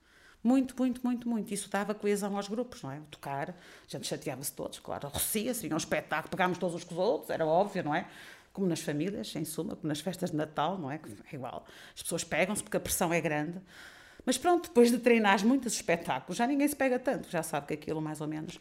Muito, 0.44 0.76
muito, 0.78 1.02
muito, 1.04 1.28
muito. 1.28 1.54
Isso 1.54 1.70
dava 1.70 1.94
coesão 1.94 2.36
aos 2.38 2.48
grupos, 2.48 2.82
não 2.82 2.92
é? 2.92 3.02
Tocar, 3.12 3.50
a 3.50 3.54
gente 3.88 4.08
chateava-se 4.08 4.54
todos, 4.54 4.80
claro, 4.80 5.08
arrocia-se, 5.08 5.62
vinha 5.62 5.74
um 5.74 5.78
espetáculo, 5.78 6.30
pegámos 6.30 6.58
todos 6.58 6.84
com 6.84 6.94
os 6.94 7.00
outros, 7.00 7.30
era 7.30 7.46
óbvio, 7.46 7.84
não 7.84 7.94
é? 7.94 8.08
Como 8.52 8.68
nas 8.68 8.82
famílias, 8.82 9.36
em 9.36 9.46
suma, 9.46 9.76
como 9.76 9.88
nas 9.88 10.00
festas 10.00 10.32
de 10.32 10.36
Natal, 10.36 10.78
não 10.78 10.90
é? 10.92 11.00
É 11.32 11.36
igual. 11.36 11.66
As 11.96 12.02
pessoas 12.02 12.24
pegam-se 12.24 12.64
porque 12.64 12.78
a 12.78 12.80
pressão 12.80 13.14
é 13.14 13.22
grande. 13.22 13.62
Mas 14.26 14.38
pronto, 14.38 14.68
depois 14.70 14.92
de 14.92 15.00
treinar 15.00 15.46
muitos 15.46 15.74
espetáculos, 15.74 16.38
já 16.38 16.46
ninguém 16.46 16.68
se 16.68 16.76
pega 16.76 17.00
tanto, 17.00 17.30
já 17.30 17.42
sabe 17.42 17.68
que 17.68 17.74
aquilo 17.74 18.02
mais 18.02 18.22
ou 18.22 18.28
menos. 18.28 18.60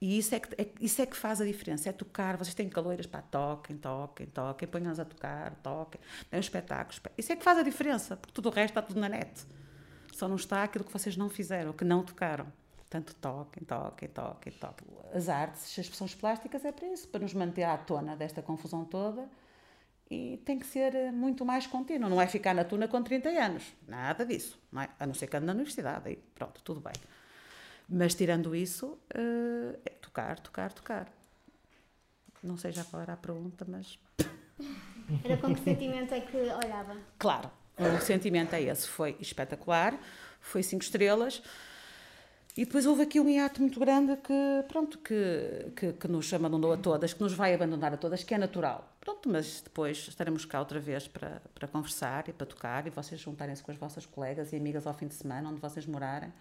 E 0.00 0.18
isso 0.18 0.34
é 0.34 0.40
que, 0.40 0.60
é, 0.60 0.68
isso 0.80 1.00
é 1.00 1.06
que 1.06 1.16
faz 1.16 1.40
a 1.40 1.44
diferença, 1.44 1.88
é 1.88 1.92
tocar. 1.92 2.36
Vocês 2.36 2.54
têm 2.54 2.68
caloiras 2.68 3.06
para 3.06 3.22
toquem, 3.22 3.76
toquem, 3.76 4.26
toquem, 4.26 4.68
ponham-nos 4.68 5.00
a 5.00 5.04
tocar, 5.04 5.54
toquem, 5.62 6.00
tem 6.28 6.38
um 6.38 6.40
espetáculo. 6.40 7.00
Isso 7.16 7.32
é 7.32 7.36
que 7.36 7.42
faz 7.42 7.58
a 7.58 7.62
diferença, 7.62 8.16
porque 8.16 8.32
tudo 8.34 8.48
o 8.48 8.52
resto 8.52 8.72
está 8.72 8.82
tudo 8.82 9.00
na 9.00 9.08
net. 9.08 9.46
Só 10.12 10.28
não 10.28 10.36
está 10.36 10.62
aquilo 10.62 10.84
que 10.84 10.92
vocês 10.92 11.16
não 11.16 11.30
fizeram, 11.30 11.72
que 11.72 11.84
não 11.84 12.02
tocaram. 12.02 12.52
Portanto, 13.00 13.14
toquem, 13.20 13.64
toquem, 13.64 14.08
toquem, 14.08 14.52
toquem. 14.54 14.86
As 15.12 15.28
artes, 15.28 15.64
as 15.64 15.78
expressões 15.78 16.14
plásticas 16.14 16.64
é 16.64 16.72
para 16.72 16.86
isso, 16.88 17.08
para 17.08 17.20
nos 17.20 17.34
manter 17.34 17.64
à 17.64 17.76
tona 17.76 18.16
desta 18.16 18.40
confusão 18.42 18.84
toda 18.84 19.28
e 20.10 20.40
tem 20.44 20.58
que 20.58 20.66
ser 20.66 20.94
eh, 20.94 21.10
muito 21.10 21.44
mais 21.44 21.66
contínuo. 21.66 22.08
Não 22.08 22.20
é 22.20 22.26
ficar 22.26 22.54
na 22.54 22.64
tuna 22.64 22.88
com 22.88 23.02
30 23.02 23.28
anos, 23.28 23.64
nada 23.86 24.24
disso, 24.24 24.58
não 24.72 24.82
é? 24.82 24.88
A 24.98 25.06
não 25.06 25.14
ser 25.14 25.26
que 25.26 25.36
ande 25.36 25.46
na 25.46 25.52
universidade, 25.52 26.08
aí 26.08 26.16
pronto, 26.34 26.60
tudo 26.62 26.80
bem. 26.80 26.92
Mas 27.88 28.14
tirando 28.14 28.54
isso, 28.54 28.98
eh, 29.14 29.78
é 29.84 29.90
tocar, 29.90 30.38
tocar, 30.40 30.72
tocar. 30.72 31.12
Não 32.42 32.56
sei 32.56 32.72
já 32.72 32.84
qual 32.84 33.02
era 33.02 33.12
a 33.12 33.16
pergunta, 33.16 33.66
mas. 33.68 33.98
Era 35.22 35.36
com 35.36 35.54
que 35.54 35.60
sentimento 35.60 36.12
é 36.14 36.20
que 36.20 36.36
olhava? 36.36 36.96
Claro, 37.16 37.48
o 37.78 38.00
sentimento 38.00 38.54
é 38.54 38.62
esse. 38.62 38.88
Foi 38.88 39.16
espetacular, 39.20 39.96
foi 40.40 40.64
cinco 40.64 40.82
estrelas. 40.82 41.40
E 42.56 42.64
depois 42.64 42.86
houve 42.86 43.02
aqui 43.02 43.20
um 43.20 43.28
hiato 43.28 43.60
muito 43.60 43.78
grande 43.78 44.16
que, 44.16 44.32
pronto, 44.66 44.96
que, 44.98 45.72
que, 45.76 45.92
que, 45.92 46.08
nos 46.08 46.32
abandonou 46.32 46.72
a 46.72 46.78
todas, 46.78 47.12
que 47.12 47.20
nos 47.20 47.34
vai 47.34 47.52
abandonar 47.52 47.92
a 47.92 47.98
todas, 47.98 48.24
que 48.24 48.32
é 48.32 48.38
natural. 48.38 48.96
Pronto, 48.98 49.28
mas 49.28 49.60
depois 49.60 50.08
estaremos 50.08 50.46
cá 50.46 50.58
outra 50.60 50.80
vez 50.80 51.06
para, 51.06 51.42
para 51.54 51.68
conversar 51.68 52.26
e 52.30 52.32
para 52.32 52.46
tocar 52.46 52.86
e 52.86 52.90
vocês 52.90 53.20
juntarem-se 53.20 53.62
com 53.62 53.70
as 53.70 53.76
vossas 53.76 54.06
colegas 54.06 54.54
e 54.54 54.56
amigas 54.56 54.86
ao 54.86 54.94
fim 54.94 55.06
de 55.06 55.12
semana, 55.12 55.50
onde 55.50 55.60
vocês 55.60 55.84
morarem, 55.84 56.32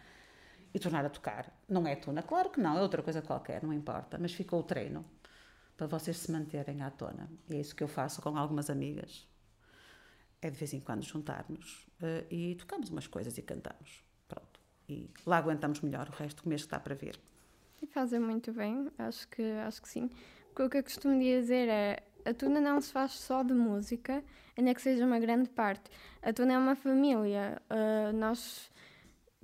e 0.73 0.79
tornar 0.79 1.05
a 1.05 1.09
tocar. 1.09 1.51
Não 1.67 1.85
é 1.85 1.97
tuna? 1.97 2.23
Claro 2.23 2.49
que 2.49 2.61
não, 2.61 2.77
é 2.77 2.81
outra 2.81 3.03
coisa 3.03 3.21
qualquer, 3.21 3.61
não 3.61 3.73
importa, 3.73 4.17
mas 4.17 4.31
ficou 4.33 4.61
o 4.61 4.63
treino 4.63 5.03
para 5.75 5.87
vocês 5.87 6.17
se 6.17 6.31
manterem 6.31 6.81
à 6.81 6.89
tona. 6.89 7.29
E 7.49 7.55
é 7.55 7.59
isso 7.59 7.75
que 7.75 7.83
eu 7.83 7.89
faço 7.89 8.21
com 8.21 8.37
algumas 8.37 8.69
amigas 8.69 9.27
é 10.41 10.49
de 10.49 10.57
vez 10.57 10.73
em 10.73 10.79
quando 10.79 11.03
juntar-nos 11.03 11.87
uh, 12.01 12.25
e 12.29 12.55
tocamos 12.55 12.89
umas 12.89 13.07
coisas 13.07 13.37
e 13.37 13.41
cantamos. 13.41 14.04
E 14.87 15.09
lá 15.25 15.37
aguentamos 15.37 15.81
melhor 15.81 16.07
o 16.09 16.11
resto 16.11 16.43
do 16.43 16.49
mês 16.49 16.61
que 16.61 16.67
está 16.67 16.79
para 16.79 16.95
vir. 16.95 17.19
E 17.81 17.87
fazem 17.87 18.19
muito 18.19 18.51
bem, 18.53 18.89
acho 18.97 19.27
que, 19.27 19.41
acho 19.65 19.81
que 19.81 19.89
sim. 19.89 20.09
Porque 20.47 20.63
o 20.63 20.69
que 20.69 20.77
eu 20.77 20.83
costumo 20.83 21.19
dizer 21.19 21.67
é 21.67 22.03
a 22.25 22.33
tuna 22.33 22.59
não 22.59 22.81
se 22.81 22.91
faz 22.91 23.11
só 23.11 23.43
de 23.43 23.53
música, 23.53 24.23
ainda 24.57 24.73
que 24.73 24.81
seja 24.81 25.05
uma 25.05 25.19
grande 25.19 25.49
parte. 25.49 25.91
A 26.21 26.33
tuna 26.33 26.53
é 26.53 26.57
uma 26.57 26.75
família. 26.75 27.61
Uh, 27.69 28.15
nós 28.17 28.71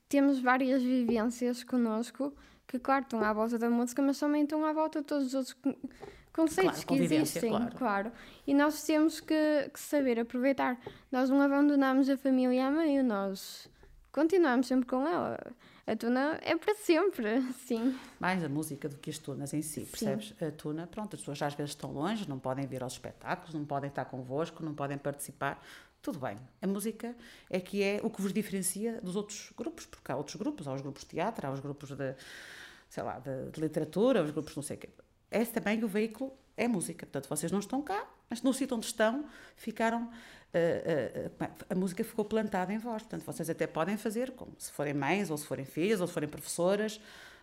temos 0.10 0.40
várias 0.40 0.82
vivências 0.82 1.64
connosco 1.64 2.34
que, 2.68 2.80
claro, 2.80 3.04
estão 3.04 3.24
à 3.24 3.32
volta 3.34 3.58
da 3.60 3.70
música, 3.70 4.02
mas 4.02 4.20
também 4.20 4.44
estão 4.44 4.66
à 4.66 4.74
volta 4.74 5.02
de 5.02 5.06
todos 5.06 5.28
os 5.28 5.34
outros 5.34 5.56
conceitos 6.34 6.84
claro, 6.84 7.08
que 7.08 7.14
existem, 7.14 7.50
claro. 7.50 7.76
claro. 7.76 8.12
E 8.48 8.54
nós 8.54 8.84
temos 8.84 9.20
que, 9.20 9.70
que, 9.74 9.80
saber 9.80 10.20
aproveitar. 10.20 10.80
Nós 11.12 11.30
não 11.30 11.42
abandonamos 11.42 12.10
a 12.10 12.18
família 12.18 12.68
a 12.68 12.72
meio, 12.72 13.04
nós 13.04 13.70
continuamos 14.12 14.68
sempre 14.68 14.88
com 14.88 15.08
ela. 15.08 15.40
A 15.88 15.96
tuna 15.96 16.40
é 16.42 16.56
para 16.56 16.76
sempre, 16.76 17.42
sim. 17.66 17.98
Mais 18.20 18.44
a 18.44 18.50
música 18.50 18.88
do 18.88 18.98
que 18.98 19.10
as 19.10 19.18
tunas 19.18 19.54
em 19.54 19.62
si, 19.62 19.82
percebes? 19.82 20.34
Sim. 20.38 20.46
A 20.46 20.52
tuna, 20.52 20.88
pronto, 20.88 21.16
as 21.16 21.22
pessoas 21.22 21.42
às 21.42 21.54
vezes 21.54 21.72
estão 21.72 21.92
longe, 21.92 22.28
não 22.28 22.40
podem 22.40 22.66
vir 22.66 22.84
aos 22.84 22.94
espetáculos, 22.94 23.54
não 23.54 23.66
podem 23.66 23.90
estar 23.90 24.06
convosco, 24.06 24.64
não 24.64 24.74
podem 24.74 24.98
participar. 24.98 25.64
Tudo 26.02 26.20
bem. 26.20 26.38
A 26.62 26.68
música 26.68 27.16
é 27.50 27.60
que 27.60 27.84
é 27.84 28.00
o 28.04 28.10
que 28.10 28.22
vos 28.22 28.34
diferencia 28.34 29.00
dos 29.02 29.16
outros 29.16 29.52
grupos, 29.56 29.86
porque 29.86 30.12
há 30.12 30.16
outros 30.16 30.36
grupos, 30.36 30.68
há 30.68 30.74
os 30.74 30.82
grupos 30.82 31.04
de 31.04 31.10
teatro, 31.10 31.48
há 31.48 31.52
os 31.52 31.60
grupos 31.60 31.92
de, 31.92 32.16
sei 32.90 33.04
lá, 33.04 33.20
de, 33.20 33.52
de 33.52 33.62
literatura, 33.62 34.24
os 34.24 34.32
grupos 34.32 34.56
não 34.56 34.64
sei 34.64 34.78
o 34.78 34.80
quê 34.80 34.90
é 35.32 35.46
também 35.46 35.82
o 35.84 35.88
veículo 35.88 36.34
é 36.58 36.68
música. 36.68 37.06
Portanto, 37.06 37.30
vocês 37.30 37.52
não 37.52 37.60
estão 37.60 37.82
cá, 37.82 38.06
mas 38.32 38.42
no 38.42 38.54
sítio 38.54 38.78
onde 38.78 38.86
estão, 38.86 39.26
ficaram. 39.58 40.10
Uh, 40.54 41.44
uh, 41.44 41.50
a 41.70 41.76
música 41.76 42.04
ficou 42.04 42.26
plantada 42.26 42.74
em 42.74 42.78
vós. 42.78 43.04
Portanto, 43.04 43.24
vocês 43.26 43.50
até 43.50 43.68
podem 43.68 43.98
fazer, 43.98 44.32
como 44.32 44.54
se 44.58 44.72
forem 44.72 44.94
mães, 44.94 45.30
ou 45.30 45.38
se 45.38 45.46
forem 45.46 45.66
filhas, 45.66 46.00
ou 46.02 46.08
se 46.08 46.14
forem 46.14 46.30
professoras, 46.30 47.00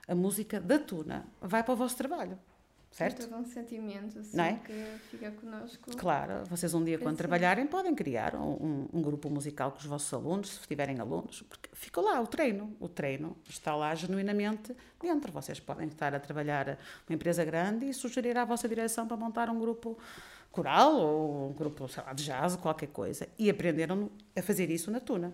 a 0.07 0.14
música 0.14 0.59
da 0.59 0.78
tuna 0.78 1.26
vai 1.41 1.62
para 1.62 1.74
o 1.74 1.76
vosso 1.76 1.97
trabalho 1.97 2.39
certo? 2.91 3.22
É 3.22 3.26
todo 3.26 3.41
um 3.41 3.45
sentimento 3.45 4.18
assim, 4.18 4.41
é? 4.41 4.55
que 4.64 4.99
fica 5.11 5.30
connosco. 5.30 5.97
Claro, 5.97 6.45
vocês 6.47 6.74
um 6.74 6.84
dia 6.84 6.99
quando 6.99 7.16
trabalharem 7.16 7.66
podem 7.66 7.95
criar 7.95 8.34
um, 8.34 8.89
um, 8.93 9.03
grupo 9.03 9.30
musical 9.30 9.72
com 9.72 9.78
os 9.78 9.86
vossos 9.86 10.12
alunos, 10.12 10.51
se 10.51 10.66
tiverem 10.66 10.99
alunos, 10.99 11.43
porque 11.43 11.70
fica 11.72 12.01
lá 12.01 12.20
o 12.20 12.26
treino, 12.26 12.76
o 12.80 12.89
treino 12.89 13.36
está 13.49 13.74
lá 13.76 13.95
genuinamente 13.95 14.74
dentro. 15.01 15.32
Vocês 15.32 15.61
podem 15.61 15.89
estar 15.89 16.14
a 16.14 16.20
trabalhar 16.20 16.78
uma 17.09 17.14
empresa 17.14 17.45
grande 17.45 17.89
e 17.89 17.95
sugerir 17.95 18.36
à 18.36 18.45
vossa 18.45 18.68
direção 18.68 19.07
para 19.07 19.16
montar 19.16 19.49
um 19.49 19.59
grupo 19.59 19.97
coral 20.59 20.96
ou 20.96 21.50
um 21.50 21.52
grupo 21.52 21.88
sei 21.88 22.02
lá, 22.02 22.12
de 22.12 22.24
jazz, 22.24 22.56
qualquer 22.56 22.88
coisa, 22.88 23.28
e 23.38 23.48
aprenderam 23.48 24.11
a 24.36 24.42
fazer 24.42 24.70
isso 24.70 24.90
na 24.90 25.00
tuna. 25.00 25.32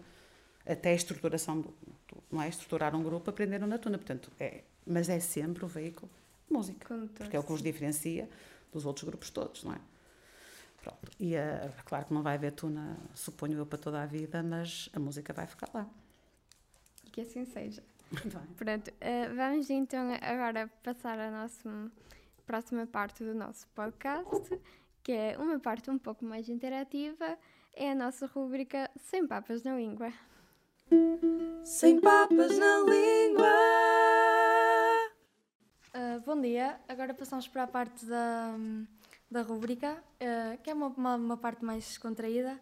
Até 0.66 0.90
a 0.90 0.94
estruturação, 0.94 1.60
do, 1.60 1.74
não 2.30 2.42
é? 2.42 2.48
Estruturar 2.48 2.94
um 2.94 3.02
grupo, 3.02 3.30
aprenderam 3.30 3.66
na 3.66 3.78
tuna. 3.78 3.98
Portanto, 3.98 4.30
é, 4.38 4.62
mas 4.86 5.08
é 5.08 5.20
sempre 5.20 5.64
o 5.64 5.68
veículo 5.68 6.10
música. 6.50 6.94
Porque 7.16 7.36
é 7.36 7.40
o 7.40 7.42
que 7.42 7.52
os 7.52 7.62
diferencia 7.62 8.28
dos 8.72 8.84
outros 8.84 9.04
grupos 9.04 9.30
todos, 9.30 9.64
não 9.64 9.72
é? 9.72 9.80
Pronto. 10.82 11.10
E 11.18 11.34
uh, 11.34 11.72
claro 11.84 12.04
que 12.06 12.14
não 12.14 12.22
vai 12.22 12.34
haver 12.34 12.52
tuna, 12.52 12.96
suponho 13.14 13.58
eu, 13.58 13.66
para 13.66 13.78
toda 13.78 14.02
a 14.02 14.06
vida, 14.06 14.42
mas 14.42 14.88
a 14.92 14.98
música 14.98 15.32
vai 15.32 15.46
ficar 15.46 15.70
lá. 15.72 15.88
Que 17.12 17.22
assim 17.22 17.44
seja. 17.46 17.82
Pronto, 18.56 18.90
uh, 18.90 19.34
vamos 19.34 19.70
então 19.70 20.10
agora 20.20 20.70
passar 20.82 21.18
a 21.18 21.30
nossa 21.30 21.90
próxima 22.46 22.86
parte 22.86 23.24
do 23.24 23.34
nosso 23.34 23.66
podcast, 23.68 24.60
que 25.05 25.12
é 25.12 25.36
uma 25.38 25.61
parte 25.61 25.90
um 25.90 25.98
pouco 25.98 26.24
mais 26.24 26.48
interativa, 26.48 27.38
é 27.74 27.90
a 27.90 27.94
nossa 27.94 28.26
rúbrica 28.26 28.90
Sem 28.96 29.26
Papas 29.26 29.62
na 29.62 29.76
Língua. 29.76 30.11
Sem 31.62 32.00
Papas 32.00 32.59
na 32.59 32.78
Língua! 32.78 33.46
Uh, 35.94 36.20
bom 36.24 36.40
dia, 36.40 36.80
agora 36.88 37.12
passamos 37.12 37.46
para 37.46 37.64
a 37.64 37.66
parte 37.66 38.07
da, 38.07 38.57
da 39.30 39.42
rubrica, 39.42 39.92
uh, 39.92 40.62
que 40.62 40.70
é 40.70 40.74
uma, 40.74 40.86
uma, 40.86 41.16
uma, 41.16 41.36
parte 41.36 41.62
mais 41.62 41.84
descontraída. 41.84 42.59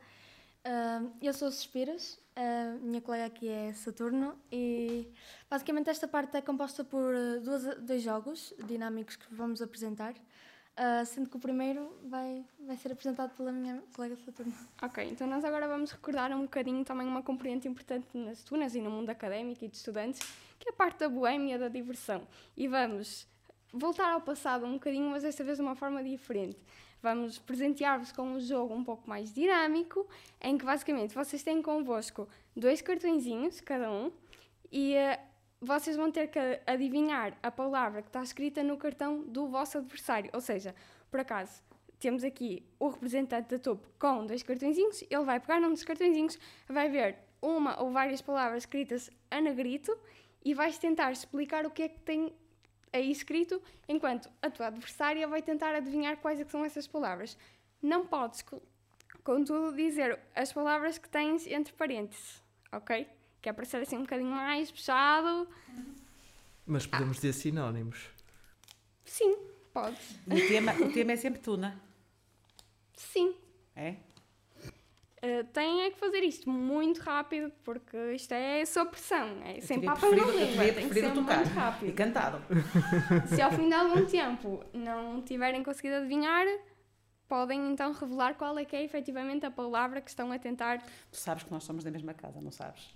Uh, 0.66 1.12
eu 1.22 1.32
sou 1.32 1.48
Suspiras, 1.50 2.18
a 2.34 2.76
minha 2.80 3.00
colega 3.00 3.26
aqui 3.26 3.48
é 3.48 3.72
Saturno 3.72 4.36
e 4.50 5.08
basicamente 5.48 5.90
esta 5.90 6.08
parte 6.08 6.36
é 6.36 6.42
composta 6.42 6.82
por 6.82 7.14
duas, 7.40 7.76
dois 7.82 8.02
jogos 8.02 8.52
dinâmicos 8.66 9.14
que 9.14 9.32
vamos 9.32 9.62
apresentar. 9.62 10.14
Uh, 10.72 11.04
sendo 11.04 11.28
que 11.28 11.36
o 11.36 11.38
primeiro 11.38 11.94
vai, 12.04 12.42
vai 12.66 12.76
ser 12.78 12.92
apresentado 12.92 13.36
pela 13.36 13.52
minha 13.52 13.82
colega 13.94 14.16
Saturno. 14.16 14.54
Ok, 14.80 15.04
então 15.04 15.26
nós 15.26 15.44
agora 15.44 15.68
vamos 15.68 15.92
recordar 15.92 16.32
um 16.32 16.42
bocadinho 16.42 16.82
também 16.82 17.06
uma 17.06 17.22
componente 17.22 17.68
importante 17.68 18.06
nas 18.16 18.42
tunas 18.42 18.74
e 18.74 18.80
no 18.80 18.90
mundo 18.90 19.10
académico 19.10 19.62
e 19.64 19.68
de 19.68 19.76
estudantes, 19.76 20.20
que 20.58 20.70
é 20.70 20.72
a 20.72 20.74
parte 20.74 21.00
da 21.00 21.10
boémia, 21.10 21.58
da 21.58 21.68
diversão. 21.68 22.26
E 22.56 22.66
vamos 22.66 23.28
voltar 23.70 24.12
ao 24.12 24.22
passado 24.22 24.64
um 24.64 24.74
bocadinho, 24.74 25.10
mas 25.10 25.22
desta 25.22 25.44
vez 25.44 25.58
de 25.58 25.62
uma 25.62 25.74
forma 25.74 26.02
diferente. 26.02 26.58
Vamos 27.02 27.38
presentear-vos 27.38 28.10
com 28.12 28.22
um 28.22 28.40
jogo 28.40 28.72
um 28.72 28.82
pouco 28.82 29.08
mais 29.08 29.34
dinâmico, 29.34 30.06
em 30.40 30.56
que 30.56 30.64
basicamente 30.64 31.14
vocês 31.14 31.42
têm 31.42 31.60
convosco 31.60 32.26
dois 32.56 32.80
cartõezinhos, 32.80 33.60
cada 33.60 33.90
um, 33.90 34.10
e 34.70 34.94
uh, 34.94 35.31
vocês 35.62 35.96
vão 35.96 36.10
ter 36.10 36.26
que 36.26 36.40
adivinhar 36.66 37.38
a 37.40 37.48
palavra 37.48 38.02
que 38.02 38.08
está 38.08 38.20
escrita 38.20 38.64
no 38.64 38.76
cartão 38.76 39.22
do 39.22 39.46
vosso 39.46 39.78
adversário. 39.78 40.28
Ou 40.34 40.40
seja, 40.40 40.74
por 41.08 41.20
acaso, 41.20 41.62
temos 42.00 42.24
aqui 42.24 42.66
o 42.80 42.88
representante 42.88 43.48
da 43.48 43.60
topo 43.60 43.88
com 43.96 44.26
dois 44.26 44.42
cartõezinhos, 44.42 45.02
ele 45.08 45.22
vai 45.22 45.38
pegar 45.38 45.60
num 45.60 45.70
dos 45.70 45.84
cartõezinhos, 45.84 46.36
vai 46.68 46.88
ver 46.88 47.16
uma 47.40 47.80
ou 47.80 47.92
várias 47.92 48.20
palavras 48.20 48.64
escritas 48.64 49.08
a 49.30 49.40
negrito 49.40 49.96
e 50.44 50.52
vais 50.52 50.76
tentar 50.78 51.12
explicar 51.12 51.64
o 51.64 51.70
que 51.70 51.84
é 51.84 51.88
que 51.88 52.00
tem 52.00 52.34
aí 52.92 53.10
escrito, 53.10 53.62
enquanto 53.88 54.28
a 54.42 54.50
tua 54.50 54.66
adversária 54.66 55.26
vai 55.28 55.42
tentar 55.42 55.76
adivinhar 55.76 56.16
quais 56.16 56.40
é 56.40 56.44
são 56.44 56.64
essas 56.64 56.88
palavras. 56.88 57.38
Não 57.80 58.04
podes, 58.04 58.44
contudo, 59.22 59.74
dizer 59.74 60.18
as 60.34 60.52
palavras 60.52 60.98
que 60.98 61.08
tens 61.08 61.46
entre 61.46 61.72
parênteses, 61.72 62.42
ok? 62.72 63.06
Que 63.42 63.48
é 63.48 63.52
para 63.52 63.64
ser 63.64 63.78
assim 63.78 63.96
um 63.96 64.02
bocadinho 64.02 64.30
mais 64.30 64.70
puxado. 64.70 65.48
Mas 66.64 66.86
podemos 66.86 67.18
ah. 67.18 67.20
dizer 67.20 67.32
sinónimos. 67.32 68.08
Sim, 69.04 69.36
podes. 69.74 70.12
O 70.26 70.48
tema, 70.48 70.72
o 70.74 70.92
tema 70.92 71.12
é 71.12 71.16
sempre 71.16 71.40
tuna. 71.40 71.78
Sim. 72.94 73.34
É? 73.74 73.96
Uh, 75.24 75.44
têm 75.52 75.82
é 75.82 75.90
que 75.90 75.98
fazer 75.98 76.20
isto 76.24 76.50
muito 76.50 77.00
rápido, 77.00 77.52
porque 77.62 77.96
isto 78.14 78.32
é 78.32 78.64
sob 78.64 78.90
pressão, 78.90 79.40
é 79.44 79.58
Eu 79.58 79.62
sem 79.62 79.78
teria 79.78 79.94
papas 79.94 80.10
na 80.10 80.24
língua, 80.24 80.72
tem 80.72 80.88
que 80.88 80.94
ser 80.94 81.14
tocar 81.14 81.36
muito 81.36 81.50
E 81.50 81.54
rápido. 81.54 81.94
cantado. 81.94 82.42
Se 83.32 83.40
ao 83.40 83.52
fim 83.52 83.68
de 83.68 83.74
algum 83.74 84.04
tempo 84.04 84.64
não 84.72 85.22
tiverem 85.22 85.62
conseguido 85.62 85.96
adivinhar, 85.96 86.44
podem 87.32 87.72
então 87.72 87.94
revelar 87.94 88.34
qual 88.34 88.58
é 88.58 88.64
que 88.66 88.76
é 88.76 88.84
efetivamente 88.84 89.46
a 89.46 89.50
palavra 89.50 90.02
que 90.02 90.10
estão 90.10 90.30
a 90.30 90.38
tentar. 90.38 90.82
Tu 91.10 91.16
sabes 91.16 91.42
que 91.42 91.50
nós 91.50 91.64
somos 91.64 91.82
da 91.82 91.90
mesma 91.90 92.12
casa, 92.12 92.42
não 92.42 92.50
sabes? 92.50 92.94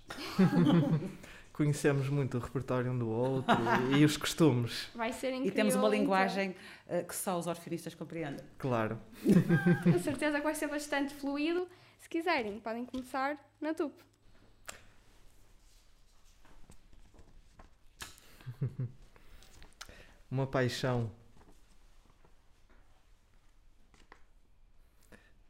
Conhecemos 1.51 2.07
muito 2.07 2.37
o 2.37 2.39
repertório 2.39 2.91
um 2.91 2.99
do 2.99 3.09
outro 3.09 3.55
e 3.97 4.05
os 4.05 4.15
costumes, 4.15 4.89
Vai 4.93 5.11
ser 5.11 5.29
incrível. 5.29 5.51
E 5.51 5.55
temos 5.55 5.73
uma 5.73 5.87
então. 5.87 5.99
linguagem 5.99 6.55
eh, 6.87 7.01
que 7.01 7.15
só 7.15 7.35
os 7.39 7.47
orfinistas 7.47 7.95
compreendem. 7.95 8.45
claro. 8.59 8.99
Com 9.83 9.97
certeza 9.97 10.37
que 10.37 10.43
vai 10.43 10.53
ser 10.53 10.67
bastante 10.67 11.15
fluido. 11.15 11.67
Se 11.97 12.07
quiserem, 12.07 12.59
podem 12.59 12.85
começar 12.85 13.43
na 13.59 13.73
TUP. 13.73 13.91
Uma 20.29 20.45
paixão 20.45 21.09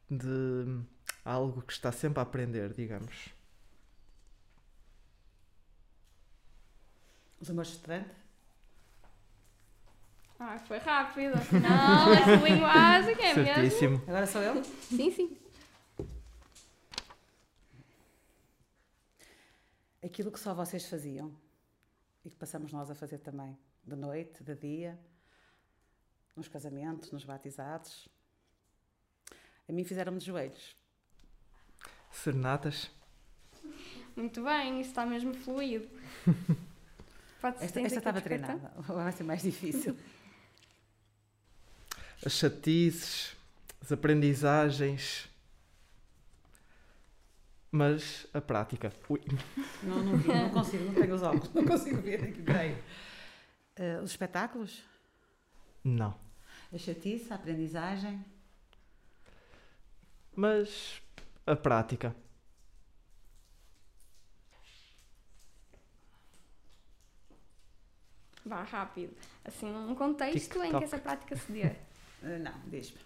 de 0.10 0.82
algo 1.24 1.62
que 1.62 1.74
está 1.74 1.92
sempre 1.92 2.20
a 2.20 2.24
aprender, 2.24 2.74
digamos. 2.74 3.30
Os 7.40 7.50
amores 7.50 7.72
de 7.72 7.78
estudante? 7.78 8.10
Ah, 10.40 10.58
foi 10.60 10.78
rápido, 10.78 11.34
afinal, 11.34 12.14
essa 12.14 12.36
linguagem 12.48 13.14
é 13.14 13.34
mesmo. 13.34 13.54
Certíssimo. 13.54 14.04
Agora 14.08 14.28
sou 14.28 14.42
eu? 14.42 14.64
Sim, 14.64 15.12
sim. 15.12 15.38
Aquilo 20.04 20.32
que 20.32 20.40
só 20.40 20.54
vocês 20.54 20.86
faziam 20.86 21.36
e 22.24 22.30
que 22.30 22.36
passamos 22.36 22.72
nós 22.72 22.90
a 22.92 22.96
fazer 22.96 23.18
também, 23.18 23.58
de 23.84 23.96
noite, 23.96 24.44
de 24.44 24.56
dia, 24.56 25.00
nos 26.36 26.48
casamentos, 26.48 27.12
nos 27.12 27.26
batizados. 27.26 28.08
A 29.68 29.72
mim 29.74 29.84
fizeram-me 29.84 30.20
de 30.20 30.26
joelhos. 30.26 30.76
Serenatas. 32.12 32.90
Muito 34.16 34.44
bem, 34.44 34.82
isso 34.82 34.90
está 34.90 35.06
mesmo 35.06 35.34
fluído. 35.34 35.88
Pode 37.42 37.64
Esta, 37.64 37.80
esta 37.82 38.00
estava 38.00 38.20
treinada, 38.20 38.74
vai 38.80 39.12
ser 39.12 39.24
mais 39.24 39.42
difícil. 39.44 39.96
As 42.26 42.34
chatices, 42.34 43.36
as 43.80 43.92
aprendizagens. 43.92 45.30
Mas 47.72 48.26
a 48.34 48.42
prática. 48.42 48.92
Ui. 49.08 49.22
Não, 49.84 50.04
não, 50.04 50.18
vi, 50.18 50.28
não 50.30 50.50
consigo, 50.50 50.84
não 50.86 50.96
tenho 50.96 51.14
os 51.14 51.22
óculos, 51.22 51.54
não 51.54 51.64
consigo 51.64 52.02
ver 52.02 52.24
aqui, 52.24 52.42
peraí. 52.42 52.76
Eh, 53.76 54.00
os 54.02 54.10
espetáculos, 54.10 54.82
Não. 55.84 56.18
a 56.74 56.78
chatice, 56.80 57.32
a 57.32 57.36
aprendizagem. 57.36 58.26
Mas 60.38 61.02
a 61.48 61.56
prática. 61.56 62.16
Vá 68.46 68.64
rápido. 68.64 69.16
Assim, 69.44 69.66
um 69.66 69.96
contexto 69.96 70.36
em 70.36 70.40
TikTok. 70.40 70.78
que 70.78 70.84
essa 70.84 71.00
prática 71.00 71.36
se 71.36 71.52
dê. 71.52 71.76
Eh, 72.24 72.40
não, 72.40 72.60
diz-me. 72.66 72.98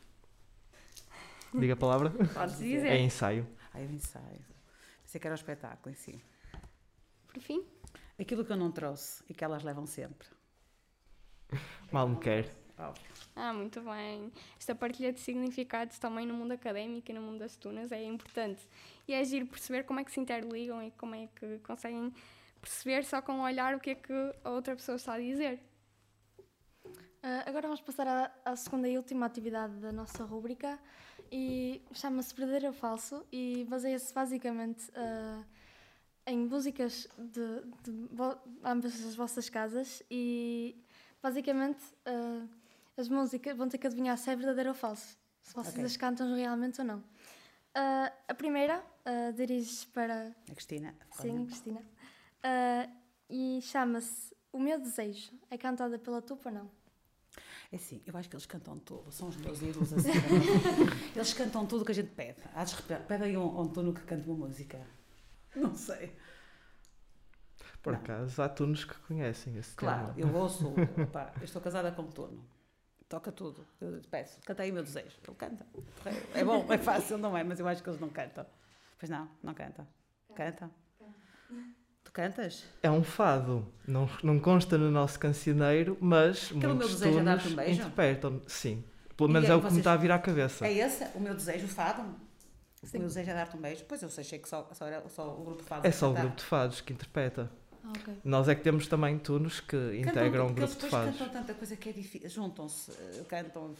Diga 1.53 1.73
a 1.73 1.75
palavra. 1.75 2.09
Podes 2.11 2.61
É 2.61 2.63
dizer. 2.63 2.95
ensaio. 3.01 3.45
Ai, 3.73 3.85
o 3.85 3.91
ensaio. 3.91 4.39
Pensei 5.03 5.19
que 5.19 5.27
era 5.27 5.33
o 5.33 5.35
espetáculo 5.35 5.91
em 5.91 5.97
si. 5.97 6.23
Por 7.27 7.41
fim, 7.41 7.65
Aquilo 8.17 8.45
que 8.45 8.53
eu 8.53 8.55
não 8.55 8.71
trouxe 8.71 9.21
e 9.27 9.33
que 9.33 9.43
elas 9.43 9.63
levam 9.63 9.85
sempre. 9.85 10.29
Mal 11.91 12.07
me 12.07 12.19
quer. 12.19 12.55
Ah, 13.35 13.53
muito 13.53 13.81
bem. 13.81 14.31
Esta 14.57 14.75
partilha 14.75 15.13
de 15.13 15.19
significados 15.19 15.97
também 15.99 16.25
no 16.25 16.33
mundo 16.33 16.51
académico 16.51 17.09
e 17.09 17.13
no 17.13 17.21
mundo 17.21 17.39
das 17.39 17.55
tunas 17.55 17.91
é 17.91 18.03
importante. 18.03 18.67
E 19.07 19.13
é 19.13 19.23
giro 19.23 19.45
perceber 19.47 19.83
como 19.83 19.99
é 19.99 20.03
que 20.03 20.11
se 20.11 20.19
interligam 20.19 20.81
e 20.83 20.91
como 20.91 21.15
é 21.15 21.27
que 21.27 21.59
conseguem 21.59 22.13
perceber 22.59 23.03
só 23.03 23.21
com 23.21 23.39
o 23.39 23.43
olhar 23.43 23.75
o 23.75 23.79
que 23.79 23.91
é 23.91 23.95
que 23.95 24.13
a 24.43 24.49
outra 24.49 24.75
pessoa 24.75 24.95
está 24.95 25.13
a 25.13 25.19
dizer. 25.19 25.59
Ah, 27.23 27.43
agora 27.45 27.67
vamos 27.67 27.81
passar 27.81 28.07
à, 28.07 28.31
à 28.43 28.55
segunda 28.55 28.89
e 28.89 28.97
última 28.97 29.25
atividade 29.25 29.75
da 29.75 29.91
nossa 29.91 30.23
rúbrica 30.23 30.79
e 31.31 31.81
chama-se 31.93 32.35
Verdadeiro 32.35 32.67
ou 32.67 32.73
Falso 32.73 33.25
e 33.31 33.65
baseia-se 33.69 34.13
basicamente 34.13 34.91
ah, 34.95 35.43
em 36.25 36.37
músicas 36.39 37.07
de, 37.17 37.61
de 37.83 38.09
ambas 38.63 39.05
as 39.05 39.15
vossas 39.15 39.49
casas 39.49 40.03
e 40.09 40.75
basicamente 41.21 41.81
ah, 42.05 42.45
as 42.97 43.07
músicas 43.09 43.55
vão 43.57 43.67
ter 43.69 43.77
que 43.77 43.87
adivinhar 43.87 44.17
se 44.17 44.29
é 44.29 44.35
verdadeiro 44.35 44.69
ou 44.69 44.75
falso, 44.75 45.17
se 45.41 45.53
vocês 45.53 45.73
Ok. 45.75 45.85
as 45.85 45.97
cantam 45.97 46.35
realmente 46.35 46.79
ou 46.81 46.87
não. 46.87 47.03
Ah, 47.73 48.11
a 48.27 48.33
primeira 48.33 48.83
ah, 49.05 49.31
dirige-se 49.31 49.87
para 49.87 50.35
A 50.49 50.53
Cristina. 50.53 50.93
Sim, 51.11 51.31
olha. 51.37 51.45
Cristina. 51.45 51.81
Ah, 52.43 52.89
e 53.29 53.59
chama-se 53.61 54.35
O 54.51 54.59
Meu 54.59 54.79
Desejo. 54.79 55.31
É 55.49 55.57
cantada 55.57 55.97
pela 55.97 56.21
Tupa 56.21 56.49
ou 56.49 56.55
não? 56.55 56.71
É 57.71 57.77
assim, 57.77 58.01
eu 58.05 58.17
acho 58.17 58.27
que 58.29 58.35
eles 58.35 58.45
cantam 58.45 58.77
tudo, 58.79 59.09
são 59.13 59.29
os 59.29 59.37
meus 59.37 59.61
ídolos 59.61 59.93
assim. 59.93 60.09
eles 61.15 61.33
cantam 61.33 61.65
tudo 61.65 61.83
o 61.83 61.85
que 61.85 61.93
a 61.93 61.95
gente 61.95 62.11
pede. 62.11 62.41
Repente, 62.53 63.03
pede 63.07 63.23
aí 63.23 63.37
um, 63.37 63.61
um 63.61 63.67
turno 63.69 63.93
que 63.93 64.01
cante 64.01 64.27
uma 64.29 64.45
música. 64.45 64.85
Não 65.55 65.73
sei. 65.73 66.13
Por 67.81 67.93
Não. 67.93 67.99
acaso, 68.01 68.41
há 68.41 68.49
tunos 68.49 68.83
que 68.83 68.93
conhecem 69.07 69.55
esse 69.57 69.73
Claro, 69.75 70.13
tema. 70.13 70.19
eu 70.29 70.35
ouço, 70.35 70.67
opá, 71.01 71.33
eu 71.37 71.45
estou 71.45 71.61
casada 71.61 71.91
com 71.93 72.01
um 72.01 72.11
turno. 72.11 72.45
Toca 73.11 73.29
tudo. 73.29 73.67
Eu 73.81 73.99
peço, 74.09 74.39
canta 74.45 74.63
aí 74.63 74.71
o 74.71 74.73
meu 74.73 74.83
desejo. 74.83 75.17
Ele 75.27 75.35
canta. 75.37 75.65
É 76.33 76.45
bom, 76.45 76.65
é 76.71 76.77
fácil, 76.77 77.17
não 77.17 77.37
é? 77.37 77.43
Mas 77.43 77.59
eu 77.59 77.67
acho 77.67 77.83
que 77.83 77.89
eles 77.89 77.99
não 77.99 78.07
cantam. 78.07 78.45
Pois 78.97 79.09
não, 79.09 79.27
não 79.43 79.53
cantam. 79.53 79.85
Cantam. 80.33 80.71
Tu 82.05 82.11
cantas? 82.13 82.63
É 82.81 82.89
um 82.89 83.03
fado. 83.03 83.67
Não, 83.85 84.09
não 84.23 84.39
consta 84.39 84.77
no 84.77 84.89
nosso 84.89 85.19
cancioneiro, 85.19 85.97
mas 85.99 86.53
meu 86.53 86.69
muitos 86.69 86.91
desejo 86.91 87.19
é 87.19 87.23
dar-te 87.23 87.41
tunos 87.43 87.53
um 87.53 87.55
beijo? 87.57 87.81
interpretam. 87.81 88.41
Sim. 88.47 88.81
Pelo 89.17 89.29
menos 89.29 89.49
é 89.49 89.51
é, 89.51 89.55
o 89.55 89.59
que 89.59 89.65
me 89.65 89.69
vocês- 89.71 89.79
está 89.79 89.91
a 89.91 89.97
vir 89.97 90.11
à 90.13 90.17
cabeça. 90.17 90.65
É 90.65 90.73
esse 90.73 91.03
o 91.13 91.19
meu 91.19 91.33
desejo, 91.35 91.65
o 91.65 91.69
fado? 91.69 92.01
O 92.03 92.97
meu 92.97 93.07
desejo 93.07 93.29
é 93.29 93.33
dar-te 93.33 93.57
um 93.57 93.61
beijo? 93.61 93.83
Pois 93.89 94.01
eu 94.01 94.09
sei, 94.09 94.23
achei 94.23 94.39
que 94.39 94.47
só, 94.47 94.69
só, 94.73 94.87
era, 94.87 95.07
só 95.09 95.37
o 95.37 95.43
grupo 95.43 95.63
fado. 95.63 95.85
É 95.85 95.91
que 95.91 95.97
só 95.97 96.07
o 96.07 96.09
cantava. 96.11 96.27
grupo 96.29 96.41
de 96.41 96.45
fados 96.47 96.79
que 96.79 96.93
interpreta. 96.93 97.51
Ah, 97.83 97.89
ok. 97.89 98.13
Nós 98.23 98.47
é 98.47 98.55
que 98.55 98.61
temos 98.61 98.87
também 98.87 99.17
tunos 99.17 99.59
que 99.59 99.67
Cantam 99.77 99.95
integram 99.95 100.47
porque 100.47 100.61
grupo 100.61 100.61
eles 100.61 100.69
de 100.71 100.75
depois 100.75 100.91
fados. 100.91 101.17
cantam 101.17 101.29
tanta 101.41 101.53
coisa 101.53 101.75
que 101.75 101.89
é 101.89 101.91
difícil. 101.91 102.29
Juntam-se, 102.29 102.91
eh, 102.91 103.23
cantam. 103.27 103.75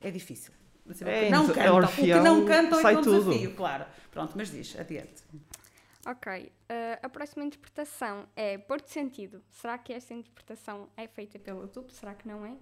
É 0.00 0.10
difícil. 0.10 0.52
Mas 0.84 1.00
É, 1.02 1.28
não 1.30 1.44
então, 1.44 1.54
cantam. 1.54 1.78
O 1.78 1.88
que 1.94 2.14
não 2.14 2.46
cantam 2.46 2.78
é 2.78 2.82
sai 2.82 2.94
é 2.94 2.98
um 2.98 3.02
tudo. 3.02 3.24
desafio, 3.30 3.54
claro. 3.54 3.84
Pronto, 4.10 4.32
mas 4.36 4.50
diz, 4.50 4.78
adiante. 4.78 5.22
Ok, 6.06 6.50
eh, 6.68 6.98
a 7.02 7.08
próxima 7.08 7.44
interpretação 7.44 8.26
é 8.34 8.56
Porto 8.56 8.88
Sentido. 8.88 9.42
Será 9.50 9.76
que 9.76 9.92
esta 9.92 10.14
interpretação 10.14 10.88
é 10.96 11.06
feita 11.06 11.38
pela 11.38 11.68
TUP? 11.68 11.90
Será 11.92 12.14
que 12.14 12.26
não 12.26 12.46
é? 12.46 12.52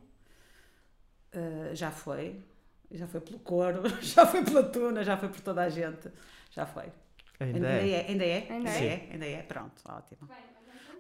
Uh, 1.39 1.75
já 1.75 1.91
foi. 1.91 2.43
Já 2.91 3.07
foi 3.07 3.21
pelo 3.21 3.39
coro, 3.41 3.83
já 4.01 4.25
foi 4.27 4.45
pela 4.45 4.63
tuna, 4.63 5.05
já 5.05 5.17
foi 5.17 5.29
por 5.29 5.41
toda 5.41 5.63
a 5.63 5.69
gente. 5.69 6.11
Já 6.51 6.67
foi. 6.67 6.91
Ainda 7.39 7.69
é. 7.69 8.07
Ainda 8.09 8.25
é? 8.25 8.39
Ainda 8.51 8.55
Ainda 8.55 8.71
é? 8.71 8.87
é? 8.87 9.09
Ainda 9.13 9.27
é? 9.27 9.43
Pronto, 9.43 9.83
ótimo. 9.89 10.29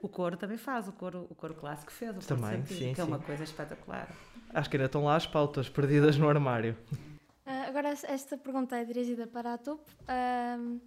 O 0.02 0.08
coro 0.08 0.36
também 0.36 0.58
faz, 0.58 0.86
o 0.86 0.92
coro, 0.92 1.26
o 1.30 1.34
coro 1.34 1.54
clássico 1.54 1.90
fez. 1.90 2.10
O 2.10 2.14
Porto 2.14 2.28
Também, 2.28 2.62
Sentido, 2.64 2.78
sim, 2.78 2.94
Que 2.94 3.00
é 3.00 3.04
uma 3.04 3.18
sim. 3.18 3.24
coisa 3.24 3.44
espetacular. 3.44 4.08
Acho 4.52 4.70
que 4.70 4.76
ainda 4.76 4.86
estão 4.86 5.04
lá 5.04 5.16
as 5.16 5.26
pautas 5.26 5.68
perdidas 5.68 6.16
no 6.18 6.28
armário. 6.28 6.76
Ah, 7.44 7.64
agora, 7.68 7.88
esta 7.88 8.36
pergunta 8.36 8.76
é 8.76 8.84
dirigida 8.84 9.26
para 9.26 9.54
a 9.54 9.58
Tup 9.58 9.80
ahm, 10.06 10.78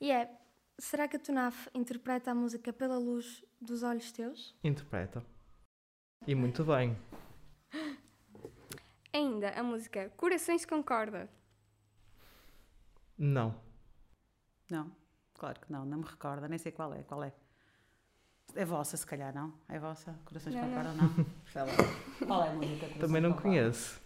e 0.00 0.10
é: 0.10 0.30
será 0.78 1.06
que 1.06 1.16
a 1.16 1.18
Tunaf 1.18 1.68
interpreta 1.74 2.30
a 2.30 2.34
música 2.34 2.72
pela 2.72 2.98
luz 2.98 3.44
dos 3.60 3.82
olhos 3.82 4.10
teus? 4.10 4.54
Interpreta. 4.64 5.22
E 6.26 6.34
muito 6.34 6.64
bem. 6.64 6.96
Ainda 9.12 9.50
a 9.50 9.62
música 9.62 10.10
Corações 10.16 10.64
com 10.64 10.82
Corda. 10.82 11.28
Não. 13.16 13.54
Não, 14.70 14.90
claro 15.34 15.60
que 15.60 15.70
não, 15.70 15.84
não 15.84 15.98
me 15.98 16.04
recordo, 16.04 16.48
nem 16.48 16.58
sei 16.58 16.72
qual 16.72 16.92
é. 16.94 17.02
Qual 17.02 17.22
é? 17.22 17.32
É 18.54 18.64
vossa, 18.64 18.96
se 18.96 19.06
calhar, 19.06 19.34
não? 19.34 19.52
É 19.68 19.78
vossa? 19.78 20.14
Corações 20.24 20.54
Não, 20.54 20.62
com 20.62 20.68
não. 20.68 20.94
não? 20.94 21.26
Qual 22.26 22.44
é 22.44 22.50
a 22.50 22.54
música? 22.54 22.86
Também 23.00 23.20
não 23.20 23.32
conheço. 23.32 24.00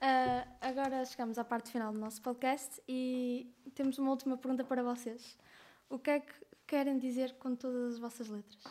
Ah, 0.00 0.46
agora 0.60 1.04
chegamos 1.04 1.38
à 1.38 1.44
parte 1.44 1.70
final 1.70 1.92
do 1.92 1.98
nosso 1.98 2.22
podcast 2.22 2.80
e 2.88 3.52
temos 3.74 3.98
uma 3.98 4.10
última 4.10 4.36
pergunta 4.36 4.64
para 4.64 4.82
vocês. 4.82 5.38
O 5.90 5.98
que 5.98 6.10
é 6.10 6.20
que 6.20 6.32
querem 6.66 6.98
dizer 6.98 7.34
com 7.34 7.54
todas 7.54 7.94
as 7.94 7.98
vossas 7.98 8.28
letras? 8.28 8.62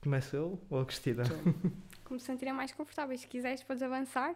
Começo 0.00 0.34
eu 0.34 0.60
ou 0.68 0.80
a 0.80 0.86
Cristina? 0.86 1.22
Como 2.04 2.18
se 2.18 2.26
sentirem 2.26 2.52
mais 2.52 2.72
confortáveis. 2.72 3.20
Se 3.20 3.26
quiseres, 3.28 3.62
podes 3.62 3.82
avançar. 3.82 4.34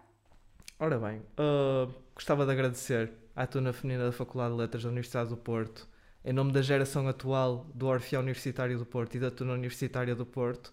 Ora 0.79 0.99
bem, 0.99 1.19
uh, 1.19 1.93
gostava 2.15 2.47
de 2.47 2.53
agradecer 2.53 3.13
à 3.37 3.47
Tuna 3.47 3.71
Feminina 3.71 4.07
da 4.07 4.13
Faculdade 4.13 4.55
de 4.55 4.61
Letras 4.61 4.83
da 4.83 4.89
Universidade 4.89 5.29
do 5.29 5.37
Porto, 5.37 5.87
em 6.25 6.33
nome 6.33 6.53
da 6.53 6.63
geração 6.63 7.07
atual 7.07 7.67
do 7.75 7.87
Orfeão 7.87 8.23
Universitário 8.23 8.79
do 8.79 8.87
Porto 8.87 9.15
e 9.17 9.21
da 9.21 9.31
Tuna 9.31 9.53
Universitária 9.53 10.15
do 10.15 10.25
Porto, 10.25 10.73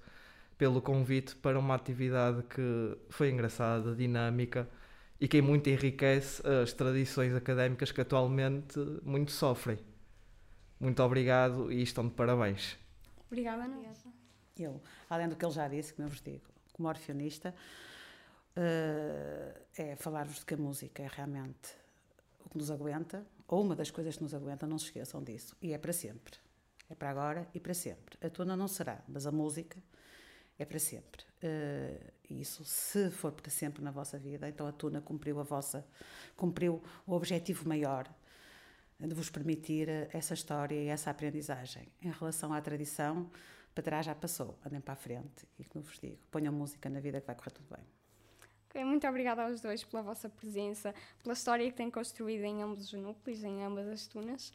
pelo 0.57 0.82
convite 0.82 1.36
para 1.36 1.59
uma 1.59 1.76
atividade 1.76 2.41
que 2.43 2.97
foi 3.09 3.30
engraçada, 3.30 3.93
dinâmica 3.93 4.70
e 5.20 5.28
que 5.28 5.41
muito 5.41 5.70
enriquece 5.70 6.41
as 6.47 6.72
tradições 6.72 7.36
académicas 7.36 7.91
que 7.91 7.99
atualmente 7.99 8.80
muito 9.03 9.32
sofrem. 9.32 9.78
Muito 10.80 11.03
obrigado 11.03 11.70
e 11.70 11.82
estão 11.82 12.07
de 12.07 12.14
parabéns. 12.14 12.78
Obrigada, 13.28 13.68
nós. 13.68 14.05
Eu, 14.57 14.82
além 15.09 15.28
do 15.28 15.36
que 15.36 15.43
ele 15.43 15.53
já 15.53 15.68
disse, 15.68 15.93
como 15.93 16.07
eu 16.07 16.09
vos 16.11 16.22
digo, 16.22 16.45
como 16.72 16.88
orfeonista, 16.88 17.53
uh, 18.55 19.59
é 19.78 19.95
falar-vos 19.97 20.39
de 20.39 20.45
que 20.45 20.53
a 20.53 20.57
música 20.57 21.03
é 21.03 21.07
realmente 21.07 21.83
que 22.54 22.58
nos 22.58 22.72
aguenta, 22.72 23.26
ou 23.47 23.62
uma 23.62 23.76
das 23.76 23.91
coisas 23.91 24.16
que 24.16 24.24
nos 24.24 24.34
aguenta, 24.34 24.66
não 24.66 24.78
se 24.78 24.86
esqueçam 24.86 25.22
disso. 25.22 25.56
E 25.62 25.74
é 25.74 25.78
para 25.78 25.91
sempre. 25.91 26.38
É 26.89 26.95
para 26.95 27.10
agora 27.10 27.47
e 27.54 27.60
para 27.60 27.74
sempre. 27.74 28.18
A 28.26 28.30
tona 28.30 28.56
não 28.56 28.68
será, 28.68 29.04
mas 29.08 29.26
a 29.26 29.32
música 29.32 29.78
é 30.58 30.66
para 30.66 30.80
sempre. 30.80 31.24
Uh, 31.43 32.14
isso, 32.30 32.64
se 32.64 33.10
for 33.10 33.32
para 33.32 33.49
sempre 33.49 33.84
na 33.84 33.91
vossa 33.91 34.18
vida, 34.18 34.47
então 34.47 34.66
a 34.66 34.72
tuna 34.72 35.01
cumpriu 35.01 35.39
a 35.39 35.43
vossa, 35.43 35.86
cumpriu 36.36 36.82
o 37.06 37.14
objetivo 37.14 37.68
maior 37.68 38.08
de 38.99 39.14
vos 39.14 39.30
permitir 39.30 39.89
essa 40.12 40.34
história 40.34 40.76
e 40.76 40.88
essa 40.88 41.10
aprendizagem. 41.10 41.88
Em 42.01 42.12
relação 42.12 42.54
à 42.54 42.62
tradição, 42.62 43.30
para 43.74 43.84
trás 43.84 44.06
já 44.06 44.16
passou, 44.16 44.58
andem 44.66 44.80
para 44.80 44.93
a 44.93 44.97
frente 44.97 45.47
e 45.60 45.66
como 45.66 45.84
vos 45.84 45.99
digo, 45.99 46.20
ponham 46.32 46.54
música 46.54 46.89
na 46.89 46.99
vida 46.99 47.20
que 47.20 47.28
vai 47.28 47.36
correr 47.36 47.51
tudo 47.51 47.76
bem. 47.76 48.03
Muito 48.84 49.08
obrigada 49.08 49.44
aos 49.44 49.62
dois 49.62 49.84
pela 49.84 50.02
vossa 50.02 50.30
presença, 50.30 50.96
pela 51.22 51.34
história 51.34 51.70
que 51.70 51.76
têm 51.76 51.92
construído 51.92 52.44
em 52.44 52.64
ambos 52.64 52.92
os 52.92 52.94
núcleos, 52.94 53.44
em 53.44 53.64
ambas 53.64 53.88
as 53.88 54.08
tunas. 54.08 54.54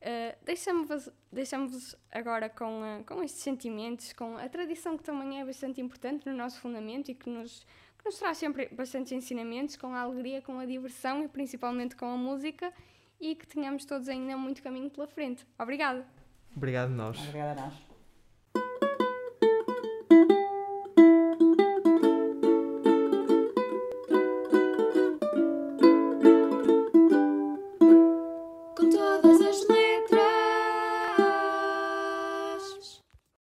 Uh, 0.00 0.36
Deixamos-vos 0.44 1.08
deixamos 1.32 1.96
agora 2.12 2.48
com, 2.48 2.82
uh, 2.82 3.04
com 3.04 3.22
estes 3.22 3.42
sentimentos, 3.42 4.12
com 4.12 4.36
a 4.36 4.48
tradição 4.48 4.96
que 4.96 5.02
também 5.02 5.40
é 5.40 5.44
bastante 5.44 5.80
importante 5.80 6.28
no 6.28 6.36
nosso 6.36 6.60
fundamento 6.60 7.10
e 7.10 7.14
que 7.14 7.28
nos, 7.30 7.66
que 7.98 8.04
nos 8.04 8.18
traz 8.18 8.38
sempre 8.38 8.68
bastantes 8.68 9.12
ensinamentos, 9.12 9.76
com 9.76 9.88
a 9.94 10.00
alegria, 10.00 10.42
com 10.42 10.58
a 10.58 10.66
diversão 10.66 11.24
e 11.24 11.28
principalmente 11.28 11.96
com 11.96 12.06
a 12.06 12.16
música 12.16 12.72
e 13.20 13.34
que 13.34 13.46
tenhamos 13.46 13.84
todos 13.84 14.08
ainda 14.08 14.36
muito 14.36 14.62
caminho 14.62 14.90
pela 14.90 15.06
frente. 15.06 15.46
Obrigada! 15.58 16.06
Obrigado 16.54 16.90
nós. 16.90 17.18
Obrigada 17.18 17.60
a 17.60 17.64
nós. 17.66 17.85